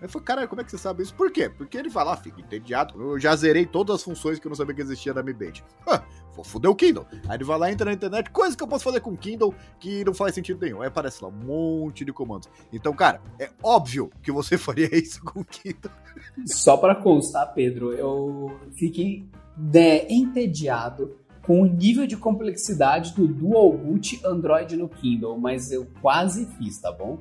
Eu 0.00 0.08
falei, 0.08 0.24
cara, 0.24 0.46
como 0.48 0.60
é 0.60 0.64
que 0.64 0.70
você 0.70 0.78
sabe 0.78 1.02
isso? 1.02 1.12
Por 1.14 1.30
quê? 1.32 1.48
Porque 1.48 1.76
ele 1.76 1.88
vai 1.88 2.04
lá, 2.04 2.16
fica 2.16 2.40
entediado. 2.40 3.00
Eu 3.00 3.18
já 3.18 3.34
zerei 3.34 3.66
todas 3.66 3.96
as 3.96 4.02
funções 4.02 4.38
que 4.38 4.46
eu 4.46 4.50
não 4.50 4.56
sabia 4.56 4.74
que 4.74 4.80
existia 4.82 5.12
na 5.12 5.22
Mi 5.22 5.32
Band. 5.32 5.54
Ah, 5.86 6.02
vou 6.34 6.44
foder 6.44 6.70
o 6.70 6.74
Kindle. 6.74 7.04
Aí 7.28 7.36
ele 7.36 7.44
vai 7.44 7.58
lá, 7.58 7.70
entra 7.72 7.86
na 7.86 7.92
internet, 7.92 8.30
coisa 8.30 8.56
que 8.56 8.62
eu 8.62 8.68
posso 8.68 8.84
fazer 8.84 9.00
com 9.00 9.10
o 9.10 9.16
Kindle 9.16 9.52
que 9.80 10.04
não 10.04 10.14
faz 10.14 10.34
sentido 10.34 10.60
nenhum. 10.64 10.82
Aí 10.82 10.88
aparece 10.88 11.22
lá 11.22 11.28
um 11.28 11.32
monte 11.32 12.04
de 12.04 12.12
comandos. 12.12 12.48
Então, 12.72 12.92
cara, 12.94 13.20
é 13.40 13.50
óbvio 13.62 14.08
que 14.22 14.30
você 14.30 14.56
faria 14.58 14.88
isso 14.96 15.20
com 15.24 15.40
o 15.40 15.44
Kindle. 15.44 15.90
Só 16.46 16.76
para 16.76 16.94
constar, 16.94 17.52
Pedro, 17.52 17.92
eu 17.92 18.56
fiquei 18.76 19.28
né, 19.56 20.06
entediado 20.08 21.16
com 21.42 21.62
o 21.62 21.66
nível 21.66 22.06
de 22.06 22.16
complexidade 22.16 23.14
do 23.14 23.26
Dual 23.26 23.72
Boot 23.72 24.20
Android 24.24 24.76
no 24.76 24.88
Kindle, 24.88 25.38
mas 25.38 25.72
eu 25.72 25.88
quase 26.00 26.46
fiz, 26.56 26.78
tá 26.78 26.92
bom? 26.92 27.18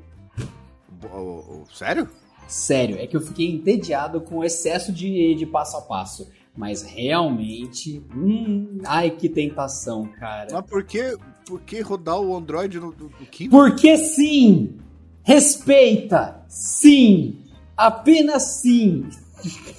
Bo- 0.89 1.07
o- 1.07 1.61
o- 1.63 1.65
Sério? 1.73 2.07
Sério, 2.47 2.97
é 2.97 3.05
que 3.07 3.15
eu 3.15 3.21
fiquei 3.21 3.49
entediado 3.51 4.21
com 4.21 4.37
o 4.37 4.43
excesso 4.43 4.91
de, 4.91 5.35
de 5.35 5.45
passo 5.45 5.77
a 5.77 5.81
passo. 5.81 6.29
Mas 6.55 6.81
realmente, 6.81 8.01
hum, 8.15 8.79
ai 8.85 9.11
que 9.11 9.29
tentação, 9.29 10.07
cara. 10.19 10.47
Mas 10.51 10.65
por 10.65 10.83
que, 10.83 11.15
por 11.45 11.61
que 11.61 11.81
rodar 11.81 12.19
o 12.19 12.35
Android 12.35 12.79
no, 12.79 12.87
no- 12.91 13.09
no 13.09 13.25
Kindle? 13.27 13.51
Porque 13.59 13.95
sim! 13.97 14.75
Respeita! 15.21 16.43
Sim! 16.47 17.43
Apenas 17.75 18.59
sim! 18.61 19.07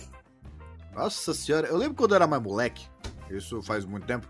Nossa 0.95 1.35
senhora, 1.35 1.67
eu 1.69 1.77
lembro 1.77 1.95
quando 1.95 2.13
eu 2.13 2.17
era 2.17 2.27
mais 2.27 2.43
moleque, 2.43 2.87
isso 3.31 3.63
faz 3.63 3.85
muito 3.85 4.07
tempo, 4.07 4.29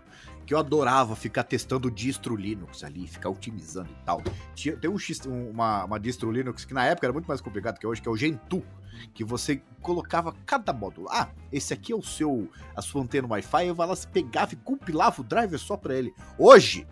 que 0.49 0.53
eu 0.55 0.57
adorava 0.57 1.15
ficar 1.15 1.43
testando 1.43 1.91
distro 1.91 2.35
Linux 2.35 2.83
ali, 2.83 3.05
ficar 3.07 3.29
otimizando 3.29 3.91
e 3.91 4.03
tal. 4.03 4.19
Tinha, 4.55 4.75
tem 4.75 4.89
um, 4.89 4.95
um- 5.27 5.51
uma, 5.51 5.85
uma 5.85 5.99
distro 5.99 6.31
Linux 6.31 6.65
que 6.65 6.73
na 6.73 6.83
época 6.87 7.05
era 7.05 7.13
muito 7.13 7.27
mais 7.27 7.39
complicado 7.39 7.77
que 7.77 7.85
hoje, 7.85 8.01
que 8.01 8.09
é 8.09 8.11
o 8.11 8.17
Gentoo, 8.17 8.65
que 9.13 9.23
você 9.23 9.61
colocava 9.79 10.33
cada 10.47 10.73
módulo. 10.73 11.07
Ah, 11.11 11.29
esse 11.51 11.71
aqui 11.71 11.93
é 11.93 11.95
o 11.95 12.01
seu, 12.01 12.49
a 12.75 12.81
sua 12.81 13.03
antena 13.03 13.27
Wi-Fi, 13.27 13.67
eu 13.67 13.75
vai 13.75 13.85
lá, 13.85 13.95
você 13.95 14.07
pegava 14.07 14.55
e 14.55 14.57
compilava 14.57 15.21
o 15.21 15.23
driver 15.23 15.59
só 15.59 15.77
pra 15.77 15.93
ele. 15.93 16.11
Hoje, 16.35 16.87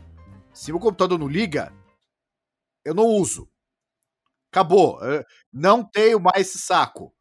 se 0.54 0.72
meu 0.72 0.80
computador 0.80 1.18
não 1.18 1.28
liga, 1.28 1.74
eu 2.86 2.94
não 2.94 3.06
uso. 3.08 3.50
Acabou. 4.52 5.00
Não 5.52 5.84
tenho 5.84 6.20
mais 6.20 6.42
esse 6.48 6.60
saco. 6.60 7.12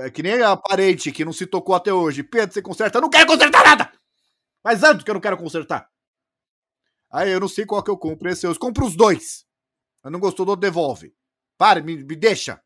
É 0.00 0.10
que 0.10 0.22
nem 0.22 0.40
a 0.40 0.56
parente 0.56 1.12
que 1.12 1.22
não 1.22 1.34
se 1.34 1.44
tocou 1.46 1.74
até 1.74 1.92
hoje. 1.92 2.22
Pedro, 2.22 2.54
você 2.54 2.62
conserta? 2.62 2.96
Eu 2.96 3.02
não 3.02 3.10
quero 3.10 3.26
consertar 3.26 3.62
nada! 3.62 3.92
Mas 4.64 4.82
antes 4.82 5.04
que 5.04 5.10
eu 5.10 5.14
não 5.14 5.20
quero 5.20 5.36
consertar. 5.36 5.88
Aí 7.12 7.30
eu 7.30 7.38
não 7.40 7.48
sei 7.48 7.64
qual 7.66 7.82
que 7.82 7.90
eu 7.90 7.96
compro. 7.98 8.28
Esse 8.28 8.46
eu 8.46 8.58
compro 8.58 8.86
os 8.86 8.96
dois. 8.96 9.44
Eu 10.02 10.10
não 10.10 10.18
gostou 10.18 10.44
do 10.44 10.50
outro, 10.50 10.62
devolve. 10.62 11.14
Para, 11.56 11.80
me, 11.82 11.96
me 11.96 12.16
deixa. 12.16 12.60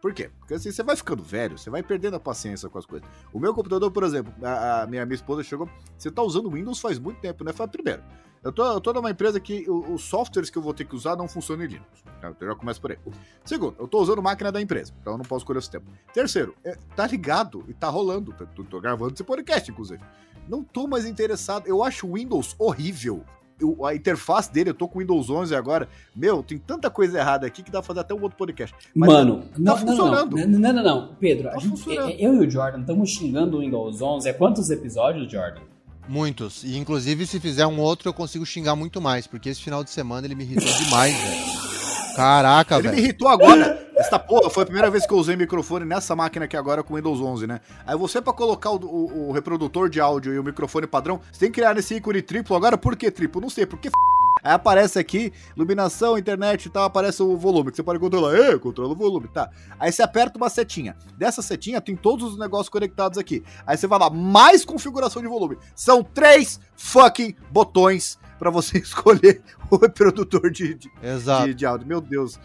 Por 0.00 0.12
quê? 0.12 0.30
Porque 0.38 0.54
assim, 0.54 0.70
você 0.70 0.82
vai 0.82 0.94
ficando 0.96 1.22
velho, 1.22 1.56
você 1.58 1.70
vai 1.70 1.82
perdendo 1.82 2.14
a 2.16 2.20
paciência 2.20 2.68
com 2.68 2.78
as 2.78 2.84
coisas. 2.84 3.08
O 3.32 3.40
meu 3.40 3.54
computador, 3.54 3.90
por 3.90 4.04
exemplo, 4.04 4.32
a, 4.44 4.82
a 4.82 4.86
minha, 4.86 5.04
minha 5.06 5.14
esposa 5.14 5.42
chegou. 5.42 5.68
Você 5.96 6.10
tá 6.10 6.22
usando 6.22 6.50
Windows 6.50 6.78
faz 6.78 6.98
muito 6.98 7.20
tempo, 7.20 7.42
né? 7.42 7.54
Fala, 7.54 7.68
primeiro, 7.70 8.02
eu 8.42 8.52
tô, 8.52 8.64
eu 8.70 8.80
tô 8.82 8.92
numa 8.92 9.10
empresa 9.10 9.40
que 9.40 9.68
o- 9.68 9.94
os 9.94 10.04
softwares 10.04 10.50
que 10.50 10.58
eu 10.58 10.62
vou 10.62 10.74
ter 10.74 10.84
que 10.84 10.94
usar 10.94 11.16
não 11.16 11.26
funcionam 11.26 11.64
em 11.64 11.68
Linux. 11.68 12.04
Então 12.18 12.36
já 12.48 12.54
começa 12.54 12.78
por 12.78 12.92
aí. 12.92 12.98
Segundo, 13.46 13.76
eu 13.78 13.88
tô 13.88 13.98
usando 14.02 14.22
máquina 14.22 14.52
da 14.52 14.60
empresa, 14.60 14.92
então 15.00 15.14
eu 15.14 15.18
não 15.18 15.24
posso 15.24 15.42
escolher 15.42 15.58
o 15.58 15.62
sistema. 15.62 15.86
Terceiro, 16.12 16.54
é, 16.62 16.76
tá 16.94 17.06
ligado 17.06 17.64
e 17.66 17.72
tá 17.72 17.88
rolando. 17.88 18.32
Tô- 18.54 18.62
tô 18.64 18.80
gravando 18.82 19.14
esse 19.14 19.24
podcast, 19.24 19.70
inclusive. 19.70 20.02
Não 20.48 20.62
tô 20.62 20.86
mais 20.86 21.06
interessado. 21.06 21.66
Eu 21.66 21.82
acho 21.82 22.06
o 22.06 22.14
Windows 22.14 22.54
horrível. 22.58 23.22
Eu- 23.60 23.86
a 23.86 23.94
interface 23.94 24.52
dele, 24.52 24.70
eu 24.70 24.74
tô 24.74 24.88
com 24.88 24.98
o 24.98 25.00
Windows 25.00 25.30
11 25.30 25.54
agora. 25.54 25.88
Meu, 26.14 26.42
tem 26.42 26.58
tanta 26.58 26.90
coisa 26.90 27.18
errada 27.18 27.46
aqui 27.46 27.62
que 27.62 27.70
dá 27.70 27.78
pra 27.80 27.86
fazer 27.86 28.00
até 28.00 28.12
um 28.12 28.20
outro 28.20 28.36
podcast. 28.36 28.74
Mas 28.94 29.08
Mano, 29.08 29.44
não, 29.56 29.74
não, 29.74 29.78
funcionando. 29.78 30.36
não, 30.36 30.46
não, 30.48 30.72
não, 30.72 30.82
não, 30.82 31.14
Pedro, 31.20 31.48
a 31.48 31.52
Tá 31.52 31.58
gente, 31.60 31.70
funcionando. 31.70 32.10
é- 32.10 32.16
eu 32.18 32.34
e 32.42 32.46
o 32.46 32.50
Jordan 32.50 32.80
estamos 32.80 33.10
xingando 33.10 33.56
o 33.58 33.60
Windows 33.60 34.02
11 34.02 34.28
há 34.28 34.34
quantos 34.34 34.70
episódios, 34.70 35.30
Jordan? 35.30 35.60
Muitos. 36.08 36.64
E 36.64 36.76
inclusive, 36.76 37.26
se 37.26 37.38
fizer 37.40 37.66
um 37.66 37.80
outro, 37.80 38.08
eu 38.08 38.12
consigo 38.12 38.44
xingar 38.44 38.74
muito 38.76 39.00
mais, 39.00 39.26
porque 39.26 39.48
esse 39.48 39.62
final 39.62 39.82
de 39.84 39.90
semana 39.90 40.26
ele 40.26 40.34
me 40.34 40.44
irritou 40.44 40.70
demais, 40.84 41.14
velho. 41.14 42.16
Caraca, 42.16 42.74
Ele 42.78 42.82
me 42.88 42.94
velho. 42.94 43.04
irritou 43.04 43.28
agora. 43.28 43.82
Essa 43.96 44.18
porra 44.18 44.50
foi 44.50 44.62
a 44.62 44.66
primeira 44.66 44.90
vez 44.90 45.06
que 45.06 45.12
eu 45.12 45.18
usei 45.18 45.36
microfone 45.36 45.84
nessa 45.84 46.16
máquina 46.16 46.44
aqui 46.46 46.56
agora 46.56 46.82
com 46.82 46.94
Windows 46.96 47.20
11, 47.20 47.46
né? 47.46 47.60
Aí 47.86 47.96
você, 47.96 48.20
pra 48.20 48.32
colocar 48.32 48.70
o, 48.70 48.76
o- 48.84 49.28
o 49.28 49.32
reprodutor 49.32 49.88
de 49.88 50.00
áudio 50.00 50.34
e 50.34 50.38
o 50.38 50.42
microfone 50.44 50.86
padrão, 50.86 51.20
você 51.30 51.40
tem 51.40 51.50
que 51.50 51.60
criar 51.60 51.76
esse 51.78 51.94
ícone 51.94 52.20
triplo. 52.20 52.56
Agora, 52.56 52.76
por 52.76 52.96
que 52.96 53.10
triplo? 53.10 53.40
Não 53.40 53.48
sei, 53.50 53.66
porque 53.66 53.88
f... 53.88 53.94
Aí 54.42 54.52
aparece 54.52 54.98
aqui, 54.98 55.32
iluminação, 55.56 56.18
internet 56.18 56.66
e 56.66 56.68
tal, 56.68 56.84
aparece 56.84 57.22
o 57.22 57.34
volume, 57.34 57.70
que 57.70 57.76
você 57.76 57.82
pode 57.82 57.98
controlar. 57.98 58.36
É, 58.36 58.58
controla 58.58 58.92
o 58.92 58.96
volume, 58.96 59.26
tá. 59.28 59.48
Aí 59.80 59.90
você 59.90 60.02
aperta 60.02 60.36
uma 60.36 60.50
setinha. 60.50 60.94
Dessa 61.16 61.40
setinha 61.40 61.80
tem 61.80 61.96
todos 61.96 62.32
os 62.32 62.38
negócios 62.38 62.68
conectados 62.68 63.16
aqui. 63.16 63.42
Aí 63.66 63.76
você 63.78 63.86
vai 63.86 63.98
lá, 63.98 64.10
mais 64.10 64.62
configuração 64.64 65.22
de 65.22 65.28
volume. 65.28 65.56
São 65.74 66.02
três 66.02 66.60
fucking 66.76 67.34
botões 67.50 68.18
pra 68.38 68.50
você 68.50 68.76
escolher 68.82 69.40
o 69.70 69.76
reprodutor 69.76 70.50
de, 70.50 70.74
de, 70.74 70.90
Exato, 71.02 71.46
de, 71.46 71.54
de 71.54 71.64
áudio. 71.64 71.86
Meu 71.86 72.00
Deus. 72.02 72.38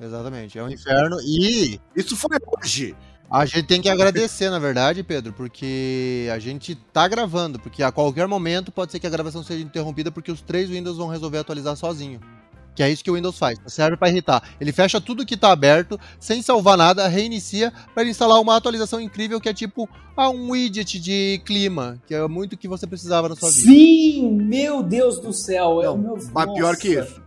Exatamente. 0.00 0.58
É 0.58 0.62
um 0.62 0.70
inferno. 0.70 1.16
E 1.20 1.80
Isso 1.96 2.16
foi 2.16 2.36
hoje. 2.58 2.94
a 3.30 3.46
gente 3.46 3.64
tem 3.64 3.80
que 3.80 3.88
agradecer, 3.88 4.50
na 4.50 4.58
verdade, 4.58 5.02
Pedro, 5.02 5.32
porque 5.32 6.28
a 6.32 6.38
gente 6.38 6.74
tá 6.74 7.08
gravando, 7.08 7.58
porque 7.58 7.82
a 7.82 7.90
qualquer 7.90 8.26
momento 8.28 8.70
pode 8.70 8.92
ser 8.92 8.98
que 8.98 9.06
a 9.06 9.10
gravação 9.10 9.42
seja 9.42 9.62
interrompida 9.62 10.10
porque 10.10 10.30
os 10.30 10.42
três 10.42 10.68
Windows 10.68 10.98
vão 10.98 11.08
resolver 11.08 11.38
atualizar 11.38 11.76
sozinho. 11.76 12.20
Que 12.74 12.82
é 12.82 12.90
isso 12.90 13.04
que 13.04 13.10
o 13.10 13.14
Windows 13.14 13.36
faz, 13.38 13.58
serve 13.66 13.98
pra 13.98 14.08
irritar. 14.08 14.42
Ele 14.58 14.72
fecha 14.72 14.98
tudo 14.98 15.26
que 15.26 15.36
tá 15.36 15.52
aberto, 15.52 16.00
sem 16.18 16.40
salvar 16.40 16.78
nada, 16.78 17.06
reinicia 17.06 17.70
para 17.94 18.04
instalar 18.04 18.40
uma 18.40 18.56
atualização 18.56 18.98
incrível 18.98 19.38
que 19.38 19.48
é 19.48 19.52
tipo 19.52 19.86
ah, 20.16 20.30
um 20.30 20.50
widget 20.50 20.98
de 20.98 21.42
clima, 21.44 22.00
que 22.06 22.14
é 22.14 22.26
muito 22.26 22.54
o 22.54 22.56
que 22.56 22.68
você 22.68 22.86
precisava 22.86 23.28
na 23.28 23.36
sua 23.36 23.50
vida. 23.50 23.62
Sim, 23.62 24.32
meu 24.32 24.82
Deus 24.82 25.18
do 25.18 25.34
céu, 25.34 25.82
é 25.82 25.90
o 25.90 25.98
meu 25.98 26.18
Mas 26.32 26.52
pior 26.54 26.76
que 26.76 26.96
nossa. 26.96 27.10
isso. 27.10 27.22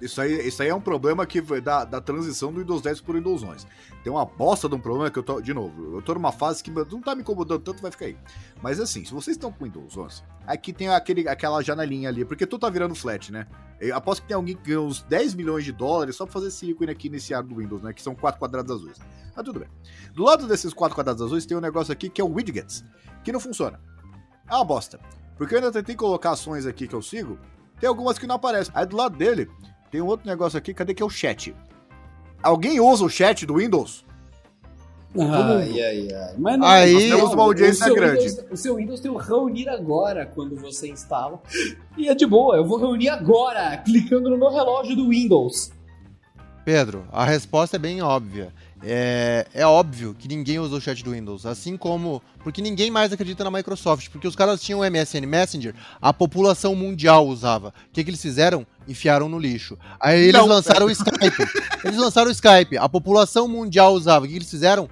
Isso 0.00 0.20
aí, 0.20 0.46
isso 0.46 0.62
aí 0.62 0.68
é 0.68 0.74
um 0.74 0.80
problema 0.80 1.24
que 1.24 1.40
da, 1.60 1.84
da 1.84 2.00
transição 2.00 2.52
do 2.52 2.60
Windows 2.60 2.82
10 2.82 3.00
pro 3.00 3.14
Windows 3.14 3.42
11. 3.42 3.66
Tem 4.04 4.12
uma 4.12 4.26
bosta 4.26 4.68
de 4.68 4.74
um 4.74 4.78
problema 4.78 5.10
que 5.10 5.18
eu 5.18 5.22
tô, 5.22 5.40
de 5.40 5.54
novo, 5.54 5.96
eu 5.96 6.02
tô 6.02 6.12
numa 6.14 6.32
fase 6.32 6.62
que 6.62 6.70
não 6.70 7.00
tá 7.00 7.14
me 7.14 7.22
incomodando 7.22 7.62
tanto, 7.62 7.80
vai 7.80 7.90
ficar 7.90 8.06
aí. 8.06 8.16
Mas 8.62 8.78
assim, 8.78 9.04
se 9.04 9.12
vocês 9.12 9.36
estão 9.36 9.50
com 9.50 9.64
o 9.64 9.66
Windows 9.66 9.96
11, 9.96 10.22
aqui 10.46 10.72
tem 10.72 10.88
aquele, 10.88 11.26
aquela 11.28 11.62
janelinha 11.62 12.10
ali, 12.10 12.24
porque 12.24 12.46
tu 12.46 12.58
tá 12.58 12.68
virando 12.68 12.94
flat, 12.94 13.32
né? 13.32 13.46
Eu 13.80 13.96
aposto 13.96 14.22
que 14.22 14.28
tem 14.28 14.34
alguém 14.34 14.54
que 14.56 14.68
ganhou 14.68 14.86
uns 14.86 15.02
10 15.02 15.34
milhões 15.34 15.64
de 15.64 15.72
dólares 15.72 16.16
só 16.16 16.24
pra 16.24 16.32
fazer 16.32 16.48
esse 16.48 16.70
ícone 16.70 16.90
aqui 16.90 17.08
nesse 17.08 17.32
ar 17.32 17.42
do 17.42 17.56
Windows, 17.56 17.82
né? 17.82 17.92
Que 17.92 18.02
são 18.02 18.14
quatro 18.14 18.38
quadrados 18.38 18.70
azuis. 18.70 18.98
Mas 19.34 19.44
tudo 19.44 19.60
bem. 19.60 19.68
Do 20.14 20.24
lado 20.24 20.46
desses 20.46 20.72
quatro 20.74 20.94
quadrados 20.94 21.22
azuis 21.22 21.46
tem 21.46 21.56
um 21.56 21.60
negócio 21.60 21.92
aqui 21.92 22.10
que 22.10 22.20
é 22.20 22.24
o 22.24 22.32
Widgets, 22.32 22.84
que 23.24 23.32
não 23.32 23.40
funciona. 23.40 23.80
É 24.48 24.54
uma 24.54 24.64
bosta. 24.64 25.00
Porque 25.36 25.54
eu 25.54 25.58
ainda 25.58 25.72
tentei 25.72 25.94
colocar 25.94 26.30
ações 26.30 26.66
aqui 26.66 26.86
que 26.86 26.94
eu 26.94 27.02
sigo, 27.02 27.38
tem 27.78 27.88
algumas 27.88 28.18
que 28.18 28.26
não 28.26 28.36
aparecem. 28.36 28.72
Aí 28.74 28.86
do 28.86 28.96
lado 28.96 29.16
dele 29.16 29.50
tem 29.96 30.02
um 30.02 30.06
outro 30.06 30.26
negócio 30.28 30.58
aqui, 30.58 30.74
cadê 30.74 30.92
que 30.92 31.02
é 31.02 31.06
o 31.06 31.08
chat? 31.10 31.54
Alguém 32.42 32.78
usa 32.78 33.02
o 33.02 33.08
chat 33.08 33.46
do 33.46 33.54
Windows? 33.54 34.04
Ai, 35.18 35.80
ai, 35.80 36.08
ai. 36.12 36.34
Mas 36.36 36.58
não, 36.58 36.66
Aí- 36.66 36.92
Nós 36.92 37.02
temos 37.04 37.32
uma 37.32 37.42
audiência 37.44 37.84
o 37.84 37.86
seu 37.86 37.94
grande. 37.94 38.28
Windows- 38.28 38.44
o 38.50 38.56
seu 38.58 38.74
Windows 38.76 39.00
tem 39.00 39.10
o 39.10 39.16
reunir 39.16 39.70
agora 39.70 40.26
quando 40.26 40.54
você 40.54 40.90
instala. 40.90 41.40
E 41.96 42.08
é 42.10 42.14
de 42.14 42.26
boa, 42.26 42.56
eu 42.56 42.66
vou 42.66 42.76
reunir 42.78 43.08
agora, 43.08 43.74
clicando 43.78 44.28
no 44.28 44.36
meu 44.36 44.50
relógio 44.50 44.94
do 44.94 45.08
Windows. 45.08 45.70
Pedro, 46.62 47.06
a 47.10 47.24
resposta 47.24 47.76
é 47.76 47.78
bem 47.78 48.02
óbvia. 48.02 48.52
É, 48.82 49.46
é 49.54 49.66
óbvio 49.66 50.14
que 50.18 50.28
ninguém 50.28 50.58
usou 50.58 50.78
o 50.78 50.80
chat 50.80 51.02
do 51.02 51.12
Windows, 51.12 51.46
assim 51.46 51.76
como. 51.76 52.22
Porque 52.44 52.60
ninguém 52.60 52.90
mais 52.90 53.12
acredita 53.12 53.42
na 53.42 53.50
Microsoft, 53.50 54.10
porque 54.10 54.28
os 54.28 54.36
caras 54.36 54.60
tinham 54.60 54.80
o 54.80 54.84
MSN 54.84 55.26
Messenger, 55.26 55.74
a 56.00 56.12
população 56.12 56.74
mundial 56.74 57.26
usava. 57.26 57.68
O 57.68 57.72
que, 57.92 58.04
que 58.04 58.10
eles 58.10 58.22
fizeram? 58.22 58.66
Enfiaram 58.86 59.28
no 59.28 59.38
lixo. 59.38 59.78
Aí 59.98 60.20
eles 60.20 60.34
Não. 60.40 60.46
lançaram 60.46 60.86
o 60.86 60.90
Skype. 60.90 61.42
Eles 61.84 61.96
lançaram 61.98 62.28
o 62.28 62.32
Skype, 62.32 62.76
a 62.78 62.88
população 62.88 63.48
mundial 63.48 63.94
usava. 63.94 64.24
O 64.24 64.28
que, 64.28 64.34
que 64.34 64.38
eles 64.38 64.50
fizeram? 64.50 64.88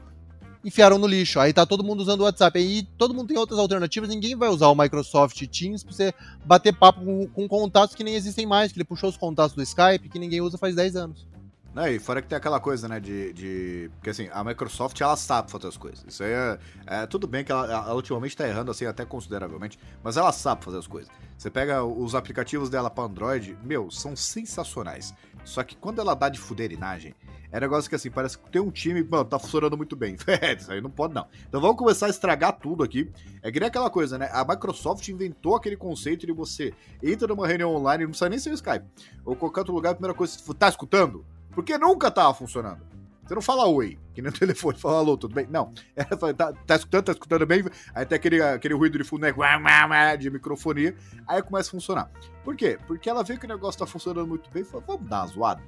Enfiaram 0.65 0.97
no 0.97 1.07
lixo. 1.07 1.39
Aí 1.39 1.53
tá 1.53 1.67
todo 1.67 1.85
mundo 1.85 2.01
usando 2.01 2.23
o 2.23 2.25
WhatsApp. 2.25 2.59
Aí 2.59 2.83
todo 2.97 3.13
mundo 3.13 3.29
tem 3.29 3.37
outras 3.37 3.61
alternativas, 3.61 4.09
ninguém 4.09 4.35
vai 4.35 4.49
usar 4.49 4.69
o 4.69 4.75
Microsoft 4.75 5.41
Teams 5.47 5.85
pra 5.85 5.93
você 5.93 6.15
bater 6.45 6.75
papo 6.75 7.05
com, 7.05 7.27
com 7.29 7.47
contatos 7.47 7.95
que 7.95 8.03
nem 8.03 8.15
existem 8.15 8.47
mais, 8.47 8.73
que 8.73 8.79
ele 8.79 8.85
puxou 8.85 9.11
os 9.11 9.17
contatos 9.17 9.55
do 9.55 9.63
Skype 9.63 10.09
que 10.09 10.19
ninguém 10.19 10.41
usa 10.41 10.57
faz 10.57 10.75
10 10.75 10.97
anos. 10.97 11.34
Né, 11.75 11.95
e 11.95 11.99
fora 11.99 12.23
que 12.23 12.29
tem 12.29 12.39
aquela 12.39 12.61
coisa, 12.61 12.87
né, 12.87 13.01
de, 13.01 13.33
de... 13.33 13.91
Porque 13.97 14.11
assim, 14.11 14.29
a 14.33 14.45
Microsoft, 14.45 15.01
ela 15.01 15.17
sabe 15.17 15.51
fazer 15.51 15.67
as 15.67 15.77
coisas. 15.77 16.05
Isso 16.07 16.23
aí 16.23 16.31
é... 16.31 16.59
é 16.87 17.07
tudo 17.07 17.27
bem 17.27 17.43
que 17.45 17.51
ela, 17.51 17.65
ela 17.67 17.95
ultimamente 17.95 18.37
tá 18.37 18.47
errando, 18.47 18.71
assim, 18.71 18.87
até 18.87 19.05
consideravelmente, 19.05 19.77
mas 20.01 20.17
ela 20.17 20.31
sabe 20.31 20.65
fazer 20.65 20.79
as 20.79 20.87
coisas. 20.87 21.11
Você 21.37 21.51
pega 21.51 21.83
os 21.85 22.15
aplicativos 22.15 22.71
dela 22.71 22.89
pra 22.89 23.05
Android, 23.05 23.59
meu, 23.65 23.91
são 23.91 24.15
sensacionais. 24.15 25.13
Só 25.45 25.65
que 25.65 25.77
quando 25.77 26.01
ela 26.01 26.15
dá 26.15 26.29
de 26.29 26.39
fuderinagem, 26.39 27.13
é 27.51 27.61
negócio 27.61 27.89
que 27.89 27.95
assim, 27.95 28.11
parece 28.11 28.39
que 28.39 28.51
tem 28.51 28.61
um 28.61 28.71
time, 28.71 29.03
mano, 29.03 29.25
tá 29.25 29.39
funcionando 29.39 29.77
muito 29.77 29.95
bem. 29.95 30.17
É, 30.27 30.55
isso 30.55 30.71
aí 30.73 30.81
não 30.81 30.91
pode 30.91 31.15
não. 31.15 31.27
Então 31.49 31.61
vamos 31.61 31.77
começar 31.77 32.07
a 32.07 32.11
estragar 32.11 32.53
tudo 32.59 32.83
aqui. 32.83 33.11
É 33.43 33.53
que 33.53 33.61
nem 33.61 33.69
aquela 33.69 33.89
coisa, 33.89 34.19
né? 34.19 34.29
A 34.33 34.45
Microsoft 34.45 35.07
inventou 35.09 35.55
aquele 35.55 35.77
conceito 35.77 36.27
de 36.27 36.33
você 36.33 36.73
entra 37.03 37.29
numa 37.29 37.47
reunião 37.47 37.75
online, 37.75 38.05
não 38.05 38.11
precisa 38.11 38.29
nem 38.29 38.39
ser 38.39 38.51
o 38.51 38.55
Skype, 38.55 38.85
ou 39.25 39.37
qualquer 39.37 39.61
outro 39.61 39.75
lugar, 39.75 39.91
a 39.91 39.95
primeira 39.95 40.15
coisa, 40.15 40.37
tá 40.59 40.69
escutando? 40.69 41.25
Porque 41.55 41.77
nunca 41.79 42.11
tava 42.11 42.35
funcionando. 42.35 42.81
Você 43.27 43.35
não 43.35 43.41
fala 43.41 43.67
oi, 43.67 43.99
que 44.13 44.21
nem 44.21 44.31
o 44.31 44.35
telefone, 44.39 44.77
fala 44.79 44.99
alô, 44.99 45.17
tudo 45.17 45.35
bem? 45.35 45.47
Não. 45.49 45.73
Ela 45.97 46.19
fala, 46.19 46.35
tá, 46.35 46.53
tá 46.53 46.77
escutando, 46.77 47.05
tá 47.05 47.13
escutando 47.13 47.47
bem? 47.47 47.65
Aí 47.95 48.05
tem 48.05 48.17
aquele, 48.17 48.43
aquele 48.43 48.75
ruído 48.75 48.99
de 48.99 49.05
fundo, 49.05 49.23
né? 49.23 50.17
De 50.19 50.31
microfonia. 50.31 50.95
Aí 51.27 51.41
começa 51.43 51.69
a 51.69 51.71
funcionar. 51.71 52.11
Por 52.45 52.55
quê? 52.55 52.79
Porque 52.87 53.09
ela 53.09 53.23
vê 53.25 53.39
que 53.39 53.47
o 53.47 53.49
negócio 53.49 53.79
tá 53.79 53.87
funcionando 53.87 54.27
muito 54.27 54.51
bem 54.51 54.63
e 54.63 54.65
fala, 54.67 54.85
vamos 54.87 55.09
dar 55.09 55.21
uma 55.23 55.27
zoada. 55.29 55.63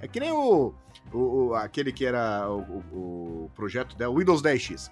É 0.00 0.06
que 0.06 0.20
nem 0.20 0.30
o, 0.30 0.72
o, 1.12 1.18
o- 1.48 1.54
aquele 1.54 1.90
que 1.92 2.04
era 2.06 2.48
o, 2.48 2.82
o- 2.92 3.50
projeto 3.54 3.96
dela, 3.96 4.14
Windows 4.14 4.40
10X, 4.42 4.90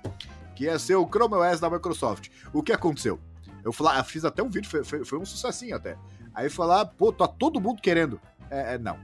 que 0.56 0.64
ia 0.64 0.78
ser 0.78 0.96
o 0.96 1.06
Chrome 1.06 1.34
OS 1.36 1.60
da 1.60 1.70
Microsoft. 1.70 2.28
O 2.52 2.62
que 2.62 2.72
aconteceu? 2.72 3.20
Eu, 3.62 3.72
fala- 3.72 3.98
eu 3.98 4.04
fiz 4.04 4.24
até 4.24 4.42
um 4.42 4.48
vídeo, 4.48 4.68
foi, 4.68 4.82
foi- 4.82 5.04
foi 5.04 5.18
um 5.18 5.24
sucessinho 5.24 5.76
até. 5.76 5.96
Aí 6.34 6.48
falar, 6.50 6.86
pô, 6.86 7.12
tá 7.12 7.28
todo 7.28 7.60
mundo 7.60 7.80
querendo. 7.80 8.20
É, 8.54 8.74
é, 8.74 8.78
não. 8.78 8.96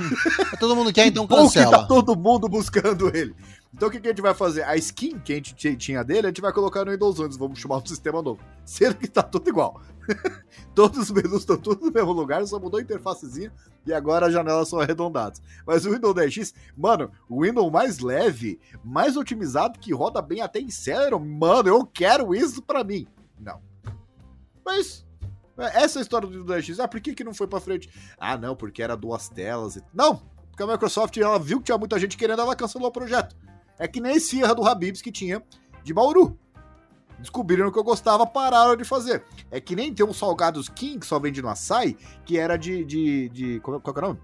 Todo 0.58 0.74
mundo 0.74 0.90
quer, 0.90 1.06
então 1.06 1.26
que 1.26 1.34
tá 1.34 1.42
cancela. 1.42 1.86
todo 1.86 2.16
mundo 2.16 2.48
buscando 2.48 3.14
ele. 3.14 3.36
Então 3.74 3.88
o 3.88 3.90
que, 3.90 4.00
que 4.00 4.06
a 4.06 4.10
gente 4.10 4.22
vai 4.22 4.32
fazer? 4.32 4.62
A 4.62 4.74
skin 4.76 5.18
que 5.18 5.34
a 5.34 5.36
gente 5.36 5.76
tinha 5.76 6.02
dele, 6.02 6.26
a 6.26 6.30
gente 6.30 6.40
vai 6.40 6.50
colocar 6.50 6.82
no 6.82 6.90
Windows 6.90 7.20
11, 7.20 7.38
vamos 7.38 7.58
chamar 7.58 7.76
um 7.76 7.84
sistema 7.84 8.22
novo. 8.22 8.40
Sendo 8.64 8.94
que 8.94 9.06
tá 9.06 9.22
tudo 9.22 9.50
igual. 9.50 9.82
Todos 10.74 10.98
os 10.98 11.10
menus 11.10 11.40
estão 11.40 11.58
tudo 11.58 11.84
no 11.84 11.92
mesmo 11.92 12.12
lugar, 12.12 12.46
só 12.46 12.58
mudou 12.58 12.78
a 12.78 12.82
interfacezinha 12.82 13.52
e 13.86 13.92
agora 13.92 14.28
as 14.28 14.32
janelas 14.32 14.66
são 14.68 14.80
arredondadas. 14.80 15.42
Mas 15.66 15.84
o 15.84 15.90
Windows 15.90 16.14
10X, 16.14 16.54
mano, 16.74 17.10
o 17.28 17.42
Windows 17.42 17.70
mais 17.70 17.98
leve, 17.98 18.58
mais 18.82 19.14
otimizado, 19.14 19.78
que 19.78 19.92
roda 19.92 20.22
bem 20.22 20.40
até 20.40 20.58
em 20.58 20.70
Celeron, 20.70 21.18
mano, 21.18 21.68
eu 21.68 21.84
quero 21.84 22.34
isso 22.34 22.62
pra 22.62 22.82
mim. 22.82 23.06
Não. 23.38 23.60
Mas 24.64 25.05
essa 25.58 25.98
é 25.98 26.02
história 26.02 26.28
do 26.28 26.38
Windows 26.38 26.64
10X. 26.64 26.78
Ah, 26.80 26.88
por 26.88 27.00
que, 27.00 27.14
que 27.14 27.24
não 27.24 27.32
foi 27.34 27.46
pra 27.46 27.60
frente? 27.60 27.88
Ah, 28.18 28.36
não, 28.36 28.54
porque 28.56 28.82
era 28.82 28.96
duas 28.96 29.28
telas. 29.28 29.76
e- 29.76 29.82
Não, 29.94 30.16
porque 30.50 30.62
a 30.62 30.66
Microsoft 30.66 31.16
ela 31.16 31.38
viu 31.38 31.58
que 31.58 31.64
tinha 31.64 31.78
muita 31.78 31.98
gente 31.98 32.16
querendo, 32.16 32.42
ela 32.42 32.54
cancelou 32.56 32.88
o 32.88 32.92
projeto. 32.92 33.36
É 33.78 33.86
que 33.86 34.00
nem 34.00 34.12
a 34.12 34.16
esfirra 34.16 34.54
do 34.54 34.66
Habibs 34.66 35.02
que 35.02 35.12
tinha 35.12 35.42
de 35.82 35.92
Bauru. 35.94 36.38
Descobriram 37.18 37.70
que 37.70 37.78
eu 37.78 37.84
gostava, 37.84 38.26
pararam 38.26 38.76
de 38.76 38.84
fazer. 38.84 39.24
É 39.50 39.58
que 39.60 39.74
nem 39.74 39.92
tem 39.94 40.04
um 40.04 40.12
salgados 40.12 40.68
King 40.68 40.98
que 40.98 41.06
só 41.06 41.18
vende 41.18 41.40
no 41.40 41.48
açaí, 41.48 41.96
que 42.24 42.38
era 42.38 42.56
de. 42.58 42.84
de, 42.84 43.28
de 43.30 43.60
qual, 43.60 43.80
que 43.80 43.88
é 43.88 43.92
o 43.92 44.00
nome? 44.08 44.20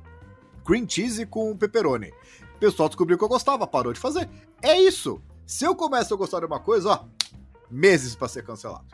Cream 0.64 0.86
cheese 0.88 1.24
com 1.26 1.56
pepperoni. 1.56 2.12
O 2.54 2.58
pessoal 2.58 2.88
descobriu 2.88 3.16
que 3.18 3.24
eu 3.24 3.28
gostava, 3.28 3.66
parou 3.66 3.92
de 3.92 3.98
fazer. 3.98 4.28
É 4.60 4.78
isso. 4.80 5.20
Se 5.46 5.64
eu 5.64 5.74
começo 5.74 6.12
a 6.12 6.16
gostar 6.16 6.40
de 6.40 6.46
uma 6.46 6.60
coisa, 6.60 6.90
ó, 6.90 7.04
meses 7.70 8.14
pra 8.14 8.28
ser 8.28 8.44
cancelado. 8.44 8.84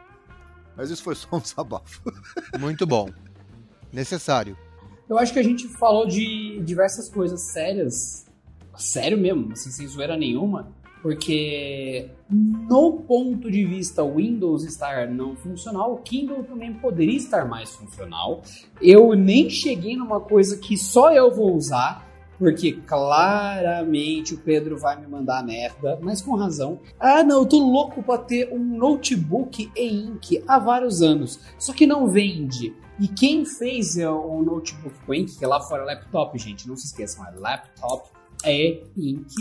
Mas 0.79 0.91
isso 0.91 1.03
foi 1.03 1.16
só 1.16 1.29
um 1.33 1.41
desabafo. 1.41 2.01
Muito 2.59 2.87
bom. 2.87 3.11
Necessário. 3.93 4.57
Eu 5.09 5.18
acho 5.18 5.33
que 5.33 5.41
a 5.41 5.43
gente 5.43 5.66
falou 5.66 6.07
de 6.07 6.61
diversas 6.61 7.09
coisas 7.09 7.53
sérias, 7.53 8.26
sério 8.76 9.18
mesmo, 9.18 9.51
assim, 9.53 9.70
sem 9.70 9.89
zoeira 9.89 10.16
nenhuma, 10.16 10.70
porque 11.03 12.11
no 12.31 13.01
ponto 13.01 13.51
de 13.51 13.64
vista 13.64 14.05
Windows 14.05 14.64
estar 14.64 15.09
não 15.09 15.35
funcional, 15.35 15.95
o 15.95 15.99
Kindle 15.99 16.45
também 16.45 16.72
poderia 16.74 17.16
estar 17.16 17.45
mais 17.49 17.70
funcional. 17.70 18.43
Eu 18.81 19.14
nem 19.14 19.51
cheguei 19.51 19.97
numa 19.97 20.20
coisa 20.20 20.59
que 20.59 20.76
só 20.76 21.12
eu 21.12 21.35
vou 21.35 21.57
usar, 21.57 22.07
porque 22.39 22.72
claramente 22.72 24.34
o 24.34 24.39
Pedro 24.39 24.78
vai 24.78 24.99
me 25.01 25.07
mandar 25.07 25.45
merda, 25.45 25.99
mas 26.01 26.22
com 26.22 26.36
razão. 26.36 26.78
Ah, 26.99 27.22
não, 27.22 27.41
eu 27.41 27.47
tô 27.47 27.59
louco 27.59 28.03
pra 28.03 28.18
ter 28.18 28.53
um 28.53 28.76
notebook 28.76 29.70
e-ink 29.76 30.43
há 30.47 30.59
vários 30.59 31.03
anos, 31.03 31.41
só 31.59 31.72
que 31.72 31.86
não 31.86 32.07
vende. 32.07 32.74
E 33.01 33.07
quem 33.07 33.45
fez 33.45 33.97
é, 33.97 34.09
o 34.09 34.43
notebook 34.43 34.95
com 35.07 35.14
ink, 35.14 35.39
que 35.39 35.47
lá 35.47 35.61
fora 35.61 35.82
é 35.82 35.86
laptop, 35.86 36.36
gente, 36.39 36.66
não 36.66 36.76
se 36.76 36.86
esqueçam, 36.86 37.26
é 37.26 37.30
laptop 37.39 38.09
é 38.45 38.82
ink. 38.97 39.34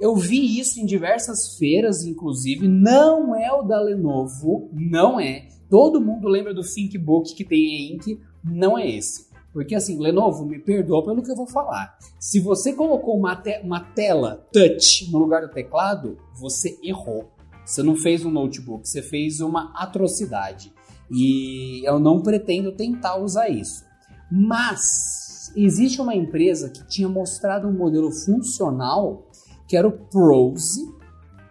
Eu 0.00 0.16
vi 0.16 0.58
isso 0.58 0.80
em 0.80 0.86
diversas 0.86 1.56
feiras, 1.56 2.04
inclusive. 2.04 2.66
Não 2.66 3.34
é 3.34 3.52
o 3.52 3.62
da 3.62 3.80
Lenovo, 3.80 4.68
não 4.72 5.20
é. 5.20 5.48
Todo 5.70 6.00
mundo 6.00 6.28
lembra 6.28 6.52
do 6.52 6.62
ThinkBook 6.62 7.34
que 7.34 7.44
tem 7.44 7.92
e-ink, 7.92 8.20
não 8.42 8.76
é 8.78 8.88
esse. 8.88 9.26
Porque 9.54 9.76
assim, 9.76 10.00
Lenovo, 10.00 10.44
me 10.44 10.58
perdoa 10.58 11.04
pelo 11.04 11.22
que 11.22 11.30
eu 11.30 11.36
vou 11.36 11.46
falar. 11.46 11.96
Se 12.18 12.40
você 12.40 12.72
colocou 12.72 13.16
uma, 13.16 13.36
te- 13.36 13.60
uma 13.62 13.80
tela 13.80 14.46
touch 14.52 15.10
no 15.12 15.18
lugar 15.18 15.42
do 15.42 15.52
teclado, 15.52 16.18
você 16.34 16.76
errou. 16.82 17.30
Você 17.64 17.80
não 17.80 17.94
fez 17.94 18.24
um 18.24 18.30
notebook, 18.30 18.86
você 18.86 19.00
fez 19.00 19.40
uma 19.40 19.72
atrocidade. 19.80 20.72
E 21.08 21.88
eu 21.88 22.00
não 22.00 22.20
pretendo 22.20 22.72
tentar 22.72 23.16
usar 23.16 23.48
isso. 23.48 23.84
Mas 24.30 25.52
existe 25.54 26.00
uma 26.00 26.14
empresa 26.16 26.68
que 26.68 26.84
tinha 26.88 27.08
mostrado 27.08 27.68
um 27.68 27.72
modelo 27.72 28.10
funcional 28.10 29.30
que 29.68 29.76
era 29.76 29.86
o 29.86 29.92
Prose. 29.92 30.80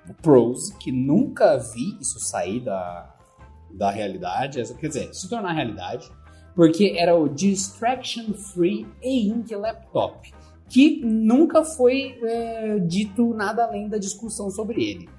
O 0.10 0.14
Prose, 0.22 0.76
que 0.78 0.92
nunca 0.92 1.58
vi 1.58 1.98
isso 2.02 2.20
sair 2.20 2.60
da, 2.60 3.16
da 3.74 3.90
realidade, 3.90 4.62
quer 4.76 4.88
dizer, 4.90 5.14
se 5.14 5.30
tornar 5.30 5.54
realidade, 5.54 6.12
porque 6.56 6.96
era 6.98 7.16
o 7.16 7.28
Distraction 7.28 8.34
Free 8.34 8.88
e-ink 9.02 9.54
Laptop, 9.56 10.32
que 10.70 11.04
nunca 11.04 11.64
foi 11.64 12.18
é, 12.24 12.80
dito 12.80 13.34
nada 13.34 13.64
além 13.64 13.88
da 13.88 13.98
discussão 13.98 14.50
sobre 14.50 14.84
ele. 14.84 15.10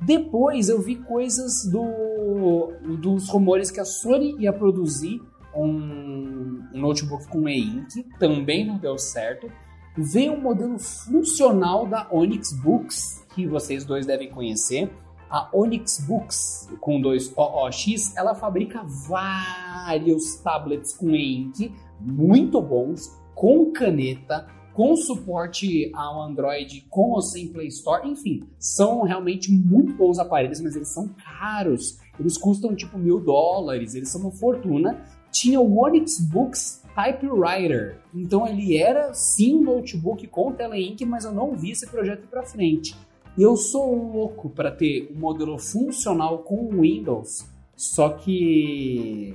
Depois 0.00 0.68
eu 0.68 0.80
vi 0.80 0.96
coisas 0.96 1.64
do, 1.70 2.72
dos 2.98 3.28
rumores 3.28 3.70
que 3.70 3.80
a 3.80 3.84
Sony 3.84 4.36
ia 4.38 4.52
produzir 4.52 5.20
um, 5.54 6.62
um 6.74 6.80
notebook 6.80 7.26
com 7.28 7.48
e-ink, 7.48 8.04
também 8.18 8.66
não 8.66 8.76
deu 8.76 8.98
certo. 8.98 9.50
Veio 9.96 10.32
um 10.32 10.40
modelo 10.40 10.78
funcional 10.78 11.86
da 11.86 12.08
Onyx 12.10 12.52
Books, 12.52 13.24
que 13.34 13.46
vocês 13.46 13.84
dois 13.84 14.04
devem 14.04 14.28
conhecer. 14.28 14.90
A 15.34 15.50
Onyx 15.52 15.98
Books, 16.06 16.68
com 16.80 17.00
dois 17.00 17.36
OOX, 17.36 18.16
ela 18.16 18.36
fabrica 18.36 18.84
vários 18.84 20.36
tablets 20.36 20.96
com 20.96 21.10
e-ink 21.10 21.74
muito 22.00 22.62
bons, 22.62 23.20
com 23.34 23.72
caneta, 23.72 24.46
com 24.72 24.94
suporte 24.94 25.90
ao 25.92 26.22
Android, 26.22 26.86
com 26.88 27.10
ou 27.10 27.20
sem 27.20 27.48
Play 27.48 27.66
Store, 27.66 28.08
enfim, 28.08 28.44
são 28.60 29.02
realmente 29.02 29.50
muito 29.50 29.92
bons 29.94 30.20
aparelhos, 30.20 30.60
mas 30.60 30.76
eles 30.76 30.94
são 30.94 31.08
caros. 31.08 31.98
Eles 32.16 32.38
custam 32.38 32.72
tipo 32.72 32.96
mil 32.96 33.18
dólares, 33.18 33.96
eles 33.96 34.10
são 34.12 34.20
uma 34.20 34.30
fortuna. 34.30 35.04
Tinha 35.32 35.60
o 35.60 35.82
Onyx 35.82 36.20
Books 36.20 36.80
Typewriter, 36.94 37.98
então 38.14 38.46
ele 38.46 38.76
era 38.76 39.12
sim 39.12 39.56
um 39.56 39.64
notebook 39.64 40.28
com 40.28 40.52
Teleink, 40.52 41.04
mas 41.04 41.24
eu 41.24 41.32
não 41.32 41.56
vi 41.56 41.72
esse 41.72 41.88
projeto 41.88 42.28
para 42.28 42.44
frente. 42.44 42.94
E 43.36 43.42
eu 43.42 43.56
sou 43.56 44.12
louco 44.12 44.48
para 44.48 44.70
ter 44.70 45.10
um 45.14 45.18
modelo 45.18 45.58
funcional 45.58 46.38
com 46.38 46.68
Windows, 46.80 47.46
só 47.76 48.10
que 48.10 49.34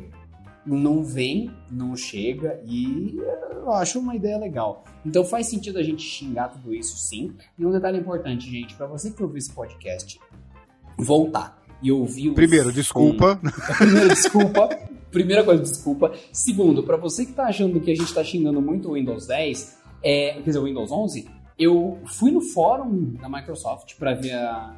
não 0.65 1.03
vem, 1.03 1.51
não 1.69 1.95
chega 1.95 2.61
e 2.65 3.17
eu 3.51 3.71
acho 3.73 3.99
uma 3.99 4.15
ideia 4.15 4.37
legal. 4.37 4.85
Então 5.05 5.23
faz 5.25 5.47
sentido 5.47 5.79
a 5.79 5.83
gente 5.83 6.03
xingar 6.03 6.49
tudo 6.49 6.73
isso 6.73 6.97
sim. 6.97 7.33
E 7.57 7.65
um 7.65 7.71
detalhe 7.71 7.97
importante, 7.97 8.49
gente, 8.49 8.75
para 8.75 8.87
você 8.87 9.11
que 9.11 9.21
ouviu 9.21 9.37
esse 9.37 9.51
podcast, 9.51 10.19
voltar 10.97 11.61
e 11.81 11.91
ouvir 11.91 12.29
os... 12.29 12.35
Primeiro, 12.35 12.71
desculpa. 12.71 13.39
Primeiro, 13.77 14.09
desculpa. 14.09 14.69
Primeira 15.11 15.43
coisa, 15.43 15.63
desculpa. 15.63 16.13
Segundo, 16.31 16.83
para 16.83 16.97
você 16.97 17.25
que 17.25 17.33
tá 17.33 17.45
achando 17.45 17.79
que 17.79 17.91
a 17.91 17.95
gente 17.95 18.13
tá 18.13 18.23
xingando 18.23 18.61
muito 18.61 18.89
o 18.89 18.93
Windows 18.93 19.27
10, 19.27 19.77
é, 20.03 20.33
quer 20.33 20.41
dizer, 20.41 20.59
o 20.59 20.63
Windows 20.65 20.91
11, 20.91 21.27
eu 21.59 21.99
fui 22.05 22.31
no 22.31 22.39
fórum 22.39 23.13
da 23.19 23.27
Microsoft 23.27 23.95
para 23.97 24.13
ver 24.13 24.33
a, 24.33 24.73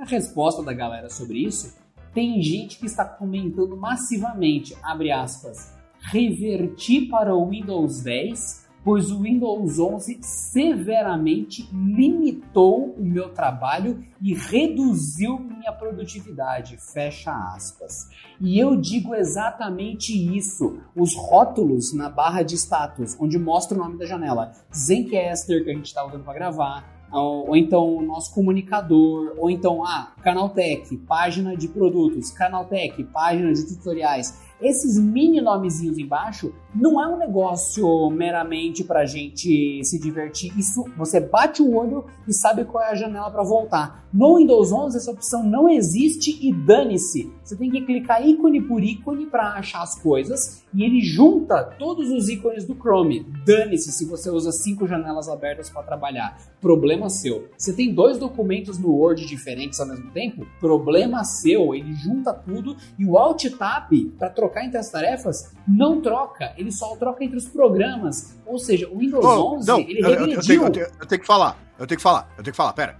a 0.00 0.04
resposta 0.04 0.62
da 0.62 0.72
galera 0.72 1.08
sobre 1.08 1.38
isso. 1.38 1.78
Tem 2.12 2.42
gente 2.42 2.78
que 2.78 2.86
está 2.86 3.04
comentando 3.04 3.76
massivamente, 3.76 4.76
abre 4.82 5.12
aspas, 5.12 5.72
reverti 6.00 7.02
para 7.02 7.34
o 7.34 7.48
Windows 7.48 8.02
10, 8.02 8.65
pois 8.86 9.10
o 9.10 9.22
Windows 9.22 9.80
11 9.80 10.18
severamente 10.22 11.68
limitou 11.72 12.94
o 12.96 13.04
meu 13.04 13.30
trabalho 13.30 13.98
e 14.22 14.32
reduziu 14.32 15.40
minha 15.40 15.72
produtividade, 15.72 16.76
fecha 16.76 17.32
aspas. 17.32 18.08
E 18.40 18.56
eu 18.56 18.76
digo 18.76 19.12
exatamente 19.12 20.12
isso. 20.12 20.78
Os 20.94 21.16
rótulos 21.16 21.92
na 21.92 22.08
barra 22.08 22.44
de 22.44 22.54
status, 22.54 23.16
onde 23.18 23.36
mostra 23.40 23.76
o 23.76 23.80
nome 23.80 23.98
da 23.98 24.06
janela, 24.06 24.52
Zencaster, 24.72 25.64
que 25.64 25.70
a 25.70 25.74
gente 25.74 25.86
está 25.86 26.06
usando 26.06 26.22
para 26.22 26.34
gravar, 26.34 26.96
ou, 27.12 27.56
então 27.56 27.96
o 27.96 28.02
nosso 28.02 28.32
comunicador, 28.32 29.34
ou 29.36 29.50
então, 29.50 29.84
ah, 29.84 30.12
Canaltech, 30.22 30.96
página 30.98 31.56
de 31.56 31.66
produtos, 31.66 32.30
Canaltech, 32.30 33.02
página 33.04 33.52
de 33.52 33.66
tutoriais. 33.66 34.40
Esses 34.60 34.98
mini 34.98 35.40
nomezinhos 35.40 35.98
embaixo 35.98 36.54
não 36.78 37.02
é 37.02 37.06
um 37.08 37.16
negócio 37.16 38.10
meramente 38.10 38.84
para 38.84 39.06
gente 39.06 39.82
se 39.82 39.98
divertir. 39.98 40.52
Isso 40.58 40.84
você 40.96 41.18
bate 41.20 41.62
o 41.62 41.74
olho 41.74 42.04
e 42.28 42.32
sabe 42.32 42.64
qual 42.64 42.84
é 42.84 42.90
a 42.90 42.94
janela 42.94 43.30
para 43.30 43.42
voltar. 43.42 44.06
No 44.12 44.36
Windows 44.36 44.72
11 44.72 44.96
essa 44.96 45.10
opção 45.10 45.42
não 45.42 45.68
existe 45.68 46.38
e 46.40 46.52
dane-se. 46.52 47.32
Você 47.42 47.56
tem 47.56 47.70
que 47.70 47.82
clicar 47.82 48.26
ícone 48.26 48.62
por 48.62 48.82
ícone 48.82 49.26
para 49.26 49.54
achar 49.54 49.82
as 49.82 50.00
coisas 50.00 50.64
e 50.72 50.84
ele 50.84 51.00
junta 51.00 51.64
todos 51.78 52.10
os 52.10 52.28
ícones 52.28 52.64
do 52.64 52.74
Chrome. 52.74 53.26
Dane-se 53.44 53.92
se 53.92 54.04
você 54.04 54.30
usa 54.30 54.52
cinco 54.52 54.86
janelas 54.86 55.28
abertas 55.28 55.70
para 55.70 55.82
trabalhar. 55.82 56.36
Problema 56.60 57.08
seu. 57.08 57.48
Você 57.56 57.72
tem 57.72 57.94
dois 57.94 58.18
documentos 58.18 58.78
no 58.78 58.90
Word 58.90 59.26
diferentes 59.26 59.80
ao 59.80 59.86
mesmo 59.86 60.10
tempo? 60.10 60.46
Problema 60.60 61.24
seu. 61.24 61.74
Ele 61.74 61.92
junta 61.94 62.32
tudo 62.32 62.76
e 62.98 63.04
o 63.04 63.16
Alt 63.16 63.44
Tab 63.58 63.90
para 64.18 64.30
trocar 64.30 64.64
entre 64.64 64.78
as 64.78 64.90
tarefas 64.90 65.52
não 65.66 66.00
troca. 66.00 66.54
Ele 66.56 66.65
só 66.70 66.94
troca 66.96 67.24
entre 67.24 67.36
os 67.36 67.46
programas. 67.46 68.36
Ou 68.44 68.58
seja, 68.58 68.88
o 68.88 68.98
Windows 68.98 69.24
oh, 69.24 69.56
11 69.56 69.66
não, 69.66 69.80
ele 69.80 70.00
eu, 70.00 70.10
regrediu. 70.10 70.62
Eu, 70.62 70.66
eu, 70.66 70.72
tenho, 70.72 70.86
eu, 71.00 71.06
tenho, 71.06 71.20
que 71.20 71.26
falar. 71.26 71.58
Eu 71.78 71.86
tenho 71.86 71.96
que 71.96 72.02
falar. 72.02 72.28
Eu 72.36 72.42
tenho 72.44 72.52
que 72.52 72.56
falar. 72.56 72.72
Pera. 72.72 72.98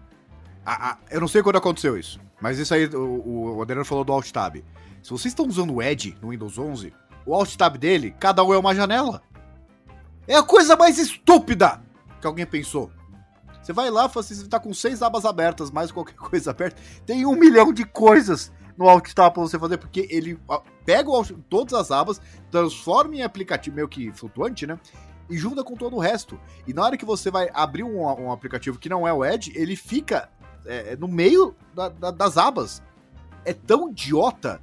Ah, 0.64 0.90
ah, 0.90 0.98
eu 1.10 1.20
não 1.20 1.28
sei 1.28 1.42
quando 1.42 1.56
aconteceu 1.56 1.96
isso, 1.96 2.18
mas 2.40 2.58
isso 2.58 2.74
aí, 2.74 2.86
o, 2.86 3.56
o 3.56 3.62
Adriano 3.62 3.84
falou 3.84 4.04
do 4.04 4.12
Alt 4.12 4.32
Tab. 4.32 4.56
Se 5.00 5.10
vocês 5.10 5.26
estão 5.26 5.46
usando 5.46 5.72
o 5.72 5.80
Edge 5.80 6.16
no 6.20 6.30
Windows 6.30 6.58
11, 6.58 6.92
o 7.24 7.32
Alt 7.32 7.54
Tab 7.54 7.76
dele, 7.76 8.12
cada 8.18 8.42
um 8.42 8.52
é 8.52 8.58
uma 8.58 8.74
janela. 8.74 9.22
É 10.26 10.34
a 10.34 10.42
coisa 10.42 10.74
mais 10.74 10.98
estúpida 10.98 11.80
que 12.20 12.26
alguém 12.26 12.44
pensou. 12.44 12.90
Você 13.62 13.72
vai 13.72 13.90
lá, 13.90 14.08
você 14.08 14.46
tá 14.48 14.58
com 14.58 14.74
seis 14.74 15.02
abas 15.02 15.24
abertas, 15.24 15.70
mais 15.70 15.92
qualquer 15.92 16.14
coisa 16.18 16.50
aberta. 16.50 16.80
Tem 17.04 17.24
um 17.24 17.36
milhão 17.36 17.72
de 17.72 17.84
coisas 17.84 18.52
no 18.76 18.88
Alt 18.88 19.12
Tab 19.14 19.32
pra 19.32 19.42
você 19.42 19.58
fazer, 19.58 19.78
porque 19.78 20.06
ele 20.10 20.38
pega 20.84 21.10
o, 21.10 21.24
todas 21.48 21.74
as 21.74 21.90
abas, 21.90 22.20
transforma 22.50 23.16
em 23.16 23.22
aplicativo 23.22 23.76
meio 23.76 23.88
que 23.88 24.12
flutuante, 24.12 24.66
né? 24.66 24.78
E 25.28 25.36
junta 25.36 25.64
com 25.64 25.74
todo 25.74 25.96
o 25.96 25.98
resto. 25.98 26.38
E 26.66 26.72
na 26.72 26.84
hora 26.84 26.96
que 26.96 27.04
você 27.04 27.30
vai 27.30 27.50
abrir 27.52 27.82
um, 27.82 28.00
um 28.00 28.30
aplicativo 28.30 28.78
que 28.78 28.88
não 28.88 29.06
é 29.06 29.12
o 29.12 29.24
Edge, 29.24 29.52
ele 29.56 29.74
fica 29.74 30.28
é, 30.64 30.92
é, 30.92 30.96
no 30.96 31.08
meio 31.08 31.54
da, 31.74 31.88
da, 31.88 32.10
das 32.10 32.36
abas. 32.36 32.82
É 33.44 33.52
tão 33.52 33.90
idiota 33.90 34.60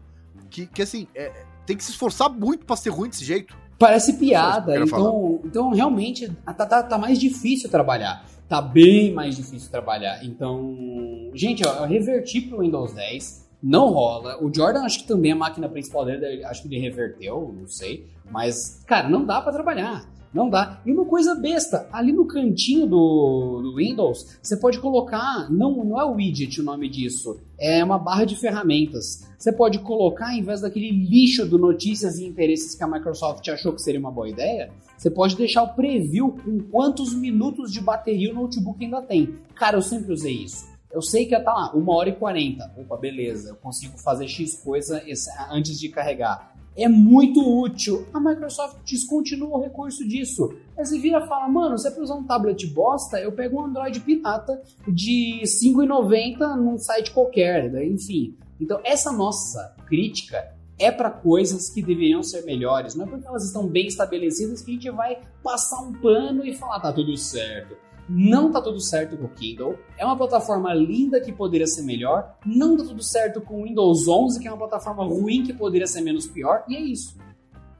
que, 0.50 0.66
que 0.66 0.82
assim, 0.82 1.08
é, 1.16 1.32
tem 1.66 1.76
que 1.76 1.84
se 1.84 1.92
esforçar 1.92 2.30
muito 2.30 2.66
para 2.66 2.76
ser 2.76 2.90
ruim 2.90 3.10
desse 3.10 3.26
jeito. 3.26 3.56
Parece 3.80 4.14
piada. 4.14 4.78
Então, 4.80 5.42
então, 5.44 5.72
realmente, 5.72 6.30
tá, 6.46 6.66
tá, 6.66 6.84
tá, 6.84 6.98
mais 6.98 7.20
difícil 7.20 7.70
trabalhar. 7.70 8.26
Tá 8.48 8.62
bem 8.62 9.12
mais 9.14 9.36
difícil 9.36 9.70
trabalhar. 9.70 10.24
Então, 10.24 11.32
gente, 11.34 11.66
ó, 11.66 11.84
eu 11.84 11.88
reverti 11.88 12.42
pro 12.42 12.60
Windows 12.60 12.94
10. 12.94 13.43
Não 13.64 13.92
rola. 13.92 14.44
O 14.44 14.54
Jordan, 14.54 14.82
acho 14.82 15.00
que 15.00 15.08
também 15.08 15.32
a 15.32 15.36
máquina 15.38 15.70
principal 15.70 16.04
dele, 16.04 16.44
acho 16.44 16.62
que 16.62 16.68
ele 16.68 16.80
reverteu, 16.82 17.56
não 17.58 17.66
sei. 17.66 18.08
Mas, 18.30 18.84
cara, 18.86 19.08
não 19.08 19.26
dá 19.26 19.40
para 19.42 19.54
trabalhar. 19.54 20.06
Não 20.34 20.50
dá. 20.50 20.82
E 20.86 20.92
uma 20.92 21.06
coisa 21.06 21.36
besta, 21.36 21.88
ali 21.92 22.12
no 22.12 22.26
cantinho 22.26 22.88
do, 22.88 23.62
do, 23.62 23.76
Windows, 23.76 24.38
você 24.42 24.58
pode 24.58 24.80
colocar, 24.80 25.48
não, 25.52 25.86
não 25.86 26.02
é 26.02 26.04
o 26.04 26.16
widget 26.16 26.60
o 26.60 26.64
nome 26.64 26.90
disso, 26.90 27.40
é 27.60 27.84
uma 27.84 28.00
barra 28.00 28.26
de 28.26 28.36
ferramentas. 28.36 29.28
Você 29.38 29.54
pode 29.54 29.78
colocar, 29.80 30.36
em 30.36 30.42
vez 30.42 30.62
daquele 30.62 30.90
lixo 30.90 31.46
do 31.46 31.60
notícias 31.60 32.18
e 32.18 32.26
interesses 32.26 32.74
que 32.74 32.84
a 32.84 32.88
Microsoft 32.88 33.48
achou 33.48 33.74
que 33.74 33.82
seria 33.82 34.00
uma 34.00 34.12
boa 34.12 34.28
ideia, 34.28 34.72
você 34.98 35.12
pode 35.12 35.38
deixar 35.38 35.64
o 35.64 35.76
preview 35.76 36.32
com 36.44 36.60
quantos 36.72 37.14
minutos 37.14 37.72
de 37.72 37.80
bateria 37.80 38.32
o 38.32 38.36
notebook 38.36 38.84
ainda 38.84 39.04
tem. 39.04 39.36
Cara, 39.54 39.78
eu 39.78 39.82
sempre 39.84 40.12
usei 40.12 40.34
isso. 40.34 40.73
Eu 40.94 41.02
sei 41.02 41.26
que 41.26 41.38
tá 41.40 41.54
lá, 41.54 41.76
1 41.76 41.90
hora 41.90 42.10
e 42.10 42.16
40. 42.16 42.74
Opa, 42.78 42.96
beleza, 42.98 43.50
eu 43.50 43.56
consigo 43.56 43.98
fazer 43.98 44.28
X 44.28 44.62
coisa 44.64 45.04
antes 45.50 45.80
de 45.80 45.90
carregar 45.90 46.54
é 46.76 46.88
muito 46.88 47.40
útil. 47.40 48.08
A 48.14 48.20
Microsoft 48.20 48.78
descontinua 48.84 49.58
o 49.58 49.62
recurso 49.62 50.08
disso. 50.08 50.56
Aí 50.78 50.86
você 50.86 50.98
vira 50.98 51.24
e 51.24 51.28
fala, 51.28 51.48
mano, 51.48 51.78
você 51.78 51.92
para 51.92 52.04
usar 52.04 52.16
um 52.16 52.24
tablet 52.24 52.66
bosta, 52.68 53.20
eu 53.20 53.32
pego 53.32 53.62
um 53.62 53.66
Android 53.66 54.00
pirata 54.00 54.62
de 54.88 55.40
R$ 55.40 55.46
5,90 55.46 56.56
num 56.56 56.78
site 56.78 57.12
qualquer, 57.12 57.72
daí, 57.72 57.92
enfim. 57.92 58.36
Então, 58.60 58.80
essa 58.84 59.12
nossa 59.12 59.76
crítica 59.86 60.54
é 60.80 60.92
para 60.92 61.12
coisas 61.12 61.70
que 61.70 61.82
deveriam 61.82 62.24
ser 62.24 62.44
melhores. 62.44 62.96
Não 62.96 63.06
é 63.06 63.08
porque 63.08 63.28
elas 63.28 63.46
estão 63.46 63.68
bem 63.68 63.88
estabelecidas 63.88 64.62
que 64.62 64.72
a 64.72 64.74
gente 64.74 64.90
vai 64.90 65.20
passar 65.44 65.82
um 65.82 65.94
pano 65.94 66.44
e 66.46 66.56
falar, 66.56 66.80
tá 66.80 66.92
tudo 66.92 67.16
certo. 67.16 67.76
Não 68.08 68.52
tá 68.52 68.62
tudo 68.62 68.82
certo 68.82 69.18
com 69.18 69.26
o 69.26 69.30
Kindle. 69.30 69.80
É 69.98 70.06
uma 70.06 70.18
plataforma 70.18 70.74
linda 70.74 71.22
que 71.22 71.32
poderia 71.32 71.68
ser 71.68 71.84
melhor. 71.84 72.36
Não 72.46 72.76
tá 72.76 72.84
tudo 72.84 73.02
certo 73.02 73.42
com 73.42 73.62
o 73.62 73.64
Windows 73.64 74.08
11, 74.08 74.40
que 74.40 74.48
é 74.48 74.52
uma 74.52 74.58
plataforma 74.58 75.04
ruim 75.04 75.44
que 75.44 75.54
poderia 75.54 75.88
ser 75.88 76.02
menos 76.02 76.28
pior. 76.28 76.64
E 76.68 76.76
é 76.76 76.82
isso. 76.82 77.18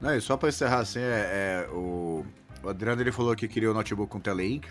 Não, 0.00 0.14
e 0.14 0.20
só 0.20 0.36
para 0.36 0.48
encerrar 0.48 0.80
assim, 0.80 1.00
é, 1.00 1.66
é, 1.66 1.68
o, 1.72 2.24
o 2.62 2.68
Adriano 2.68 3.00
ele 3.00 3.12
falou 3.12 3.34
que 3.34 3.48
queria 3.48 3.70
o 3.70 3.74
notebook 3.74 4.10
com 4.10 4.20
Telelink. 4.20 4.68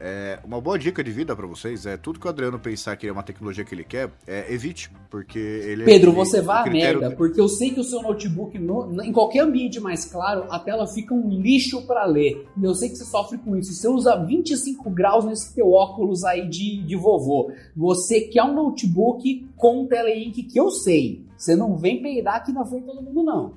É, 0.00 0.38
uma 0.44 0.60
boa 0.60 0.78
dica 0.78 1.02
de 1.02 1.10
vida 1.10 1.34
para 1.34 1.46
vocês 1.46 1.84
é 1.84 1.96
tudo 1.96 2.20
que 2.20 2.26
o 2.26 2.30
Adriano 2.30 2.58
pensar 2.58 2.96
que 2.96 3.08
é 3.08 3.12
uma 3.12 3.22
tecnologia 3.22 3.64
que 3.64 3.74
ele 3.74 3.82
quer, 3.82 4.10
é, 4.26 4.52
evite, 4.52 4.90
porque 5.10 5.38
ele 5.38 5.84
Pedro, 5.84 6.10
ele, 6.10 6.16
você 6.16 6.40
vai 6.40 6.68
a 6.68 6.70
merda, 6.70 7.10
porque 7.10 7.40
eu 7.40 7.48
sei 7.48 7.70
que 7.70 7.80
o 7.80 7.84
seu 7.84 8.00
notebook, 8.00 8.56
no, 8.58 9.02
em 9.02 9.12
qualquer 9.12 9.40
ambiente 9.40 9.80
mais 9.80 10.04
claro, 10.04 10.46
a 10.50 10.58
tela 10.60 10.86
fica 10.86 11.12
um 11.12 11.28
lixo 11.28 11.84
para 11.84 12.04
ler. 12.04 12.46
E 12.56 12.64
eu 12.64 12.74
sei 12.74 12.88
que 12.88 12.96
você 12.96 13.04
sofre 13.04 13.38
com 13.38 13.56
isso. 13.56 13.72
Você 13.72 13.88
usa 13.88 14.16
25 14.24 14.88
graus 14.90 15.24
nesse 15.24 15.52
teu 15.52 15.72
óculos 15.72 16.22
aí 16.24 16.48
de, 16.48 16.82
de 16.82 16.94
vovô. 16.94 17.50
Você 17.76 18.20
quer 18.20 18.44
um 18.44 18.54
notebook 18.54 19.48
com 19.56 19.86
Teleink 19.86 20.44
que 20.44 20.58
eu 20.58 20.70
sei. 20.70 21.24
Você 21.36 21.56
não 21.56 21.76
vem 21.76 22.00
peidar 22.00 22.36
aqui 22.36 22.52
na 22.52 22.64
frente 22.64 22.82
de 22.82 22.92
todo 22.92 23.02
mundo, 23.02 23.22
não. 23.24 23.54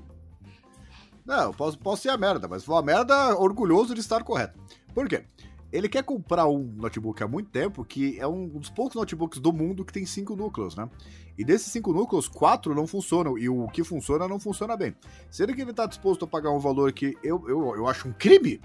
Não, 1.24 1.54
posso, 1.54 1.78
posso 1.78 2.02
ser 2.02 2.10
a 2.10 2.18
merda, 2.18 2.48
mas 2.48 2.64
foi 2.64 2.76
uma 2.76 2.82
merda 2.82 3.38
orgulhoso 3.38 3.94
de 3.94 4.00
estar 4.02 4.24
correto. 4.24 4.60
Por 4.94 5.08
quê? 5.08 5.24
Ele 5.72 5.88
quer 5.88 6.04
comprar 6.04 6.48
um 6.48 6.64
notebook 6.76 7.24
há 7.24 7.28
muito 7.28 7.50
tempo, 7.50 7.86
que 7.86 8.20
é 8.20 8.28
um 8.28 8.48
dos 8.48 8.70
poucos 8.70 8.96
notebooks 8.96 9.40
do 9.40 9.54
mundo 9.54 9.86
que 9.86 9.94
tem 9.94 10.06
cinco 10.06 10.36
núcleos, 10.36 10.76
né? 10.76 10.90
E 11.38 11.46
desses 11.46 11.72
cinco 11.72 11.94
núcleos, 11.94 12.28
quatro 12.28 12.76
não 12.76 12.86
funcionam, 12.86 13.38
e 13.38 13.48
o 13.48 13.68
que 13.68 13.84
funciona 13.84 14.28
não 14.28 14.40
funciona 14.40 14.76
bem. 14.76 14.96
Sendo 15.30 15.54
que 15.56 15.62
ele 15.62 15.72
está 15.72 15.86
disposto 15.86 16.26
a 16.26 16.28
pagar 16.28 16.52
um 16.52 16.60
valor 16.60 16.92
que 16.92 17.18
eu, 17.24 17.44
eu, 17.48 17.76
eu 17.76 17.88
acho 17.88 18.08
um 18.08 18.14
crime 18.14 18.60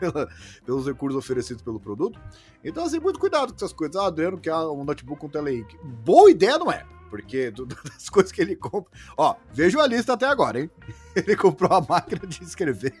pelos 0.64 0.86
recursos 0.86 1.18
oferecidos 1.18 1.62
pelo 1.62 1.78
produto. 1.78 2.18
Então, 2.64 2.84
assim, 2.84 2.98
muito 2.98 3.20
cuidado 3.20 3.50
com 3.50 3.56
essas 3.56 3.72
coisas. 3.72 3.96
Ah, 3.96 4.06
Adriano 4.06 4.38
quer 4.38 4.54
um 4.54 4.84
notebook 4.84 5.20
com 5.20 5.28
Telelink. 5.28 5.76
Boa 6.04 6.30
ideia 6.30 6.58
não 6.58 6.72
é, 6.72 6.84
porque 7.10 7.50
das 7.84 8.08
coisas 8.08 8.32
que 8.32 8.40
ele 8.40 8.56
compra. 8.56 8.90
Ó, 9.16 9.36
vejo 9.52 9.78
a 9.78 9.86
lista 9.86 10.14
até 10.14 10.26
agora, 10.26 10.60
hein? 10.60 10.70
Ele 11.14 11.36
comprou 11.36 11.72
a 11.72 11.80
máquina 11.80 12.26
de 12.26 12.42
escrever. 12.44 12.94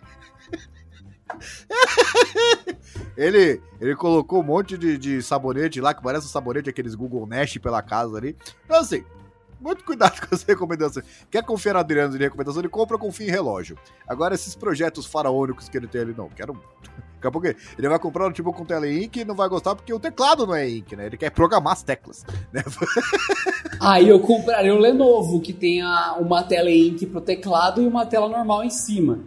ele, 3.16 3.60
ele 3.80 3.96
colocou 3.96 4.40
um 4.40 4.44
monte 4.44 4.78
de, 4.78 4.96
de 4.96 5.22
sabonete 5.22 5.80
lá, 5.80 5.94
que 5.94 6.02
parece 6.02 6.26
um 6.26 6.30
sabonete, 6.30 6.70
aqueles 6.70 6.94
Google 6.94 7.26
Nest 7.26 7.58
pela 7.60 7.82
casa 7.82 8.16
ali. 8.16 8.36
Então, 8.64 8.80
assim, 8.80 9.04
muito 9.60 9.84
cuidado 9.84 10.20
com 10.26 10.34
as 10.34 10.42
recomendações. 10.42 11.04
Quer 11.30 11.42
confiar 11.42 11.74
no 11.74 11.80
Adriano 11.80 12.16
de 12.16 12.22
recomendação, 12.22 12.60
ele 12.60 12.68
compra, 12.68 12.98
confia 12.98 13.26
em 13.26 13.30
relógio. 13.30 13.76
Agora, 14.06 14.34
esses 14.34 14.54
projetos 14.54 15.06
faraônicos 15.06 15.68
que 15.68 15.76
ele 15.76 15.86
tem 15.86 16.02
ali, 16.02 16.14
não, 16.16 16.28
quero. 16.28 16.60
Daqui 17.14 17.26
a 17.26 17.30
pouco 17.32 17.48
ele 17.48 17.88
vai 17.88 17.98
comprar 17.98 18.28
um 18.28 18.32
tipo 18.32 18.52
com 18.52 18.64
tela 18.64 18.88
Ink 18.88 19.18
e 19.18 19.24
não 19.24 19.34
vai 19.34 19.48
gostar 19.48 19.74
porque 19.74 19.92
o 19.92 19.98
teclado 19.98 20.46
não 20.46 20.54
é 20.54 20.70
Ink, 20.70 20.94
né? 20.94 21.06
Ele 21.06 21.16
quer 21.16 21.30
programar 21.30 21.72
as 21.72 21.82
teclas. 21.82 22.24
Né? 22.52 22.62
Aí 23.82 24.08
eu 24.08 24.20
compraria 24.20 24.72
o 24.72 24.78
Lenovo, 24.78 25.40
que 25.40 25.52
tem 25.52 25.82
uma 26.20 26.44
tela 26.44 26.70
Ink 26.70 27.04
pro 27.06 27.20
teclado 27.20 27.82
e 27.82 27.88
uma 27.88 28.06
tela 28.06 28.28
normal 28.28 28.62
em 28.62 28.70
cima. 28.70 29.18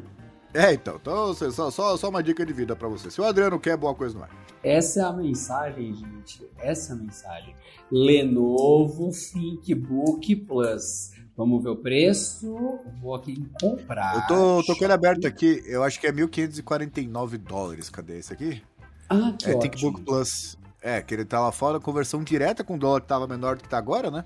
É, 0.53 0.73
então. 0.73 0.97
então 1.01 1.33
só, 1.33 1.71
só, 1.71 1.97
só 1.97 2.09
uma 2.09 2.21
dica 2.21 2.45
de 2.45 2.53
vida 2.53 2.75
para 2.75 2.87
você. 2.87 3.09
Se 3.09 3.21
o 3.21 3.25
Adriano 3.25 3.59
quer, 3.59 3.77
boa 3.77 3.95
coisa 3.95 4.17
não 4.17 4.25
é. 4.25 4.29
Essa 4.63 5.01
é 5.01 5.03
a 5.03 5.13
mensagem, 5.13 5.93
gente. 5.93 6.47
Essa 6.59 6.93
é 6.93 6.95
a 6.95 6.99
mensagem. 6.99 7.55
Lenovo 7.91 9.09
ThinkBook 9.11 10.35
Plus. 10.35 11.11
Vamos 11.35 11.63
ver 11.63 11.69
o 11.69 11.75
preço. 11.75 12.79
Vou 13.01 13.15
aqui 13.15 13.31
em 13.31 13.49
comprar. 13.59 14.15
Eu 14.15 14.27
tô, 14.27 14.63
tô 14.63 14.75
com 14.77 14.83
ele 14.83 14.93
aberto 14.93 15.25
aqui. 15.25 15.63
Eu 15.65 15.83
acho 15.83 15.99
que 15.99 16.05
é 16.05 16.11
1.549 16.11 17.37
dólares. 17.37 17.89
Cadê 17.89 18.19
esse 18.19 18.33
aqui? 18.33 18.61
Ah, 19.09 19.33
que 19.37 19.49
é 19.49 19.55
ótimo. 19.55 19.61
ThinkBook 19.61 20.01
Plus. 20.01 20.57
É, 20.81 21.01
que 21.01 21.13
ele 21.13 21.25
tá 21.25 21.39
lá 21.39 21.51
fora, 21.51 21.79
conversão 21.79 22.23
direta 22.23 22.63
com 22.63 22.75
o 22.75 22.79
dólar 22.79 23.01
que 23.01 23.07
tava 23.07 23.27
menor 23.27 23.55
do 23.55 23.63
que 23.63 23.69
tá 23.69 23.77
agora, 23.77 24.09
né? 24.09 24.25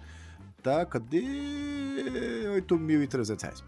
Tá, 0.64 0.86
cadê? 0.86 1.22
8.300 2.62 3.42
reais. 3.42 3.64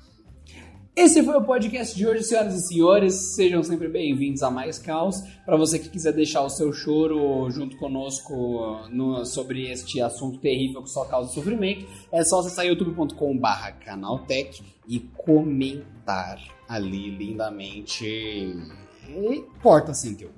Esse 0.97 1.23
foi 1.23 1.35
o 1.35 1.43
podcast 1.43 1.95
de 1.95 2.07
hoje, 2.07 2.23
senhoras 2.23 2.55
e 2.55 2.67
senhores. 2.67 3.35
Sejam 3.35 3.61
sempre 3.61 3.87
bem-vindos 3.87 4.41
a 4.41 4.49
Mais 4.49 4.79
Caos. 4.79 5.21
Para 5.45 5.55
você 5.55 5.77
que 5.77 5.89
quiser 5.89 6.11
deixar 6.11 6.41
o 6.41 6.49
seu 6.49 6.73
choro 6.73 7.47
junto 7.51 7.77
conosco 7.77 8.79
no, 8.89 9.23
sobre 9.23 9.71
este 9.71 10.01
assunto 10.01 10.39
terrível 10.39 10.81
que 10.81 10.89
só 10.89 11.05
causa 11.05 11.31
sofrimento, 11.31 11.85
é 12.11 12.23
só 12.23 12.39
acessar 12.39 12.65
youtube.com/barra 12.65 13.73
canaltech 13.73 14.63
e 14.87 14.99
comentar 15.15 16.41
ali 16.67 17.11
lindamente. 17.11 18.03
E 18.03 19.45
porta 19.61 19.93
sentiu. 19.93 20.31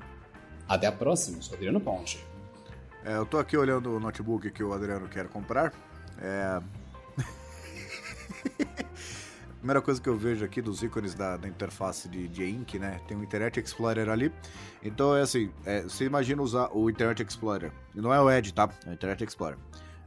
Até 0.68 0.88
a 0.88 0.92
próxima, 0.92 1.42
sou 1.42 1.56
Adriano 1.56 1.80
Ponte. 1.80 2.20
É, 3.06 3.16
eu 3.16 3.26
tô 3.26 3.38
aqui 3.38 3.56
olhando 3.56 3.96
o 3.96 4.00
notebook 4.02 4.52
que 4.52 4.62
o 4.62 4.74
Adriano 4.74 5.08
quer 5.08 5.30
comprar. 5.30 5.72
É. 6.22 6.60
primeira 9.60 9.82
coisa 9.82 10.02
que 10.02 10.08
eu 10.08 10.18
vejo 10.18 10.44
aqui 10.44 10.62
dos 10.62 10.82
ícones 10.82 11.14
da, 11.14 11.38
da 11.38 11.48
interface 11.48 12.08
de, 12.08 12.28
de 12.28 12.50
Ink, 12.50 12.80
né? 12.80 13.00
Tem 13.08 13.16
o 13.18 13.24
Internet 13.24 13.60
Explorer 13.60 14.10
ali. 14.10 14.32
Então 14.82 15.16
é 15.16 15.22
assim, 15.22 15.52
é, 15.66 15.84
você 15.84 16.06
imagina 16.06 16.42
usar 16.42 16.70
o 16.74 16.90
Internet 16.90 17.22
Explorer. 17.22 17.72
Não 17.94 18.14
é 18.14 18.20
o 18.22 18.32
Edge, 18.32 18.54
tá? 18.54 18.70
É 18.86 18.90
o 18.90 18.94
Internet 18.94 19.24
Explorer. 19.24 19.58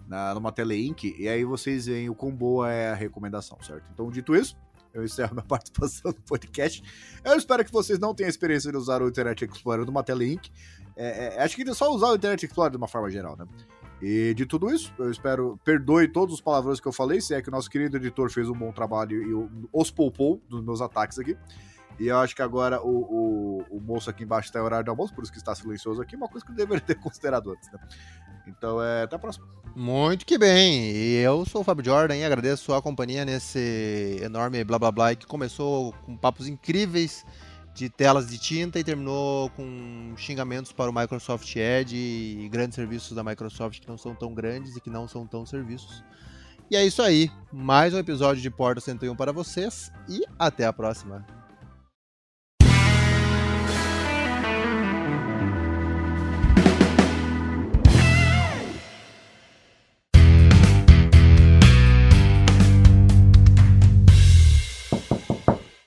Na, 0.08 0.34
numa 0.34 0.50
tela 0.50 0.74
Ink, 0.74 1.14
e 1.18 1.28
aí 1.28 1.44
vocês 1.44 1.86
veem 1.86 2.10
o 2.10 2.14
quão 2.14 2.34
boa 2.34 2.70
é 2.70 2.90
a 2.90 2.94
recomendação, 2.94 3.56
certo? 3.62 3.84
Então, 3.92 4.10
dito 4.10 4.34
isso, 4.34 4.56
eu 4.92 5.04
encerro 5.04 5.32
minha 5.36 5.44
participação 5.44 6.10
no 6.10 6.20
podcast. 6.22 6.82
Eu 7.24 7.36
espero 7.36 7.64
que 7.64 7.72
vocês 7.72 7.98
não 7.98 8.14
tenham 8.14 8.28
experiência 8.28 8.70
de 8.70 8.76
usar 8.76 9.02
o 9.02 9.08
Internet 9.08 9.44
Explorer 9.44 9.84
numa 9.86 10.02
tela 10.02 10.24
Ink. 10.24 10.50
É, 10.96 11.36
é, 11.36 11.42
acho 11.42 11.56
que 11.56 11.62
é 11.62 11.74
só 11.74 11.90
usar 11.90 12.08
o 12.08 12.16
Internet 12.16 12.44
Explorer 12.44 12.70
de 12.70 12.78
uma 12.78 12.88
forma 12.88 13.10
geral, 13.10 13.36
né? 13.36 13.46
E 14.02 14.34
de 14.34 14.44
tudo 14.44 14.68
isso, 14.74 14.92
eu 14.98 15.12
espero, 15.12 15.60
perdoe 15.64 16.08
todos 16.08 16.34
os 16.34 16.40
palavrões 16.40 16.80
que 16.80 16.88
eu 16.88 16.92
falei, 16.92 17.20
se 17.20 17.34
é 17.34 17.40
que 17.40 17.48
o 17.48 17.52
nosso 17.52 17.70
querido 17.70 17.96
editor 17.96 18.28
fez 18.30 18.48
um 18.48 18.52
bom 18.52 18.72
trabalho 18.72 19.22
e 19.22 19.68
os 19.72 19.92
poupou 19.92 20.42
dos 20.48 20.60
meus 20.60 20.80
ataques 20.80 21.20
aqui. 21.20 21.36
E 22.00 22.08
eu 22.08 22.18
acho 22.18 22.34
que 22.34 22.42
agora 22.42 22.82
o, 22.82 22.88
o, 22.88 23.76
o 23.76 23.80
moço 23.80 24.10
aqui 24.10 24.24
embaixo 24.24 24.48
está 24.48 24.58
em 24.58 24.62
horário 24.62 24.82
de 24.82 24.90
almoço, 24.90 25.14
por 25.14 25.22
isso 25.22 25.30
que 25.30 25.38
está 25.38 25.54
silencioso 25.54 26.02
aqui, 26.02 26.16
uma 26.16 26.26
coisa 26.26 26.44
que 26.44 26.50
eu 26.50 26.56
deveria 26.56 26.80
ter 26.80 26.96
considerado 27.00 27.52
antes, 27.52 27.70
né? 27.70 27.78
Então, 28.48 28.82
é, 28.82 29.04
até 29.04 29.14
a 29.14 29.18
próxima. 29.20 29.46
Muito 29.76 30.26
que 30.26 30.36
bem. 30.36 30.90
E 30.90 31.18
eu 31.18 31.46
sou 31.46 31.60
o 31.60 31.64
Fábio 31.64 31.84
Jordan 31.84 32.16
e 32.16 32.24
agradeço 32.24 32.74
a 32.74 32.82
companhia 32.82 33.24
nesse 33.24 34.18
enorme 34.20 34.64
blá 34.64 34.80
blá 34.80 34.90
blá 34.90 35.14
que 35.14 35.26
começou 35.26 35.92
com 36.04 36.16
papos 36.16 36.48
incríveis 36.48 37.24
de 37.74 37.88
telas 37.88 38.28
de 38.28 38.38
tinta 38.38 38.78
e 38.78 38.84
terminou 38.84 39.48
com 39.50 40.14
xingamentos 40.16 40.72
para 40.72 40.90
o 40.90 40.94
Microsoft 40.94 41.56
Edge 41.56 41.96
e 41.96 42.48
grandes 42.48 42.74
serviços 42.74 43.14
da 43.14 43.24
Microsoft 43.24 43.80
que 43.80 43.88
não 43.88 43.96
são 43.96 44.14
tão 44.14 44.34
grandes 44.34 44.76
e 44.76 44.80
que 44.80 44.90
não 44.90 45.08
são 45.08 45.26
tão 45.26 45.46
serviços. 45.46 46.04
E 46.70 46.76
é 46.76 46.84
isso 46.84 47.02
aí, 47.02 47.30
mais 47.52 47.92
um 47.92 47.98
episódio 47.98 48.42
de 48.42 48.50
Porta 48.50 48.80
101 48.80 49.14
para 49.16 49.32
vocês 49.32 49.90
e 50.08 50.22
até 50.38 50.64
a 50.64 50.72
próxima. 50.72 51.41